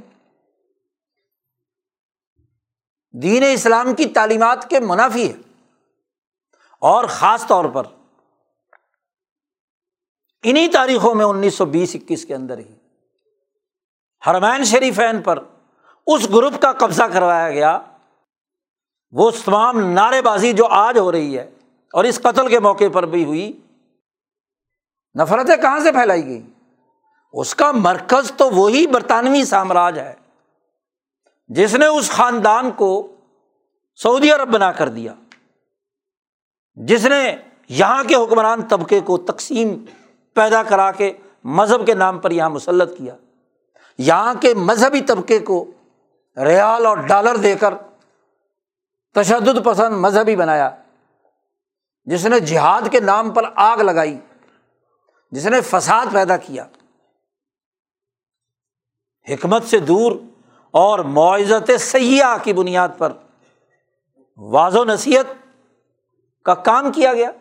دین 3.11 3.43
اسلام 3.53 3.93
کی 3.93 4.05
تعلیمات 4.05 4.69
کے 4.69 4.79
منافی 4.79 5.27
ہے۔ 5.27 5.37
اور 6.79 7.05
خاص 7.05 7.47
طور 7.47 7.65
پر 7.65 7.83
انہیں 10.43 10.67
تاریخوں 10.67 11.15
میں 11.15 11.25
انیس 11.25 11.53
سو 11.53 11.65
بیس 11.65 11.95
اکیس 11.95 12.25
کے 12.25 12.35
اندر 12.35 12.57
ہی 12.57 12.73
ہرمین 14.27 14.63
شریفین 14.63 15.21
پر 15.21 15.39
اس 16.07 16.29
گروپ 16.29 16.61
کا 16.61 16.71
قبضہ 16.71 17.03
کروایا 17.03 17.49
گیا۔ 17.51 17.79
وہ 19.11 19.31
تمام 19.45 19.79
نعرے 19.93 20.21
بازی 20.21 20.53
جو 20.53 20.65
آج 20.65 20.97
ہو 20.97 21.11
رہی 21.11 21.37
ہے 21.37 21.49
اور 21.93 22.03
اس 22.03 22.21
قتل 22.21 22.47
کے 22.47 22.59
موقع 22.59 22.89
پر 22.93 23.05
بھی 23.05 23.23
ہوئی، 23.25 23.51
نفرتیں 25.19 25.55
کہاں 25.55 25.79
سے 25.79 25.91
پھیلائی 25.91 26.25
گئی؟ 26.25 26.41
اس 27.33 27.55
کا 27.55 27.71
مرکز 27.71 28.31
تو 28.37 28.49
وہی 28.49 28.87
برطانوی 28.87 29.43
سامراج 29.45 29.99
ہے 29.99 30.13
جس 31.49 31.73
نے 31.75 31.85
اس 31.85 32.09
خاندان 32.11 32.71
کو 32.71 33.15
سعودی 33.95 34.31
عرب 34.31 34.49
بنا 34.49 34.71
کر 34.71 34.89
دیا، 34.89 35.13
جس 36.75 37.05
نے 37.05 37.35
یہاں 37.69 38.03
کے 38.03 38.15
حکمران 38.15 38.67
طبقے 38.67 38.99
کو 38.99 39.17
تقسیم 39.17 39.85
پیدا 40.33 40.63
کرا 40.63 40.91
کے 40.91 41.13
مذہب 41.43 41.85
کے 41.85 41.93
نام 41.93 42.19
پر 42.19 42.31
یہاں 42.31 42.49
مسلط 42.49 42.97
کیا۔ 42.97 43.15
یہاں 43.97 44.33
کے 44.41 44.53
مذہبی 44.53 45.01
طبقے 45.01 45.39
کو 45.39 45.71
ریال 46.45 46.85
اور 46.85 46.97
ڈالر 46.97 47.35
دے 47.35 47.55
کر 47.55 47.73
تشدد 49.15 49.65
پسند 49.65 49.95
مذہبی 49.95 50.35
بنایا۔ 50.35 50.69
جس 52.05 52.25
نے 52.25 52.39
جہاد 52.39 52.81
کے 52.91 52.99
نام 52.99 53.29
پر 53.29 53.43
آگ 53.55 53.77
لگائی، 53.77 54.19
جس 55.31 55.45
نے 55.45 55.61
فساد 55.61 56.05
پیدا 56.13 56.37
کیا۔ 56.37 56.65
حکمت 59.29 59.63
سے 59.63 59.79
دور 59.79 60.11
اور 60.71 60.99
معزت 60.99 61.71
سیاح 61.79 62.37
کی 62.43 62.53
بنیاد 62.53 62.89
پر 62.97 63.13
واض 64.37 64.75
و 64.75 64.83
نصیحت 64.83 65.25
کا 66.45 66.53
کام 66.53 66.91
کیا 66.91 67.13
گیا۔ 67.13 67.31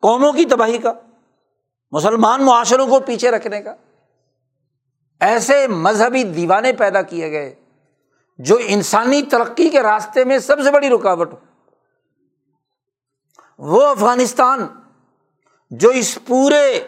قوموں 0.00 0.32
کی 0.32 0.44
تباہی 0.44 0.78
کا، 0.78 0.92
مسلمان 1.92 2.42
معاشروں 2.42 2.86
کو 2.86 3.00
پیچھے 3.00 3.30
رکھنے 3.30 3.62
کا۔ 3.62 3.74
ایسے 5.20 5.66
مذہبی 5.66 6.24
دیوانے 6.24 6.72
پیدا 6.72 7.02
کیے 7.02 7.30
گئے 7.30 7.54
جو 8.38 8.58
انسانی 8.60 9.22
ترقی 9.22 9.68
کے 9.68 9.82
راستے 9.82 10.24
میں 10.24 10.38
سب 10.38 10.62
سے 10.64 10.70
بڑی 10.70 10.88
رکاوٹ 10.88 11.32
ہو۔ 11.32 11.38
وہ 13.58 13.86
افغانستان 13.86 14.66
جو 15.70 15.88
اس 15.88 16.18
پورے 16.26 16.80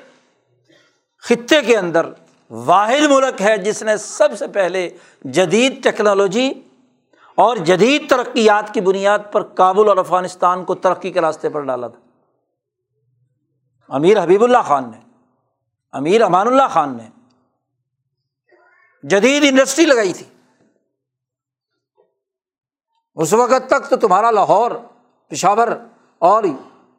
خطے 1.18 1.62
کے 1.62 1.76
اندر 1.76 2.06
واحد 2.50 3.02
ملک 3.10 3.42
ہے، 3.42 3.58
جس 3.58 3.82
نے 3.82 3.96
سب 3.96 4.28
سے 4.38 4.46
پہلے 4.46 4.88
جدید 5.24 5.82
ٹیکنالوجی 5.82 6.52
اور 7.34 7.56
جدید 7.56 8.10
ترقیات 8.10 8.74
کی 8.74 8.80
بنیاد 8.80 9.18
پر 9.32 9.42
کابل 9.42 9.88
اور 9.88 9.96
افغانستان 9.96 10.64
کو 10.64 10.74
ترقی 10.74 11.10
کے 11.10 11.20
راستے 11.20 11.48
پر 11.48 11.60
ڈالا 11.60 11.88
تھا۔ 11.88 12.01
امیر 13.92 14.22
حبیب 14.22 14.44
اللہ 14.44 14.58
خان 14.64 14.90
نے، 14.90 15.00
امیر 15.92 16.22
امان 16.22 16.46
اللہ 16.46 16.68
خان 16.70 16.96
نے 16.96 17.08
جدید 19.02 19.42
انڈسٹری 19.46 19.86
لگائی 19.86 20.12
تھی۔ 20.12 20.26
اس 23.14 23.32
وقت 23.32 23.68
تک 23.68 23.90
تو 23.90 23.96
تمہارا 23.96 24.30
لاہور، 24.30 24.70
پشاور 25.28 25.68
اور 26.18 26.44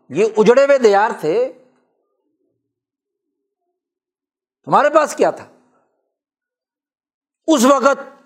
یہ 0.09 0.25
اجڑے 0.37 0.65
ہوئے 0.65 0.77
دیار 0.77 1.09
تھے۔ 1.19 1.53
تمہارے 4.65 4.89
پاس 4.89 5.15
کیا 5.15 5.31
تھا؟ 5.31 5.45
اس 7.47 7.65
وقت 7.65 8.21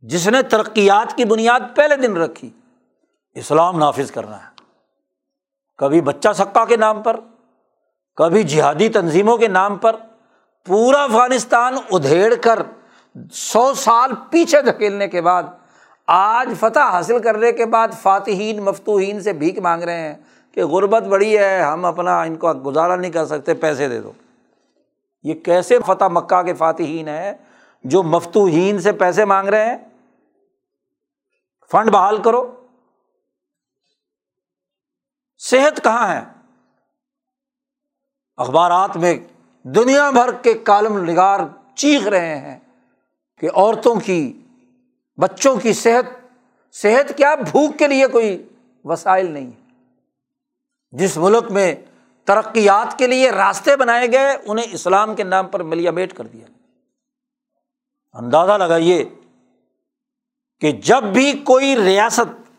جس 0.00 0.28
نے 0.28 0.42
ترقیات 0.42 1.16
کی 1.16 1.24
بنیاد 1.24 1.60
پہلے 1.76 1.96
دن 1.96 2.16
رکھی، 2.16 2.50
اسلام 3.34 3.78
نافذ 3.78 4.10
کرنا 4.10 4.44
ہے۔ 4.44 4.62
کبھی 5.76 6.00
بچہ 6.00 6.32
سکا 6.34 6.64
کے 6.64 6.76
نام 6.76 7.02
پر 7.02 7.20
کبھی 8.16 8.42
جہادی 8.42 8.88
تنظیموں 8.88 9.36
کے 9.36 9.48
نام 9.48 9.76
پر 9.76 9.96
پورا 10.66 11.02
افغانستان 11.02 11.74
ادھیڑ 11.90 12.34
کر 12.34 12.62
سو 13.32 13.74
سال 13.74 14.10
پیچھے 14.30 14.62
دھکیلنے 14.62 15.08
کے 15.08 15.20
بعد، 15.20 15.42
آج 16.06 16.52
فتح 16.60 16.80
حاصل 16.80 17.18
کرنے 17.18 17.52
کے 17.52 17.66
بعد 17.66 17.88
فاتحین، 18.02 18.62
مفتوحین 18.62 19.20
سے 19.20 19.32
بھیک 19.32 19.58
مانگ 19.58 19.82
رہے 19.82 20.00
ہیں 20.00 20.14
کہ 20.54 20.64
غربت 20.64 21.02
بڑی 21.02 21.38
ہے، 21.38 21.62
ہم 21.62 21.84
اپنا 21.84 22.22
ان 22.22 22.36
کو 22.36 22.52
گزارا 22.52 22.96
نہیں 22.96 23.10
کر 23.10 23.26
سکتے، 23.26 23.54
پیسے 23.54 23.88
دے 23.88 24.00
دو۔ 24.00 24.12
یہ 25.22 25.34
کیسے 25.34 25.78
فتح 25.86 26.04
مکہ 26.04 26.42
کے 26.42 26.54
فاتحین 26.54 27.08
ہیں 27.08 27.32
جو 27.84 28.02
مفتوحین 28.02 28.78
سے 28.78 28.92
پیسے 28.92 29.24
مانگ 29.24 29.48
رہے 29.48 29.66
ہیں؟ 29.66 29.78
فنڈ 31.70 31.90
بحال 31.90 32.22
کرو۔ 32.22 32.54
صحت 35.38 35.84
کہاں 35.84 36.08
ہے؟ 36.08 36.41
اخبارات 38.36 38.96
میں 38.96 39.14
دنیا 39.62 40.10
بھر 40.10 40.32
کے 40.32 40.54
کالم 40.54 41.04
نگار 41.10 41.40
چیخ 41.74 42.06
رہے 42.06 42.36
ہیں 42.36 42.58
کہ 43.40 43.48
عورتوں 43.54 43.94
کی، 43.94 44.32
بچوں 45.16 45.56
کی 45.56 45.72
صحت 45.72 46.04
صحت 46.72 47.16
کیا 47.16 47.34
بھوک 47.34 47.78
کے 47.78 47.86
لیے 47.86 48.06
کوئی 48.06 48.48
وسائل 48.84 49.30
نہیں 49.30 49.46
ہے۔ 49.46 49.60
جس 50.90 51.16
ملک 51.16 51.50
میں 51.50 51.74
ترقیات 52.24 52.98
کے 52.98 53.06
لیے 53.06 53.30
راستے 53.30 53.76
بنائے 53.76 54.12
گئے، 54.12 54.36
انہیں 54.46 54.66
اسلام 54.72 55.14
کے 55.14 55.24
نام 55.24 55.46
پر 55.46 55.62
ملیا 55.62 55.90
بیٹ 55.90 56.16
کر 56.16 56.26
دیا۔ 56.26 56.46
اندازہ 58.12 58.52
لگائیے 58.52 59.04
کہ 60.60 60.72
جب 60.72 61.02
بھی 61.02 61.32
کوئی 61.32 61.76
ریاست 61.76 62.50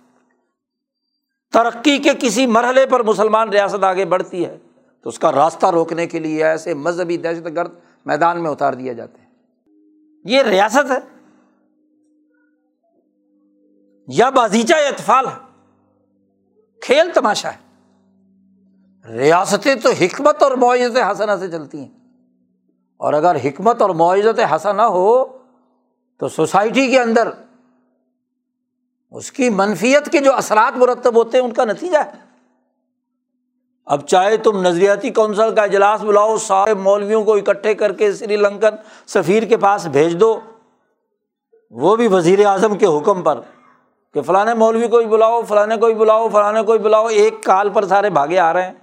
ترقی 1.53 1.97
کے 1.97 2.09
کسی 2.19 2.45
مرحلے 2.45 2.86
پر 2.86 3.03
مسلمان 3.03 3.49
ریاست 3.49 3.84
آگے 3.84 4.05
بڑھتی 4.05 4.45
ہے 4.45 4.57
تو 5.03 5.09
اس 5.09 5.19
کا 5.19 5.31
راستہ 5.31 5.65
روکنے 5.65 6.07
کے 6.07 6.19
لیے 6.19 6.43
ایسے 6.43 6.73
مذہبی 6.73 7.17
دہشت 7.17 7.45
گرد 7.55 7.71
میدان 8.05 8.43
میں 8.43 8.51
اتار 8.51 8.73
دیا 8.73 8.93
جاتے 8.93 9.21
ہیں۔ 9.21 9.29
یہ 10.25 10.41
ریاست 10.41 10.91
ہے۔ 10.91 11.29
یا 14.07 14.29
بازیچہ 14.29 14.73
اطفال 14.73 15.27
ہے۔ 15.27 15.61
کھیل 16.81 17.09
تماشا 17.13 17.49
ہے۔ 17.49 17.57
ریاستیں 19.17 19.75
تو 19.75 19.89
حکمت 19.91 20.43
اور 20.43 20.51
معیزت 20.51 20.97
حسنا 21.11 21.37
سے 21.37 21.51
چلتی 21.51 21.79
ہیں۔ 21.79 21.91
اور 22.97 23.13
اگر 23.13 23.35
حکمت 23.35 23.81
اور 23.81 23.89
معیزت 23.89 24.53
حسنا 24.55 24.87
ہو 24.87 25.25
تو 26.17 26.27
سوسائٹی 26.27 26.87
کے 26.87 26.99
اندر 26.99 27.29
اس 29.11 29.31
کی 29.31 29.49
منفیت 29.49 30.11
کے 30.11 30.19
جو 30.19 30.33
اثرات 30.33 30.77
مرتب 30.77 31.15
ہوتے 31.15 31.37
ہیں، 31.37 31.45
ان 31.45 31.53
کا 31.53 31.65
نتیجہ 31.65 31.97
ہے۔ 31.97 32.22
اب 33.86 34.07
چاہے 34.07 34.38
تم 34.38 34.61
نظریاتی 34.61 35.09
کونسل 35.09 35.55
کا 35.55 35.63
اجلاس 35.63 36.01
بلاؤ، 36.01 36.38
سارے 36.38 36.73
مولویوں 36.73 37.23
کو 37.23 37.34
اکٹھے 37.34 37.73
کر 37.73 37.93
کے 37.93 38.13
سری 38.13 38.36
لنکن 38.36 38.75
سفیر 39.07 39.43
کے 39.43 39.57
پاس 39.57 39.86
بھیج 39.88 40.19
دو۔ 40.19 40.39
وہ 41.71 41.95
بھی 41.95 42.07
وزیر 42.07 42.45
اعظم 42.45 42.77
کے 42.77 42.86
حکم 42.86 43.21
پر 43.21 43.41
کہ 44.13 44.21
فلاں 44.21 44.55
مولوی 44.55 44.88
کو 44.88 44.97
بھی 44.97 45.05
بلاؤ 45.05 45.41
فلاں 45.43 45.77
کو 45.77 45.86
بھی 45.86 45.93
بلاؤ 45.93 46.29
فلاں 46.29 46.63
کو 46.63 46.71
بھی 46.71 46.79
بلاؤ۔ 46.79 47.07
ایک 47.07 47.34
کال 47.43 47.69
پر 47.69 47.86
سارے 47.86 48.09
بھاگے 48.09 48.39
آ 48.39 48.53
رہے 48.53 48.65
ہیں۔ 48.67 48.73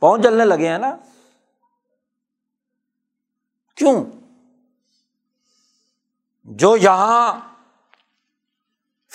پہنچ 0.00 0.22
جلنے 0.22 0.44
لگے 0.44 0.68
ہیں 0.68 0.78
نا۔ 0.78 0.96
کیوں؟ 3.76 4.04
جو 6.44 6.76
یہاں 6.76 7.40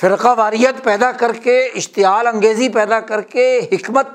فرقہ 0.01 0.27
واریت 0.37 0.83
پیدا 0.83 1.11
کر 1.11 1.31
کے، 1.33 1.65
اشتعال 1.65 2.27
انگیزی 2.27 2.69
پیدا 2.69 2.99
کر 2.99 3.21
کے، 3.21 3.59
حکمت 3.71 4.07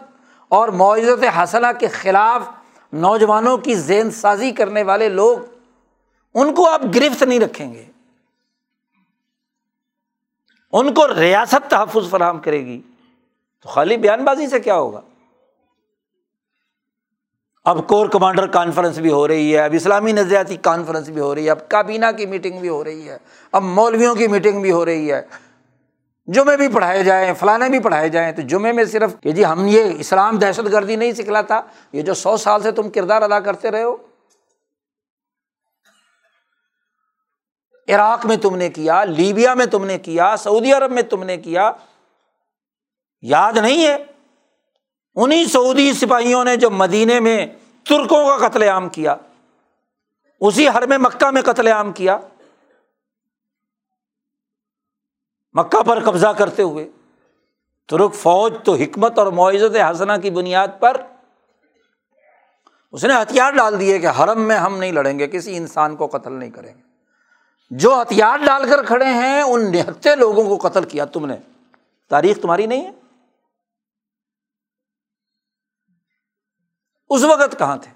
اور 0.49 0.69
معزت 0.69 1.25
حسنہ 1.37 1.67
کے 1.81 1.89
خلاف 1.89 2.43
نوجوانوں 2.93 3.59
کی 3.59 3.75
زین 3.75 4.11
سازی 4.11 4.51
کرنے 4.51 4.83
والے 4.83 5.09
لوگ، 5.09 5.39
ان 6.35 6.55
کو 6.55 6.69
آپ 6.69 6.81
گرفت 6.95 7.23
نہیں 7.23 7.41
رکھیں 7.41 7.75
گے۔ 7.75 7.85
ان 10.73 10.95
کو 10.95 11.15
ریاست 11.15 11.71
تحفظ 11.71 12.11
فراہم 12.11 12.39
کرے 12.39 12.67
گی۔ 12.67 12.81
تو 13.63 13.69
خالی 13.69 13.97
بیان 13.97 14.25
بازی 14.25 14.47
سے 14.47 14.61
کیا 14.61 14.75
ہوگا؟ 14.75 15.01
اب 17.65 17.89
کور 17.89 18.07
کمانڈر 18.07 18.47
کانفرنس 18.47 18.99
بھی 18.99 19.11
ہو 19.11 19.29
رہی 19.29 19.55
ہے، 19.55 19.65
اب 19.65 19.71
اسلامی 19.75 20.13
نظریاتی 20.13 20.57
کانفرنس 20.57 21.09
بھی 21.09 21.21
ہو 21.21 21.35
رہی 21.35 21.45
ہے، 21.45 21.51
اب 21.51 21.69
کابینہ 21.69 22.07
کی 22.17 22.27
میٹنگ 22.27 22.61
بھی 22.61 22.69
ہو 22.69 22.85
رہی 22.85 23.09
ہے، 23.09 23.17
اب 23.53 23.63
مولویوں 23.63 24.15
کی 24.15 24.27
میٹنگ 24.27 24.63
بھی 24.63 24.73
ہو 24.73 24.85
رہی 24.85 25.13
ہے۔ 25.13 25.23
جمعے 26.29 26.57
بھی 26.57 26.69
پڑھائے 26.69 27.03
جائیں، 27.03 27.35
فلانے 27.35 27.69
بھی 27.69 27.79
پڑھائے 27.79 28.09
جائیں، 28.09 28.33
تو 28.33 28.43
جمعے 28.43 28.73
میں 28.73 28.85
صرف 28.85 29.15
کہ 29.21 29.33
جی 29.33 29.45
ہم 29.45 29.67
یہ 29.67 29.93
اسلام 29.99 30.39
دہشت 30.39 30.73
گردی 30.73 30.97
نہیں 30.97 31.13
سکھلاتا، 31.13 31.61
یہ 31.93 32.03
جو 32.03 32.15
سو 32.15 32.37
سال 32.37 32.63
سے 32.63 32.73
تم 32.73 32.91
کردار 32.91 33.23
ادا 33.23 33.41
کرتے 33.41 33.71
رہے 33.71 33.83
ہو۔ 33.83 33.97
عراق 37.89 38.27
میں 38.27 38.37
تم 38.37 38.57
نے 38.57 38.69
کیا، 38.69 39.05
لیبیا 39.05 39.55
میں 39.55 39.67
تم 39.67 39.85
نے 39.85 39.99
کیا، 39.99 40.37
سعودی 40.37 40.73
عرب 40.73 40.91
میں 40.91 41.03
تم 41.03 41.23
نے 41.23 41.37
کیا، 41.37 41.71
یاد 43.23 43.57
نہیں 43.57 43.87
ہے؟ 43.87 43.97
انہیں 45.17 45.45
سعودی 45.45 45.93
سپاہیوں 45.93 46.45
نے 46.45 46.57
جو 46.57 46.71
مدینے 46.71 47.21
میں 47.21 47.47
ترکوں 47.87 48.25
کا 48.27 48.49
قتل 48.49 48.63
عام 48.63 48.89
کیا، 48.89 49.17
اسی 50.41 50.69
ہر 50.69 50.87
میں 50.87 50.99
مکہ 50.99 51.31
میں 51.31 51.43
قتل 51.43 51.67
عام 51.67 51.93
کیا۔ 51.93 52.19
مکہ 55.59 55.83
پر 55.83 56.05
قبضہ 56.05 56.27
کرتے 56.27 56.63
ہوئے۔ 56.63 56.91
ترک 57.89 58.15
فوج 58.15 58.55
تو 58.65 58.75
حکمت 58.75 59.19
اور 59.19 59.27
معزت 59.27 59.77
حسنہ 59.77 60.13
کی 60.23 60.31
بنیاد 60.31 60.69
پر 60.81 61.01
اس 62.93 63.05
نے 63.05 63.15
ہتھیار 63.15 63.53
ڈال 63.53 63.81
دیے 63.81 63.99
کہ 63.99 64.07
حرم 64.07 64.41
میں 64.41 64.57
ہم 64.57 64.79
نہیں 64.79 64.93
لڑیں 64.93 65.19
گے، 65.19 65.27
کسی 65.27 65.57
انسان 65.57 65.97
کو 65.97 66.07
قتل 66.07 66.33
نہیں 66.33 66.51
کریں 66.51 66.75
گے۔ 66.75 66.83
جو 67.71 68.03
ہتھیار 68.03 68.39
ڈال 68.47 68.71
کر 68.71 68.85
کھڑے 68.85 69.05
ہیں، 69.05 69.43
ان 69.43 69.73
نہتے 69.73 70.15
لوگوں 70.15 70.57
کو 70.57 70.69
قتل 70.69 70.85
کیا 70.85 71.05
تم 71.05 71.27
نے۔ 71.27 71.37
تاریخ 72.09 72.41
تمہاری 72.43 72.67
نہیں 72.67 72.85
ہے؟ 72.85 72.91
اس 77.11 77.23
وقت 77.23 77.59
کہاں 77.59 77.77
تھے؟ 77.77 77.93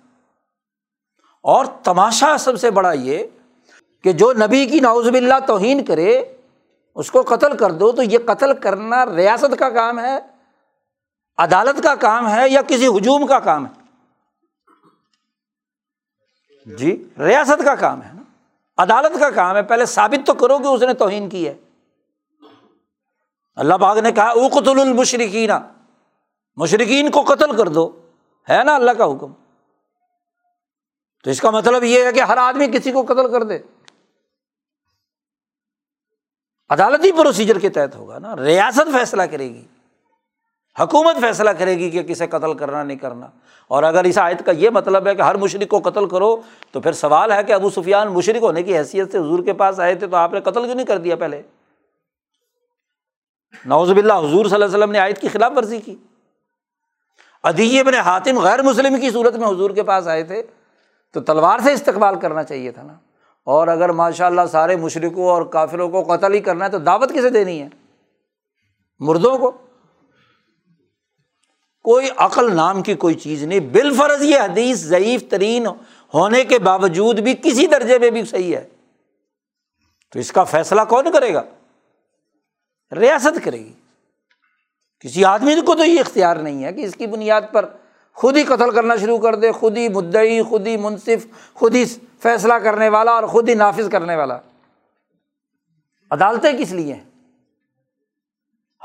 اور 1.42 1.66
تماشا 1.84 2.38
سب 2.38 2.60
سے 2.60 2.70
بڑا 2.70 2.92
یہ 2.92 3.24
کہ 4.04 4.12
جو 4.12 4.32
نبی 4.32 4.66
کی 4.66 4.80
ناؤز 4.80 5.08
اللہ 5.08 5.34
توہین 5.46 5.84
کرے 5.84 6.36
اس 6.94 7.10
کو 7.10 7.22
قتل 7.22 7.56
کر 7.56 7.72
دو 7.72 7.92
تو 7.92 8.02
یہ 8.02 8.18
قتل 8.26 8.60
کرنا 8.60 9.06
ریاست 9.16 9.58
کا 9.58 9.70
کام 9.70 9.98
ہے، 9.98 10.18
عدالت 11.38 11.82
کا 11.82 11.94
کام 11.94 12.28
ہے 12.28 12.48
یا 12.48 12.62
کسی 12.62 12.86
ہجوم 12.86 13.26
کا 13.26 13.38
کام 13.38 13.66
ہے؟ 13.66 13.82
جی 16.74 17.08
ریاست 17.18 17.64
کا 17.64 17.74
کام 17.74 18.02
ہے 18.02 18.10
نا۔ 18.12 18.22
عدالت 18.82 19.20
کا 19.20 19.30
کام 19.30 19.56
ہے، 19.56 19.62
پہلے 19.62 19.86
ثابت 19.86 20.26
تو 20.26 20.34
کرو 20.34 20.58
کہ 20.58 20.66
اس 20.66 20.82
نے 20.82 20.94
توہین 20.94 21.28
کی 21.28 21.48
ہے۔ 21.48 21.54
اللہ 23.54 23.74
باغ 23.74 23.98
نے 24.00 24.12
کہا 24.12 24.28
اقتل 24.28 24.80
المشرقین 24.80 25.50
مشرقین 26.56 27.10
کو 27.10 27.22
قتل 27.22 27.56
کر 27.56 27.68
دو۔ 27.68 28.00
ہے 28.50 28.64
نا 28.64 28.74
اللہ 28.74 28.90
کا 28.90 29.04
حکم۔ 29.04 29.32
تو 31.24 31.30
اس 31.30 31.40
کا 31.40 31.50
مطلب 31.50 31.84
یہ 31.84 32.04
ہے 32.04 32.12
کہ 32.12 32.20
ہر 32.20 32.36
آدمی 32.36 32.66
کسی 32.66 32.92
کو 32.92 33.02
قتل 33.02 33.32
کر 33.32 33.42
دے۔ 33.42 33.58
عدالتی 36.72 37.12
پروسیجر 37.12 37.58
کے 37.58 37.68
تحت 37.68 37.96
ہوگا 37.96 38.18
نا۔ 38.18 38.36
ریاست 38.36 38.98
فیصلہ 38.98 39.22
کرے 39.22 39.48
گی۔ 39.48 39.64
حکومت 40.80 41.16
فیصلہ 41.20 41.50
کرے 41.50 41.78
گی 41.78 41.90
کہ 41.90 42.02
کسے 42.02 42.26
قتل 42.26 42.54
کرنا 42.54 42.82
نہیں 42.82 42.96
کرنا۔ 42.96 43.26
اور 43.68 43.82
اگر 43.82 44.04
اس 44.04 44.18
آیت 44.18 44.46
کا 44.46 44.52
یہ 44.52 44.70
مطلب 44.70 45.06
ہے 45.06 45.14
کہ 45.14 45.22
ہر 45.22 45.34
مشرق 45.34 45.68
کو 45.68 45.90
قتل 45.90 46.08
کرو، 46.08 46.36
تو 46.70 46.80
پھر 46.80 46.92
سوال 46.92 47.32
ہے 47.32 47.44
کہ 47.44 47.52
ابو 47.52 47.70
سفیان 47.70 48.08
مشرق 48.08 48.42
ہونے 48.42 48.62
کی 48.62 48.78
حیثیت 48.78 49.12
سے 49.12 49.18
حضور 49.18 49.44
کے 49.44 49.52
پاس 49.52 49.80
آئے 49.80 49.94
تھے 49.94 50.06
تو 50.06 50.16
آپ 50.16 50.32
نے 50.32 50.40
قتل 50.40 50.64
کیوں 50.64 50.74
نہیں 50.74 50.86
کر 50.86 50.98
دیا 50.98 51.16
پہلے؟ 51.16 51.42
نوز 53.66 53.90
باللہ، 53.90 54.12
حضور 54.12 54.28
صلی 54.28 54.38
اللہ 54.38 54.64
علیہ 54.64 54.78
وسلم 54.78 54.90
نے 54.90 54.98
آیت 54.98 55.20
کی 55.20 55.28
خلاف 55.28 55.52
ورزی 55.56 55.80
کی۔ 55.80 55.96
ادی 57.42 57.80
ابن 57.80 57.94
حاتم 57.94 58.38
غیر 58.38 58.62
مسلم 58.62 59.00
کی 59.00 59.10
صورت 59.10 59.34
میں 59.34 59.48
حضور 59.48 59.70
کے 59.70 59.82
پاس 59.82 60.06
آئے 60.06 60.22
تھے۔ 60.22 60.42
تو 61.12 61.20
تلوار 61.20 61.58
سے 61.58 61.72
استقبال 61.72 62.18
کرنا 62.18 62.42
چاہیے 62.42 62.70
تھا 62.70 62.82
نا۔ 62.82 62.92
اور 63.44 63.68
اگر 63.68 63.88
ماشاء 63.88 64.26
اللہ 64.26 64.40
سارے 64.52 64.76
مشرقوں 64.76 65.24
اور 65.24 65.42
کافروں 65.42 65.88
کو 65.88 66.16
قتل 66.16 66.34
ہی 66.34 66.40
کرنا 66.40 66.64
ہے 66.64 66.70
تو 66.70 66.78
دعوت 66.78 67.12
کسے 67.14 67.30
دینی 67.30 67.62
ہے؟ 67.62 67.68
مردوں 69.00 69.38
کو؟ 69.38 69.50
کوئی 71.82 72.08
عقل 72.16 72.56
نام 72.56 72.82
کی 72.82 72.94
کوئی 72.94 73.14
چیز 73.14 73.44
نہیں 73.44 73.60
بال 73.60 73.94
فرض 73.94 74.22
یہ 74.22 74.40
حدیث 74.40 74.78
ضعیف 74.78 75.24
ترین 75.30 75.66
ہونے 76.14 76.44
کے 76.44 76.58
باوجود 76.58 77.20
بھی 77.20 77.34
کسی 77.34 77.66
درجے 77.66 77.98
میں 77.98 78.10
بھی 78.10 78.24
صحیح 78.24 78.56
ہے۔ 78.56 78.68
تو 80.12 80.18
اس 80.18 80.32
کا 80.32 80.44
فیصلہ 80.44 80.80
کون 80.88 81.12
کرے 81.12 81.34
گا؟ 81.34 81.42
ریاست 82.92 83.44
کرے 83.44 83.58
گی۔ 83.58 83.72
کسی 85.00 85.24
آدمی 85.24 85.54
کو 85.66 85.74
تو 85.74 85.84
یہ 85.84 86.00
اختیار 86.00 86.36
نہیں 86.36 86.64
ہے 86.64 86.72
کہ 86.72 86.80
اس 86.80 86.94
کی 86.94 87.06
بنیاد 87.06 87.42
پر 87.52 87.64
خود 88.14 88.36
ہی 88.36 88.44
قتل 88.44 88.70
کرنا 88.70 88.96
شروع 88.96 89.18
کر 89.18 89.34
دے، 89.34 89.52
خود 89.52 89.76
ہی 89.76 89.88
مدعی، 89.88 90.42
خود 90.42 90.66
ہی 90.66 90.76
منصف، 90.76 91.26
خود 91.54 91.74
ہی 91.74 91.84
فیصلہ 92.22 92.54
کرنے 92.54 92.88
والا 92.88 93.10
اور 93.10 93.24
خود 93.24 93.48
ہی 93.48 93.54
نافذ 93.54 93.90
کرنے 93.90 94.16
والا۔ 94.16 94.38
عدالتیں 96.10 96.52
کس 96.58 96.72
لیے 96.72 96.94
ہیں؟ 96.94 97.04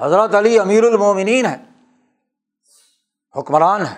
حضرت 0.01 0.35
علی 0.35 0.59
امیر 0.59 0.83
المومنین 0.83 1.45
ہے 1.45 1.63
حکمران 3.39 3.85
ہے 3.85 3.95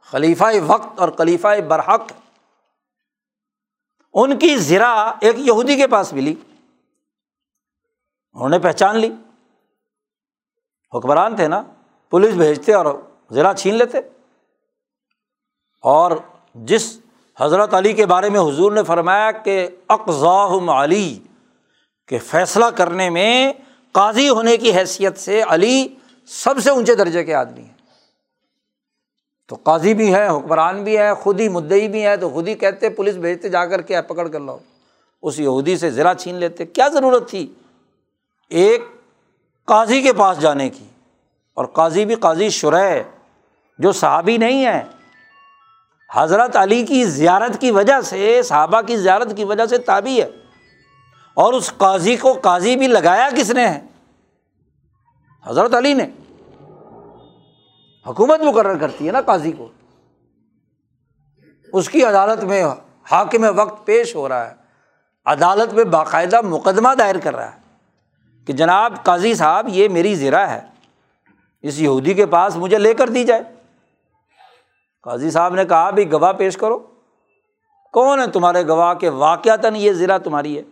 خلیفہ 0.00 0.44
وقت 0.66 1.00
اور 1.00 1.08
خلیفہ 1.08 1.60
برحق 1.68 2.02
ان 4.14 4.38
کی 4.38 4.56
زرا 4.56 4.92
ایک 5.20 5.38
یہودی 5.38 5.76
کے 5.76 5.86
پاس 5.86 6.12
ملی۔ 6.12 6.34
انہوں 8.32 8.48
نے 8.48 8.58
پہچان 8.58 8.96
لی۔ 8.96 9.10
حکمران 10.94 11.36
تھے 11.36 11.48
نا، 11.48 11.62
پولیس 12.10 12.34
بھیجتے 12.34 12.74
اور 12.74 13.02
زرا 13.30 13.54
چھین 13.54 13.74
لیتے۔ 13.74 13.98
اور 15.82 16.10
جس 16.54 17.00
حضرت 17.40 17.74
علی 17.74 17.92
کے 17.92 18.06
بارے 18.06 18.30
میں 18.30 18.40
حضور 18.40 18.72
نے 18.72 18.82
فرمایا 18.82 19.30
کہ 19.30 19.68
اقضاء 19.88 20.80
علی، 20.82 21.18
کہ 22.08 22.18
فیصلہ 22.18 22.64
کرنے 22.64 23.10
میں 23.10 23.52
قاضی 23.92 24.28
ہونے 24.28 24.56
کی 24.56 24.76
حیثیت 24.76 25.18
سے 25.18 25.42
علی 25.48 25.88
سب 26.26 26.54
سے 26.58 26.70
اونچے 26.70 26.94
درجے 26.94 27.24
کے 27.24 27.34
آدمی 27.34 27.62
ہیں۔ 27.62 27.74
تو 29.48 29.56
قاضی 29.62 29.94
بھی 29.94 30.14
ہے، 30.14 30.28
حکمران 30.28 30.84
بھی 30.84 30.98
ہے، 30.98 31.14
خود 31.14 31.40
ہی 31.40 31.48
مدعی 31.48 31.88
بھی 31.88 32.06
ہے، 32.06 32.16
تو 32.16 32.30
خود 32.30 32.48
ہی 32.48 32.54
کہتے 32.54 32.88
پولیس 32.88 33.14
بھیجتے 33.14 33.48
جا 33.48 33.66
کر 33.66 33.82
کے 33.82 34.02
پکڑ 34.02 34.28
کر 34.28 34.40
لو 34.40 34.58
اس 35.22 35.40
یہودی 35.40 35.76
سے 35.76 35.90
ذرا 35.90 36.14
چھین 36.14 36.34
لیتے۔ 36.34 36.66
کیا 36.66 36.88
ضرورت 36.88 37.30
تھی؟ 37.30 37.54
ایک 38.48 38.84
قاضی 39.64 40.02
کے 40.02 40.12
پاس 40.12 40.40
جانے 40.40 40.68
کی۔ 40.68 40.84
اور 41.54 41.64
قاضی 41.64 42.04
بھی 42.04 42.14
قاضی 42.14 42.48
شرح 42.48 42.98
جو 43.78 43.92
صحابی 43.92 44.36
نہیں 44.36 44.66
ہے 44.66 44.82
حضرت 46.12 46.56
علی 46.56 46.86
کی 46.86 47.04
زیارت 47.04 47.60
کی 47.60 47.70
وجہ 47.70 48.00
سے، 48.00 48.42
صحابہ 48.42 48.80
کی 48.80 48.96
زیارت 48.96 49.36
کی 49.36 49.44
وجہ 49.44 49.66
سے 49.66 49.78
تابی 49.78 50.22
ہے۔ 50.22 50.30
اور 51.34 51.52
اس 51.52 51.72
قاضی 51.76 52.16
کو 52.16 52.32
قاضی 52.32 52.76
بھی 52.76 52.86
لگایا 52.86 53.28
کس 53.36 53.50
نے؟ 53.50 53.68
ہے 53.68 53.80
حضرت 55.46 55.74
علی 55.74 55.94
نے۔ 55.94 56.06
حکومت 58.06 58.40
مقرر 58.40 58.78
کرتی 58.78 59.06
ہے 59.06 59.12
نا 59.12 59.20
قاضی 59.20 59.52
کو۔ 59.52 59.68
اس 61.72 61.88
کی 61.88 62.04
عدالت 62.04 62.44
میں 62.44 62.64
حاکم 63.10 63.58
وقت 63.58 63.86
پیش 63.86 64.14
ہو 64.14 64.28
رہا 64.28 64.50
ہے۔ 64.50 64.54
عدالت 65.26 65.74
میں 65.74 65.84
باقاعدہ 65.84 66.40
مقدمہ 66.40 66.88
دائر 66.98 67.14
کر 67.18 67.36
رہا 67.36 67.52
ہے 67.52 67.60
کہ 68.46 68.52
جناب 68.52 68.94
قاضی 69.02 69.34
صاحب، 69.34 69.66
یہ 69.68 69.88
میری 69.88 70.14
زرا 70.14 70.50
ہے۔ 70.50 70.60
اس 71.62 71.78
یہودی 71.78 72.14
کے 72.14 72.26
پاس 72.26 72.56
مجھے 72.56 72.78
لے 72.78 72.94
کر 72.94 73.08
دی 73.08 73.24
جائے۔ 73.24 73.57
قاضی 75.08 75.30
صاحب 75.30 75.54
نے 75.54 75.64
کہا 75.64 75.90
بھائی 75.90 76.12
گواہ 76.12 76.32
پیش 76.32 76.56
کرو. 76.56 76.78
کون 77.92 78.20
ہے 78.20 78.26
تمہارے 78.26 78.66
گواہ 78.66 78.94
کے؟ 78.94 79.08
واقعات 79.08 79.66
یہ 79.74 79.92
زرا 79.92 80.18
تمہاری 80.18 80.58
ہے. 80.58 80.62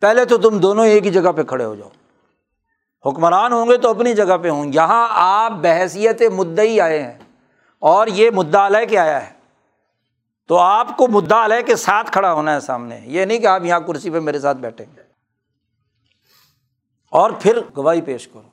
پہلے 0.00 0.24
تو 0.24 0.38
تم 0.38 0.58
دونوں 0.58 0.86
ایک 0.86 1.06
ہی 1.06 1.10
جگہ 1.10 1.32
پہ 1.36 1.42
کھڑے 1.42 1.64
ہو 1.64 1.74
جاؤ۔ 1.74 1.88
حکمران 3.06 3.52
ہوں 3.52 3.68
گے 3.68 3.76
تو 3.76 3.90
اپنی 3.90 4.14
جگہ 4.14 4.36
پہ 4.42 4.50
ہوں۔ 4.50 4.64
یہاں 4.74 5.08
آپ 5.10 5.52
بحثیت 5.52 6.22
مدعی 6.22 6.80
آئے 6.80 7.02
ہیں 7.02 7.18
اور 7.78 8.06
یہ 8.06 8.30
مدعا 8.30 8.66
علیہ 8.66 8.86
کے 8.86 8.98
آیا 8.98 9.26
ہے۔ 9.26 9.32
تو 10.48 10.58
آپ 10.58 10.96
کو 10.96 11.08
مدعا 11.08 11.44
علیہ 11.44 11.62
کے 11.62 11.76
ساتھ 11.76 12.12
کھڑا 12.12 12.32
ہونا 12.32 12.54
ہے 12.54 12.60
سامنے۔ 12.60 13.00
یہ 13.04 13.24
نہیں 13.24 13.38
کہ 13.38 13.46
آپ 13.46 13.64
یہاں 13.64 13.80
کرسی 13.80 14.10
پہ 14.10 14.20
میرے 14.20 14.40
ساتھ 14.40 14.58
بیٹھیں 14.58 14.86
گے۔ 14.96 15.02
اور 17.10 17.30
پھر 17.40 17.58
گواہی 17.76 18.00
پیش 18.00 18.28
کرو۔ 18.28 18.48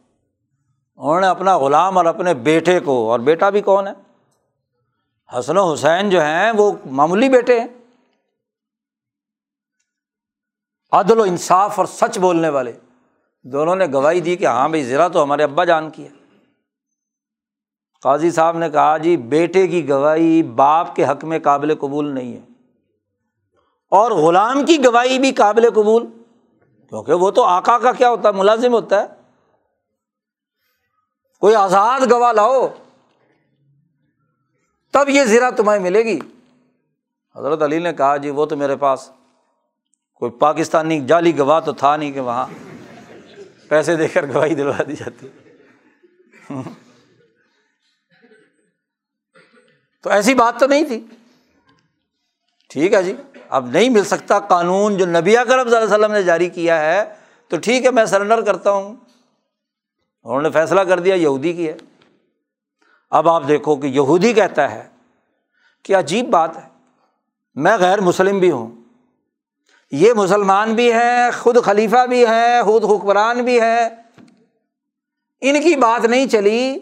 انہوں 0.97 1.21
نے 1.21 1.27
اپنا 1.27 1.57
غلام 1.57 1.97
اور 1.97 2.05
اپنے 2.05 2.33
بیٹے 2.33 2.79
کو، 2.79 3.11
اور 3.11 3.19
بیٹا 3.19 3.49
بھی 3.49 3.61
کون 3.61 3.87
ہے؟ 3.87 4.07
حسن 5.39 5.57
و 5.57 5.73
حسین 5.73 6.09
جو 6.09 6.21
ہیں 6.21 6.51
وہ 6.51 6.71
معمولی 6.86 7.30
بیٹے 7.30 7.59
ہیں۔ 7.59 7.67
عدل 10.91 11.19
و 11.19 11.23
انصاف 11.23 11.80
اور 11.80 11.86
سچ 11.86 12.19
بولنے 12.19 12.49
والے۔ 12.49 12.73
دونوں 13.43 13.75
نے 13.75 13.86
گواہی 13.93 14.21
دی 14.21 14.36
کہ 14.36 14.47
ہاں 14.47 14.69
بھائی 14.69 14.84
ذرا 14.84 15.07
تو 15.07 15.23
ہمارے 15.23 15.43
ابا 15.43 15.63
جان 15.63 15.89
کی 15.89 16.03
ہے۔ 16.03 16.09
قاضی 18.01 18.32
صاحب 18.32 18.57
نے 18.57 18.69
کہا 18.69 18.97
جی 18.97 19.17
بیٹے 19.17 19.67
کی 19.67 19.89
گواہی 19.89 20.43
باپ 20.43 20.95
کے 20.95 21.05
حق 21.05 21.23
میں 21.23 21.39
قابل 21.39 21.75
قبول 21.75 22.07
نہیں 22.07 22.34
ہے۔ 22.34 22.41
اور 23.91 24.11
غلام 24.11 24.65
کی 24.65 24.86
گواہی 24.86 25.19
بھی 25.19 25.32
قابل 25.32 25.69
قبول۔ 25.69 26.05
کیونکہ 26.89 27.13
وہ 27.13 27.32
تو 27.32 27.43
آکا 27.43 27.78
کا 27.78 27.91
کیا 27.91 28.09
ہوتا 28.09 28.30
ہے؟ 28.30 28.34
ملازم 28.34 28.73
ہوتا 28.73 29.01
ہے۔ 29.01 29.07
کوئی 31.39 31.55
آزاد 31.55 32.11
گواہ 32.11 32.34
لاؤ۔ 32.34 32.67
تب 34.97 35.09
یہ 35.09 35.23
زیرہ 35.23 35.51
تمہیں 35.51 35.79
ملے 35.79 36.03
گی۔ 36.03 36.19
حضرت 37.35 37.61
علی 37.61 37.79
نے 37.79 37.93
کہا 37.93 38.17
جی 38.17 38.29
وہ 38.29 38.45
تو 38.45 38.57
میرے 38.57 38.75
پاس 38.75 39.09
کوئی 40.13 40.31
پاکستانی 40.31 41.05
جعلی 41.05 41.37
گواہ 41.37 41.59
تو 41.59 41.73
تھا 41.73 41.95
نہیں 41.95 42.11
کہ 42.11 42.19
وہاں 42.19 42.47
پیسے 43.69 43.95
دے 43.95 44.07
کر 44.07 44.25
گواہی 44.33 44.55
دلوا 44.55 44.83
دی 44.87 44.93
جاتی۔ 44.93 45.27
تو 50.03 50.09
ایسی 50.09 50.33
بات 50.33 50.59
تو 50.59 50.67
نہیں 50.67 50.85
تھی۔ 50.85 51.05
ٹھیک 52.69 52.93
ہے 52.93 53.03
جی 53.03 53.15
اب 53.49 53.69
نہیں 53.69 53.89
مل 53.89 54.03
سکتا 54.03 54.39
قانون 54.39 54.97
جو 54.97 55.05
نبی 55.05 55.35
کرم 55.35 55.45
صلی 55.47 55.57
اللہ 55.57 55.77
علیہ 55.77 55.95
وسلم 55.95 56.11
نے 56.11 56.23
جاری 56.23 56.49
کیا 56.49 56.79
ہے، 56.81 57.13
تو 57.47 57.57
ٹھیک 57.57 57.85
ہے، 57.85 57.91
میں 57.91 58.05
سرنڈر 58.05 58.41
کرتا 58.41 58.71
ہوں۔ 58.71 58.95
انہوں 60.23 60.41
نے 60.41 60.49
فیصلہ 60.49 60.81
کر 60.81 60.99
دیا، 60.99 61.15
یہودی 61.15 61.53
کی 61.53 61.67
ہے۔ 61.67 61.77
اب 63.10 63.30
آپ 63.30 63.43
دیکھو 63.47 63.76
کہ 63.76 63.88
یہودی 63.88 64.34
کہتا 64.34 64.72
ہے 64.72 64.88
کہ 65.84 65.95
عجیب 65.95 66.30
بات 66.30 66.58
ہے، 66.58 66.68
میں 67.55 67.78
غیر 67.78 68.01
مسلم 68.01 68.39
بھی 68.39 68.51
ہوں۔ 68.51 68.68
یہ 69.91 70.14
مسلمان 70.14 70.74
بھی 70.76 70.93
ہیں 70.93 71.32
خود 71.39 71.58
خلیفہ 71.64 72.05
بھی 72.05 72.28
ہے، 72.28 72.64
خود 72.64 72.84
حکمران 72.84 73.45
بھی 73.45 73.62
ہے۔ 73.62 73.88
ان 75.41 75.62
کی 75.62 75.76
بات 75.76 76.05
نہیں 76.05 76.28
چلی 76.28 76.80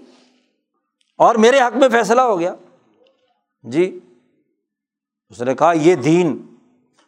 اور 1.18 1.36
میرے 1.36 1.60
حق 1.60 1.78
میں 1.78 1.90
فیصلہ 1.90 2.22
ہو 2.22 2.40
گیا۔ 2.40 2.56
جی 3.64 4.00
اس 5.30 5.42
نے 5.42 5.56
کہا، 5.56 5.72
یہ 5.72 5.96
دین 5.96 6.56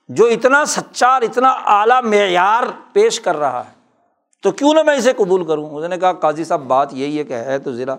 جو 0.10 0.26
اتنا 0.26 0.66
سچا 0.66 1.08
اور 1.08 1.22
اتنا 1.22 1.50
اعلیٰ 1.50 2.04
معیار 2.04 2.64
پیش 2.94 3.20
کر 3.20 3.38
رہا 3.38 3.66
ہے، 3.66 3.72
تو 4.42 4.52
کیوں 4.52 4.74
نہ 4.74 4.84
میں 4.84 4.96
اسے 4.96 5.14
قبول 5.14 5.46
کروں؟ 5.46 5.70
اس 5.70 5.90
نے 5.90 5.98
کہا، 5.98 6.14
قاضی 6.14 6.44
صاحب، 6.44 6.62
بات 6.62 6.94
یہی 6.94 7.20
ہے 7.20 7.24
کہ 7.24 7.34
ہے 7.34 7.60
تو 7.60 7.74
ذرا 7.74 7.96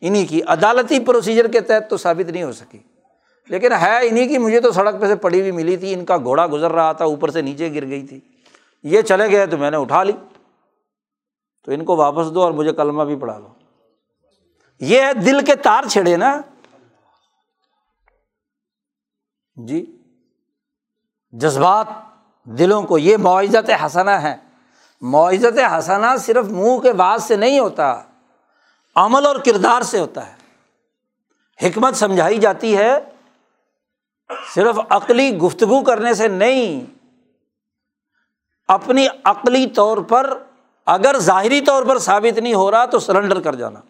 انہیں 0.00 0.26
کی 0.26 0.42
عدالتی 0.42 1.00
پروسیجر 1.00 1.48
کے 1.48 1.60
تحت 1.60 1.90
تو 1.90 1.96
ثابت 1.96 2.30
نہیں 2.30 2.42
ہو 2.42 2.52
سکی۔ 2.52 2.78
لیکن 3.48 3.72
ہے 3.72 4.08
انہیں 4.08 4.28
کی، 4.28 4.38
مجھے 4.38 4.60
تو 4.60 4.72
سڑک 4.72 5.00
پہ 5.00 5.06
سے 5.06 5.16
پڑی 5.16 5.40
ہوئی 5.40 5.52
ملی 5.52 5.76
تھی، 5.76 5.94
ان 5.94 6.04
کا 6.04 6.16
گھوڑا 6.16 6.46
گزر 6.46 6.72
رہا 6.72 6.92
تھا، 6.92 7.04
اوپر 7.04 7.30
سے 7.30 7.42
نیچے 7.42 7.74
گر 7.74 7.86
گئی 7.86 8.06
تھی۔ 8.06 8.20
یہ 8.82 9.02
چلے 9.02 9.30
گئے 9.30 9.46
تو 9.46 9.58
میں 9.58 9.70
نے 9.70 9.76
اٹھا 9.76 10.02
لی۔ 10.02 10.12
تو 11.64 11.72
ان 11.72 11.84
کو 11.84 11.96
واپس 11.96 12.34
دو 12.34 12.42
اور 12.42 12.52
مجھے 12.52 12.72
کلمہ 12.72 13.02
بھی 13.02 13.16
پڑھا 13.16 13.38
لو۔ 13.38 13.48
یہ 14.80 15.02
ہے 15.02 15.14
دل 15.14 15.44
کے 15.44 15.54
تار 15.54 15.84
چھڑے 15.90 16.16
نا۔ 16.16 16.40
جی۔ 19.56 19.98
جذبات 21.30 21.86
دلوں 22.44 22.82
کو، 22.82 22.98
یہ 22.98 23.16
معاوضت 23.16 23.70
حسنا 23.86 24.22
ہے۔ 24.22 24.36
معزت 25.00 25.58
حسنا 25.78 26.16
صرف 26.16 26.44
منہ 26.44 26.78
کے 26.78 26.92
بعد 26.92 27.18
سے 27.18 27.36
نہیں 27.36 27.58
ہوتا۔ 27.58 28.02
عمل 28.96 29.26
اور 29.26 29.36
کردار 29.36 29.82
سے 29.82 29.98
ہوتا 29.98 30.32
ہے۔ 30.32 30.36
حکمت 31.66 31.96
سمجھائی 31.96 32.38
جاتی 32.38 32.76
ہے، 32.76 32.98
صرف 34.54 34.78
عقلی 34.88 35.36
گفتگو 35.36 35.84
کرنے 35.84 36.14
سے 36.14 36.28
نہیں، 36.28 36.84
اپنی 38.68 39.06
عقلی 39.24 39.66
طور 39.66 39.98
پر، 39.98 40.42
اگر 40.86 41.16
ظاہری 41.18 41.60
طور 41.60 41.82
پر 41.82 41.98
ثابت 41.98 42.38
نہیں 42.38 42.54
ہو 42.54 42.70
رہا 42.70 42.84
تو 42.84 42.98
سرنڈر 42.98 43.40
کر 43.40 43.54
جانا۔ 43.54 43.80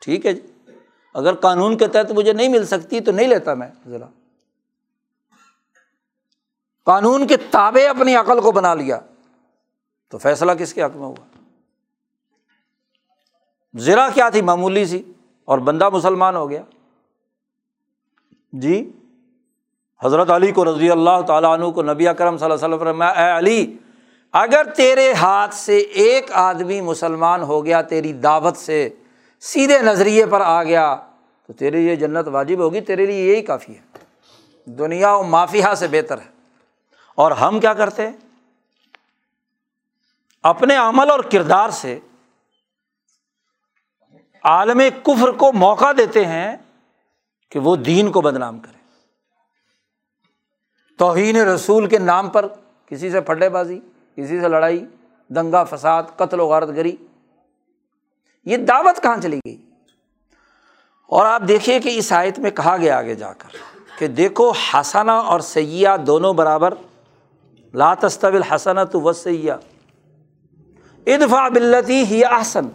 ٹھیک 0.00 0.26
ہے 0.26 0.32
جی۔ 0.32 0.46
اگر 1.14 1.34
قانون 1.34 1.78
کے 1.78 1.86
تحت 1.86 2.12
مجھے 2.12 2.32
نہیں 2.32 2.48
مل 2.48 2.66
سکتی 2.66 3.00
تو 3.00 3.12
نہیں 3.12 3.28
لیتا 3.28 3.54
میں۔ 3.54 3.68
ذرا۔ 3.88 4.06
قانون 6.84 7.26
کے 7.26 7.36
تابے 7.36 7.88
اپنی 7.88 8.16
عقل 8.16 8.40
کو 8.40 8.52
بنا 8.52 8.74
لیا 8.74 9.00
تو 10.08 10.18
فیصلہ 10.18 10.52
کس 10.52 10.74
کے 10.74 10.82
حق 10.82 10.96
میں 10.96 11.06
ہوا؟ 11.06 11.27
ذرا 13.78 14.08
کیا 14.14 14.28
تھی؟ 14.28 14.42
معمولی 14.42 14.84
سی۔ 14.84 15.02
اور 15.44 15.58
بندہ 15.58 15.88
مسلمان 15.88 16.36
ہو 16.36 16.50
گیا۔ 16.50 16.62
جی 18.52 18.92
حضرت 20.04 20.30
علی 20.30 20.52
کو 20.52 20.64
رضی 20.64 20.90
اللہ 20.90 21.20
تعالیٰ 21.26 21.50
عنہ 21.50 21.70
کو 21.70 21.82
نبی 21.82 22.08
اکرم 22.08 22.38
صلی 22.38 22.50
اللہ 22.50 22.64
علیہ 22.64 22.74
وسلم 22.74 23.02
اے 23.02 23.30
علی، 23.38 23.76
اگر 24.32 24.64
تیرے 24.76 25.12
ہاتھ 25.12 25.54
سے 25.54 25.76
ایک 25.76 26.32
آدمی 26.32 26.80
مسلمان 26.80 27.42
ہو 27.42 27.64
گیا، 27.64 27.82
تیری 27.82 28.12
دعوت 28.12 28.56
سے 28.56 28.88
سیدھے 29.40 29.78
نظریے 29.78 30.26
پر 30.26 30.40
آ 30.40 30.62
گیا، 30.62 30.96
تو 31.46 31.52
تیرے 31.52 31.80
یہ 31.80 31.96
جنت 31.96 32.28
واجب 32.28 32.58
ہوگی، 32.58 32.80
تیرے 32.80 33.06
لیے 33.06 33.32
یہی 33.32 33.42
کافی 33.42 33.74
ہے۔ 33.74 33.98
دنیا 34.64 35.14
و 35.14 35.22
مافیا 35.22 35.74
سے 35.74 35.88
بہتر 35.88 36.18
ہے۔ 36.18 36.28
اور 37.14 37.30
ہم 37.30 37.60
کیا 37.60 37.74
کرتے 37.74 38.02
ہیں؟ 38.02 38.12
اپنے 40.42 40.76
عمل 40.76 41.10
اور 41.10 41.20
کردار 41.20 41.68
سے 41.68 41.98
عالم 44.44 44.82
کفر 45.02 45.30
کو 45.30 45.52
موقع 45.52 45.92
دیتے 45.98 46.26
ہیں 46.26 46.56
کہ 47.50 47.58
وہ 47.58 47.76
دین 47.76 48.12
کو 48.12 48.20
بدنام 48.20 48.58
کرے۔ 48.58 48.78
توہین 50.98 51.36
رسول 51.36 51.86
کے 51.86 51.98
نام 51.98 52.28
پر 52.28 52.46
کسی 52.86 53.10
سے 53.10 53.20
پھڈے 53.20 53.48
بازی، 53.48 53.80
کسی 54.16 54.40
سے 54.40 54.48
لڑائی، 54.48 54.86
دنگا 55.28 55.64
فساد، 55.64 56.02
قتل 56.16 56.40
و 56.40 56.46
غارت 56.46 56.68
گری۔ 56.68 56.96
یہ 58.44 58.56
دعوت 58.56 59.02
کہاں 59.02 59.16
چلی 59.22 59.40
گئی؟ 59.46 59.56
اور 61.08 61.26
آپ 61.26 61.42
دیکھیے 61.48 61.80
کہ 61.80 61.98
اس 61.98 62.12
آیت 62.12 62.38
میں 62.38 62.50
کہا 62.50 62.76
گیا 62.76 62.98
آگے 62.98 63.14
جا 63.14 63.32
کر 63.32 63.48
کہ 63.98 64.06
دیکھو 64.06 64.50
حسنا 64.50 65.18
اور 65.18 65.40
سیاح 65.40 65.96
دونوں 66.06 66.32
برابر۔ 66.32 66.74
لاتستل 67.74 68.42
حسنا 68.42 68.84
تو 68.84 69.00
و 69.00 69.12
سیاح 69.12 69.56
ادفا 71.06 71.48
بلتی 71.48 72.04
ہی 72.04 72.24
احسن۔ 72.24 72.68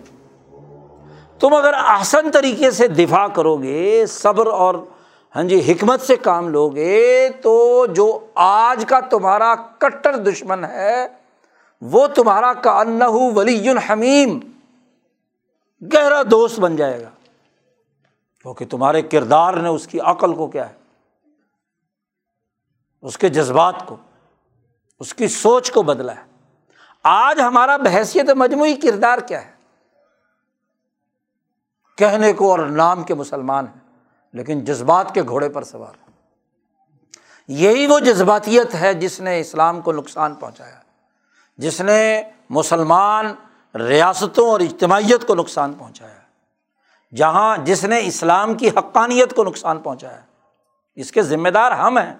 تم 1.44 1.54
اگر 1.54 1.74
احسن 1.74 2.32
طریقے 2.32 2.72
سے 2.72 2.88
دفاع 2.88 3.28
کرو 3.28 3.58
گے 3.58 4.06
صبر 4.06 4.48
اور 4.48 4.76
ہاں 5.36 5.44
جی 5.44 5.72
حکمت 5.72 6.02
سے 6.02 6.16
کام 6.16 6.50
لو 6.50 6.70
گے 6.70 7.30
تو 7.30 7.86
جو 7.86 8.26
آج 8.36 8.86
کا 8.88 9.00
تمہارا 9.00 9.56
کٹر 9.56 10.16
دشمن 10.16 10.66
ہے، 10.66 11.08
وہ 11.82 12.08
تمہارا 12.08 12.54
کا 12.54 12.84
ولی 13.08 13.70
حمیم، 13.70 14.39
گہرا 15.94 16.22
دوست 16.32 16.60
بن 16.60 16.76
جائے 16.76 17.02
گا۔ 17.02 17.10
کیونکہ 18.41 18.66
تمہارے 18.66 19.02
کردار 19.02 19.54
نے 19.54 19.70
اس 19.70 19.88
کی 19.88 20.00
عقل 20.00 20.34
کو 20.34 20.48
کیا 20.48 20.70
ہے؟ 20.70 20.74
اس 23.02 23.18
کے 23.18 23.30
جذبات 23.30 23.86
کو، 23.86 23.96
اس 25.00 25.14
کی 25.14 25.28
سوچ 25.28 25.72
کو 25.72 25.82
بدلا 25.82 26.16
ہے۔ 26.16 26.24
آج 27.04 27.39
ہمارا 27.39 27.78
بحثیت 27.78 28.30
مجموعی 28.30 28.76
کردار 28.76 29.18
کیا 29.18 29.46
ہے؟ 29.46 29.53
کہنے 31.98 32.34
کو 32.34 32.50
اور 32.52 32.60
نام 32.60 33.04
کے 33.04 33.14
مسلمان 33.14 33.66
ہیں، 33.68 33.82
لیکن 34.34 34.64
جذبات 34.64 35.14
کے 35.14 35.24
گھوڑے 35.24 35.50
پر 35.50 35.64
سوار 35.64 35.94
یہی 37.48 37.88
وہ 37.88 38.00
جذباتیت 38.00 38.76
ہے 38.76 38.94
جس 38.94 39.20
نے 39.20 39.39
اسلام 39.39 39.82
کو 39.82 39.91
نقصان 39.91 40.36
پہنچایا، 40.36 40.80
جس 41.58 41.82
نے 41.82 42.24
مسلمان 42.50 43.34
ریاستوں 43.76 44.50
اور 44.50 44.60
اجتماعیت 44.60 45.28
کو 45.28 45.36
نقصان 45.36 45.74
پہنچایا، 45.74 46.20
جہاں 47.16 47.58
جس 47.58 47.84
نے 47.84 48.00
اسلام 48.06 48.54
کی 48.54 48.70
حقانیت 48.70 49.36
کو 49.36 49.44
نقصان 49.44 49.80
پہنچایا۔ 49.80 50.22
اس 50.96 51.12
کے 51.12 51.22
ذمہ 51.22 51.50
دار 51.50 51.72
ہم 51.72 51.98
ہیں۔ 51.98 52.16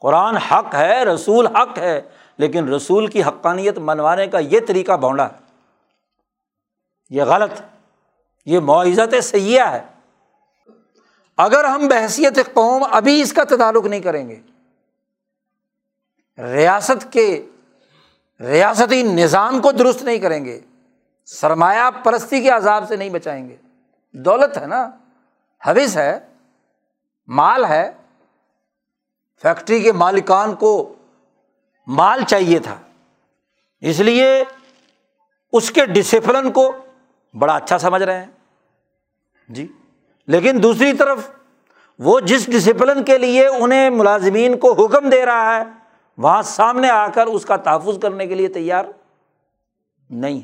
قرآن 0.00 0.36
حق 0.36 0.74
ہے، 0.74 1.04
رسول 1.04 1.46
حق 1.46 1.78
ہے، 1.78 2.00
لیکن 2.38 2.68
رسول 2.68 3.06
کی 3.06 3.22
حقانیت 3.22 3.78
منوانے 3.78 4.26
کا 4.26 4.38
یہ 4.38 4.60
طریقہ 4.68 4.96
بونڈا 4.96 5.26
ہے۔ 5.26 5.38
یہ 7.10 7.22
غلط 7.22 7.62
یہ 8.46 8.60
معزت 8.60 9.24
سیاح 9.24 9.66
ہے۔ 9.66 9.84
اگر 11.36 11.64
ہم 11.64 11.88
بحثیت 11.88 12.38
قوم 12.52 12.84
ابھی 12.90 13.20
اس 13.20 13.32
کا 13.32 13.44
تعلق 13.44 13.86
نہیں 13.86 14.00
کریں 14.00 14.28
گے، 14.28 14.40
ریاست 16.38 17.12
کے 17.12 17.46
ریاستی 18.40 19.02
نظام 19.02 19.60
کو 19.60 19.72
درست 19.72 20.02
نہیں 20.02 20.18
کریں 20.18 20.44
گے، 20.44 20.60
سرمایہ 21.24 21.90
پرستی 22.04 22.40
کے 22.40 22.48
عذاب 22.48 22.88
سے 22.88 22.96
نہیں 22.96 23.10
بچائیں 23.10 23.48
گے۔ 23.48 23.56
دولت 24.12 24.58
ہے 24.58 24.66
نا، 24.66 24.90
حوث 25.66 25.96
ہے، 25.96 26.20
مال 27.26 27.64
ہے، 27.64 27.92
فیکٹری 29.42 29.80
کے 29.80 29.92
مالکان 29.92 30.54
کو 30.54 30.94
مال 31.86 32.24
چاہیے 32.24 32.58
تھا۔ 32.58 32.76
اس 33.80 34.00
لیے 34.00 34.44
اس 35.52 35.70
کے 35.70 35.86
ڈسپلن 35.86 36.52
کو 36.52 36.76
بڑا 37.38 37.56
اچھا 37.56 37.78
سمجھ 37.78 38.02
رہے 38.02 38.18
ہیں۔ 38.18 38.35
جی 39.48 39.66
لیکن 40.26 40.62
دوسری 40.62 40.92
طرف 40.92 41.18
وہ 41.98 42.20
جس 42.20 42.46
ڈسپلن 42.46 43.04
کے 43.04 43.18
لیے 43.18 43.46
انہیں 43.46 43.90
ملازمین 43.90 44.58
کو 44.58 44.72
حکم 44.72 45.08
دے 45.08 45.26
رہا 45.26 45.56
ہے، 45.56 45.62
وہاں 46.18 46.42
سامنے 46.42 46.90
آ 46.90 47.08
کر 47.08 47.26
اس 47.26 47.44
کا 47.44 47.56
تحفظ 47.56 47.98
کرنے 48.02 48.26
کے 48.26 48.34
لیے 48.34 48.48
تیار 48.48 48.84
نہیں 50.10 50.40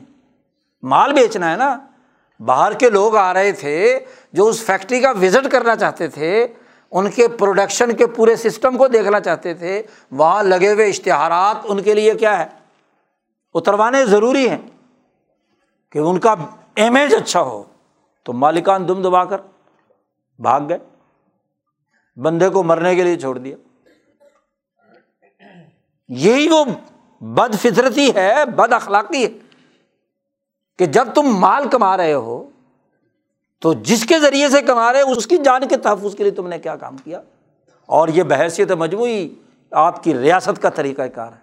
مال 0.82 1.12
بیچنا 1.12 1.50
ہے 1.52 1.56
نا۔ 1.56 1.78
باہر 2.40 2.72
کے 2.72 2.90
لوگ 2.90 3.16
آ 3.16 3.34
رہے 3.34 3.52
تھے 3.52 4.00
جو 4.32 4.46
اس 4.46 4.62
فیکٹری 4.64 5.00
کا 5.00 5.10
وزٹ 5.10 5.50
کرنا 5.52 5.76
چاہتے 5.76 6.08
تھے، 6.08 6.46
ان 6.90 7.10
کے 7.10 7.28
پروڈکشن 7.28 7.92
کے 7.92 8.06
پورے 8.06 8.36
سسٹم 8.36 8.76
کو 8.76 8.88
دیکھنا 8.88 9.20
چاہتے 9.20 9.54
تھے۔ 9.54 9.82
وہاں 10.10 10.42
لگے 10.42 10.72
ہوئے 10.72 10.88
اشتہارات 10.88 11.56
ان 11.64 11.82
کے 11.82 11.94
لیے 11.94 12.14
کیا 12.14 12.38
ہے؟ 12.38 12.46
اتروانے 13.54 14.04
ضروری 14.04 14.48
ہیں 14.48 14.58
کہ 15.92 15.98
ان 15.98 16.20
کا 16.20 16.34
امیج 16.76 17.14
اچھا 17.14 17.40
ہو۔ 17.40 17.62
تو 18.24 18.32
مالکان 18.32 18.88
دم 18.88 19.02
دبا 19.02 19.24
کر 19.24 19.40
بھاگ 20.38 20.60
گئے۔ 20.68 20.78
بندے 22.16 22.48
کو 22.48 22.62
مرنے 22.62 22.94
کے 22.94 23.02
لیے 23.02 23.18
چھوڑ 23.18 23.38
دیا۔ 23.38 23.56
یہی 26.08 26.48
وہ 26.48 26.64
بد 27.20 27.54
فطرتی 27.54 28.14
ہے 28.14 28.44
بد 28.56 28.72
اخلاقی 28.72 29.24
ہے 29.24 29.30
کہ 30.78 30.86
جب 30.86 31.08
تم 31.14 31.22
مال 31.22 31.68
کما 31.68 31.96
رہے 31.96 32.12
ہو، 32.12 32.50
تو 33.58 33.72
جس 33.72 34.06
کے 34.06 34.18
ذریعے 34.18 34.48
سے 34.48 34.62
کما 34.62 34.92
رہے، 34.92 35.00
اس 35.00 35.26
کی 35.26 35.36
جان 35.36 35.68
کے 35.68 35.76
تحفظ 35.76 36.16
کے 36.16 36.22
لیے 36.22 36.32
تم 36.32 36.48
نے 36.48 36.58
کیا 36.58 36.76
کام 36.76 36.96
کیا؟ 36.96 37.22
اور 37.86 38.08
یہ 38.08 38.22
بحثیت 38.22 38.72
مجموعی 38.72 39.28
آپ 39.70 40.04
کی 40.04 40.18
ریاست 40.18 40.62
کا 40.62 40.68
طریقہ 40.68 41.02
کار 41.02 41.32
ہے۔ 41.32 41.42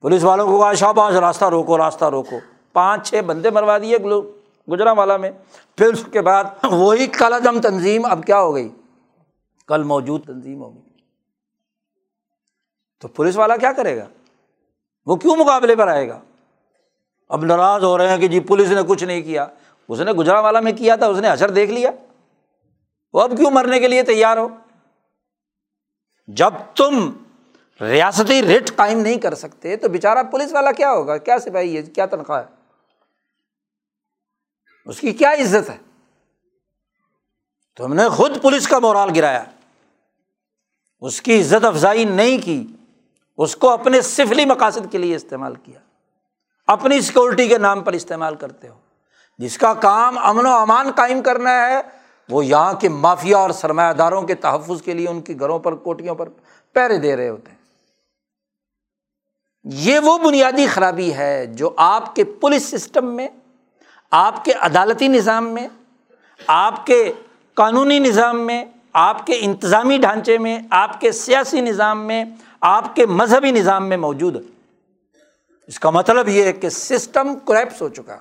پولیس 0.00 0.24
والوں 0.24 0.46
کو 0.46 0.58
کہا، 0.58 0.74
شاباش، 0.74 1.14
راستہ 1.14 1.44
روکو 1.44 1.78
راستہ 1.78 2.04
روکو۔ 2.04 2.38
پانچ 2.72 3.10
چھ 3.10 3.20
بندے 3.26 3.50
مروا 3.50 3.78
دیے 3.78 3.98
گجرا 4.72 4.92
والا 4.92 5.16
میں۔ 5.16 5.30
پھر 5.76 5.86
اس 5.86 6.04
کے 6.12 6.20
بعد 6.20 6.44
وہی 6.70 7.06
کل 7.06 7.32
دم 7.44 7.60
تنظیم 7.60 8.04
اب 8.04 8.24
کیا 8.26 8.40
ہو 8.40 8.54
گئی؟ 8.54 8.68
کل 9.66 9.82
موجود 9.82 10.26
تنظیم 10.26 10.62
ہوگی 10.62 10.80
تو 13.00 13.08
پولیس 13.08 13.36
والا 13.36 13.56
کیا 13.56 13.72
کرے 13.72 13.96
گا؟ 13.96 14.06
وہ 15.06 15.16
کیوں 15.16 15.36
مقابلے 15.36 15.76
پر 15.76 15.88
آئے 15.88 16.08
گا؟ 16.08 16.20
اب 17.28 17.44
ناراض 17.44 17.84
ہو 17.84 17.98
رہے 17.98 18.08
ہیں 18.08 18.18
کہ 18.18 18.28
جی 18.28 18.40
پولیس 18.40 18.70
نے 18.70 18.80
کچھ 18.88 19.04
نہیں 19.04 19.22
کیا۔ 19.22 19.46
اس 19.88 20.00
نے 20.00 20.12
گجرا 20.12 20.40
والا 20.40 20.60
میں 20.60 20.72
کیا 20.72 20.96
تھا، 20.96 21.06
اس 21.06 21.18
نے 21.18 21.28
اثر 21.28 21.50
دیکھ 21.50 21.70
لیا۔ 21.70 21.90
وہ 23.12 23.20
اب 23.20 23.30
کیوں 23.36 23.50
مرنے 23.50 23.80
کے 23.80 23.88
لیے 23.88 24.02
تیار 24.02 24.36
ہو؟ 24.36 24.48
جب 26.26 26.50
تم 26.76 27.10
ریاستی 27.80 28.42
ریٹ 28.42 28.76
قائم 28.76 29.00
نہیں 29.00 29.16
کر 29.16 29.34
سکتے 29.34 29.76
تو 29.76 29.88
بےچارا 29.88 30.22
پولیس 30.22 30.52
والا 30.52 30.72
کیا 30.72 30.92
ہوگا؟ 30.92 31.16
کیا 31.16 31.38
سپاہی 31.38 31.76
ہے؟ 31.76 31.82
کیا 31.82 32.06
تنخواہ 32.06 32.44
ہے؟ 32.44 32.57
اس 34.88 35.00
کی 35.00 35.12
کیا 35.12 35.32
عزت 35.32 35.70
ہے؟ 35.70 35.76
تم 37.76 37.94
نے 37.94 38.08
خود 38.08 38.42
پولیس 38.42 38.68
کا 38.68 38.78
مورال 38.78 39.10
گرایا۔ 39.16 39.44
اس 41.00 41.22
کی 41.22 41.40
عزت 41.40 41.64
افزائی 41.64 42.04
نہیں 42.04 42.38
کی، 42.38 42.66
اس 43.36 43.56
کو 43.56 43.70
اپنے 43.70 44.00
سفلی 44.00 44.44
مقاصد 44.44 44.92
کے 44.92 44.98
لیے 44.98 45.16
استعمال 45.16 45.54
کیا۔ 45.54 45.80
اپنی 46.66 47.00
سیکورٹی 47.00 47.48
کے 47.48 47.58
نام 47.58 47.80
پر 47.80 47.92
استعمال 47.92 48.34
کرتے 48.34 48.68
ہو۔ 48.68 48.78
جس 49.38 49.58
کا 49.58 49.74
کام 49.74 50.18
امن 50.18 50.46
و 50.46 50.52
امان 50.52 50.90
قائم 50.92 51.22
کرنا 51.22 51.66
ہے، 51.66 51.80
وہ 52.28 52.44
یہاں 52.44 52.74
کے 52.74 52.88
مافیا 52.88 53.38
اور 53.38 53.50
سرمایہ 53.50 53.92
داروں 53.92 54.22
کے 54.22 54.34
تحفظ 54.34 54.82
کے 54.82 54.94
لیے 54.94 55.08
ان 55.08 55.20
کے 55.20 55.34
گھروں 55.40 55.58
پر، 55.58 55.74
کوٹیوں 55.74 56.14
پر 56.14 56.28
پیرے 56.72 56.98
دے 56.98 57.16
رہے 57.16 57.28
ہوتے 57.28 57.50
ہیں۔ 57.50 57.58
یہ 59.64 59.98
وہ 59.98 60.18
بنیادی 60.18 60.66
خرابی 60.66 61.14
ہے 61.14 61.46
جو 61.46 61.74
آپ 61.76 62.14
کے 62.14 62.24
پولیس 62.24 62.70
سسٹم 62.70 63.16
میں 63.16 63.28
آپ 64.10 64.44
کے 64.44 64.52
عدالتی 64.52 65.08
نظام 65.08 65.54
میں، 65.54 65.68
آپ 66.46 66.86
کے 66.86 67.12
قانونی 67.54 67.98
نظام 67.98 68.46
میں، 68.46 68.64
آپ 68.92 69.26
کے 69.26 69.38
انتظامی 69.40 69.98
ڈھانچے 69.98 70.38
میں، 70.38 70.58
آپ 70.70 71.00
کے 71.00 71.12
سیاسی 71.12 71.60
نظام 71.60 72.06
میں، 72.06 72.24
آپ 72.60 72.96
کے 72.96 73.06
مذہبی 73.06 73.50
نظام 73.50 73.88
میں 73.88 73.96
موجود 73.96 74.36
ہے 74.36 74.40
اس 75.66 75.80
کا 75.80 75.90
مطلب 75.90 76.28
یہ 76.28 76.44
ہے 76.44 76.52
کہ 76.52 76.68
سسٹم 76.68 77.38
کریپس 77.38 77.82
ہو 77.82 77.88
چکا۔ 77.88 78.18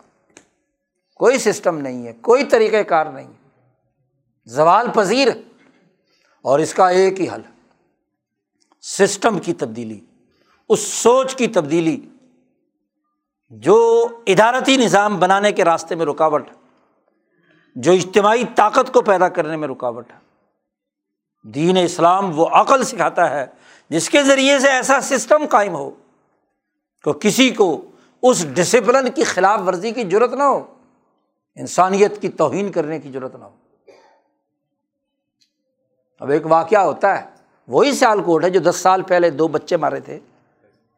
کوئی 1.16 1.38
سسٹم 1.38 1.78
نہیں 1.78 2.08
ہے، 2.08 2.14
کوئی 2.14 2.44
طریقۂ 2.44 2.78
کار 2.88 3.06
نہیں 3.06 3.28
ہے۔ 3.28 3.50
زوال 4.46 4.88
پذیر 4.96 5.28
اور 6.42 6.60
اس 6.60 6.74
کا 6.74 6.90
ایک 6.90 7.20
ہی 7.20 7.30
حل۔ 7.30 7.42
سسٹم 8.82 9.40
کی 9.40 9.54
تبدیلی، 9.54 10.00
اس 10.70 10.80
سوچ 10.80 11.36
کی 11.36 11.48
تبدیلی 11.48 12.02
جو 13.50 14.08
ادارتی 14.26 14.78
نظام 14.78 15.20
بنانے 15.20 15.52
کے 15.52 15.66
راستے 15.66 15.96
میں 15.96 16.06
رکاوٹ 16.06 16.50
ہے 16.50 16.54
جو 17.76 17.92
اجتماعی 17.92 18.44
طاقت 18.56 18.94
کو 18.94 19.02
پیدا 19.02 19.30
کرنے 19.30 19.58
میں 19.58 19.68
رکاوٹ۔ 19.68 20.12
ہے 20.12 20.18
دین 21.44 21.78
اسلام 21.78 22.40
وہ 22.40 22.48
عقل 22.48 22.84
سکھاتا 22.84 23.30
ہے 23.30 23.46
جس 23.90 24.10
کے 24.10 24.24
ذریعے 24.24 24.60
سے 24.60 24.70
ایسا 24.70 25.02
سسٹم 25.02 25.46
قائم 25.50 25.76
ہو 25.76 25.92
کہ 27.04 27.12
کسی 27.12 27.50
کو 27.50 27.82
اس 28.22 28.48
ڈسپلن 28.54 29.12
کی 29.12 29.24
خلاف 29.24 29.60
ورزی 29.68 29.92
کی 29.92 30.04
ضرورت 30.04 30.34
نہ 30.34 30.44
ہو، 30.44 30.74
انسانیت 31.56 32.22
کی 32.22 32.30
توہین 32.30 32.72
کرنے 32.72 33.00
کی 33.00 33.12
ضرورت 33.12 33.36
نہ 33.36 33.44
ہو۔ 33.44 33.56
اب 36.20 36.30
ایک 36.30 36.46
واقعہ 36.46 36.80
ہوتا 36.80 37.22
ہے، 37.22 37.26
وہی 37.68 37.92
سیال 37.92 38.24
کوٹ 38.24 38.44
ہے 38.44 38.50
جو 38.50 38.60
دس 38.60 38.76
سال 38.76 39.02
پہلے 39.02 39.30
دو 39.30 39.48
بچے 39.48 39.78
مارے 39.78 40.00
تھے۔ 40.00 40.20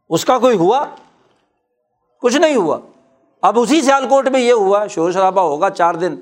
اس 0.10 0.26
کا 0.26 0.40
کوئی 0.40 0.58
ہوا؟ 0.58 0.86
کچھ 2.22 2.38
نہیں 2.38 2.56
ہوا۔ 2.56 2.80
اب 3.42 3.60
اسی 3.60 3.82
سیال 3.82 4.10
کوٹ 4.10 4.28
میں 4.28 4.40
یہ 4.40 4.54
ہوا، 4.54 4.88
شور 4.88 5.12
شرابہ 5.12 5.42
ہوگا 5.42 5.70
چار 5.70 5.94
دن۔ 5.94 6.16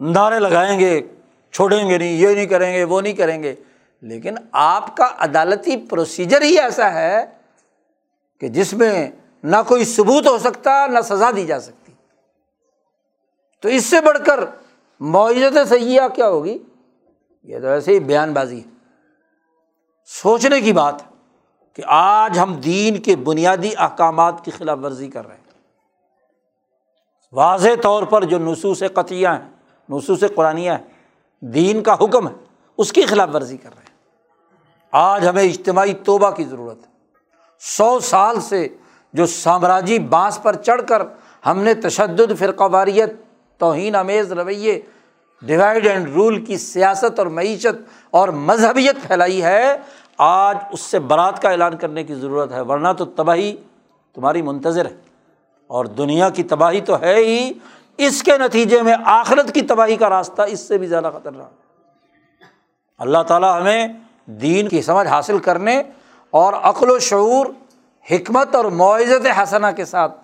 نعرے 0.00 0.38
لگائیں 0.38 0.80
گے، 0.80 1.00
چھوڑیں 1.52 1.88
گے 1.88 1.98
نہیں، 1.98 2.12
یہ 2.12 2.28
نہیں 2.28 2.46
کریں 2.46 2.74
گے، 2.74 2.84
وہ 2.84 3.00
نہیں 3.00 3.12
کریں 3.12 3.42
گے۔ 3.42 3.54
لیکن 4.00 4.34
آپ 4.52 4.96
کا 4.96 5.08
عدالتی 5.18 5.76
پروسیجر 5.76 6.42
ہی 6.42 6.58
ایسا 6.58 6.92
ہے 6.94 7.26
کہ 8.40 8.48
جس 8.48 8.74
میں 8.74 9.10
نہ 9.42 9.56
کوئی 9.68 9.84
ثبوت 9.84 10.26
ہو 10.26 10.38
سکتا، 10.38 10.86
نہ 10.86 11.00
سزا 11.00 11.30
دی 11.36 11.46
جا 11.46 11.60
سکتی۔ 11.60 11.92
تو 13.62 13.68
اس 13.68 13.86
سے 13.86 14.00
بڑھ 14.00 14.18
کر 14.26 14.40
معیزت 15.00 15.68
سیاح 15.68 16.08
کیا 16.08 16.28
ہوگی؟ 16.28 16.58
یہ 17.42 17.58
تو 17.58 17.66
ایسے 17.66 17.92
ہی 17.92 18.00
بیان 18.00 18.32
بازی 18.32 18.58
ہے۔ 18.58 18.70
سوچنے 20.06 20.60
کی 20.60 20.72
بات 20.72 21.02
ہے۔ 21.02 21.11
کہ 21.74 21.82
آج 21.86 22.38
ہم 22.38 22.54
دین 22.54 22.98
کے 22.98 23.16
بنیادی 23.16 23.70
احکامات 23.76 24.44
کی 24.44 24.50
خلاف 24.50 24.78
ورزی 24.82 25.08
کر 25.08 25.26
رہے 25.26 25.34
ہیں۔ 25.34 25.42
واضح 27.32 27.68
طور 27.82 28.02
پر 28.02 28.24
جو 28.24 28.38
نصوص 28.38 28.82
قطعیہ 28.94 29.28
ہیں، 29.28 29.50
نصوص 29.90 30.24
قرآن 30.36 30.58
ہیں، 30.58 30.78
دین 31.40 31.82
کا 31.82 31.94
حکم 31.94 32.28
ہے، 32.28 32.32
اس 32.78 32.92
کی 32.92 33.02
خلاف 33.02 33.28
ورزی 33.34 33.56
کر 33.56 33.70
رہے 33.74 33.82
ہیں۔ 33.82 33.92
آج 34.92 35.28
ہمیں 35.28 35.42
اجتماعی 35.42 35.92
توبہ 35.92 36.30
کی 36.30 36.44
ضرورت 36.44 36.78
ہے۔ 36.78 36.92
سو 37.60 38.00
سال 38.00 38.40
سے 38.40 38.68
جو 39.12 39.26
سامراجی 39.26 39.98
بانس 39.98 40.42
پر 40.42 40.56
چڑھ 40.56 40.82
کر 40.88 41.02
ہم 41.46 41.58
نے 41.58 41.74
تشدد، 41.74 42.38
فرقہ 42.38 42.64
واریت، 42.64 43.12
توہین 43.58 43.94
امیز 43.94 44.32
رویے 44.32 44.80
ڈیوائڈ 45.42 45.86
اینڈ 45.86 46.08
رول 46.08 46.44
کی 46.44 46.58
سیاست 46.58 47.18
اور 47.18 47.26
معیشت 47.26 48.04
اور 48.10 48.28
مذہبیت 48.28 48.96
پھیلائی 49.06 49.42
ہے 49.42 49.76
آج 50.24 50.58
اس 50.72 50.80
سے 50.80 50.98
برات 50.98 51.42
کا 51.42 51.50
اعلان 51.50 51.76
کرنے 51.76 52.04
کی 52.04 52.14
ضرورت 52.14 52.52
ہے، 52.52 52.60
ورنہ 52.60 52.88
تو 52.98 53.04
تباہی 53.04 53.56
تمہاری 54.14 54.42
منتظر 54.42 54.86
ہے۔ 54.86 54.96
اور 55.66 55.84
دنیا 55.84 56.30
کی 56.30 56.42
تباہی 56.42 56.80
تو 56.80 57.00
ہے 57.00 57.14
ہی۔ 57.14 57.52
اس 57.98 58.22
کے 58.22 58.38
نتیجے 58.38 58.82
میں 58.82 58.94
آخرت 59.04 59.54
کی 59.54 59.60
تباہی 59.60 59.96
کا 59.96 60.10
راستہ 60.10 60.42
اس 60.42 60.60
سے 60.60 60.78
بھی 60.78 60.86
زیادہ 60.86 61.10
خطرناک 61.14 61.50
اللہ 62.98 63.22
تعالیٰ 63.26 63.60
ہمیں 63.60 63.88
دین 64.26 64.68
کی 64.68 64.82
سمجھ 64.82 65.06
حاصل 65.06 65.38
کرنے 65.38 65.82
اور 66.30 66.52
عقل 66.52 66.90
و 66.90 66.98
شعور، 66.98 67.46
حکمت 68.10 68.54
اور 68.54 68.64
معزت 68.64 69.26
حسنہ 69.42 69.66
کے 69.76 69.84
ساتھ 69.84 70.20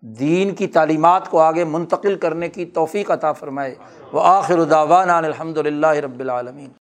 دین 0.00 0.54
کی 0.54 0.66
تعلیمات 0.66 1.30
کو 1.30 1.40
آگے 1.40 1.64
منتقل 1.64 2.14
کرنے 2.14 2.48
کی 2.48 2.64
توفیق 2.64 3.10
عطا 3.10 3.32
فرمائے۔ 3.32 3.74
وہ 4.12 4.20
آخر 4.24 4.58
الداوان 4.58 5.10
الحمد 5.10 5.58
للہ 5.58 5.86
رب 5.86 6.20
العالمین۔ 6.20 6.70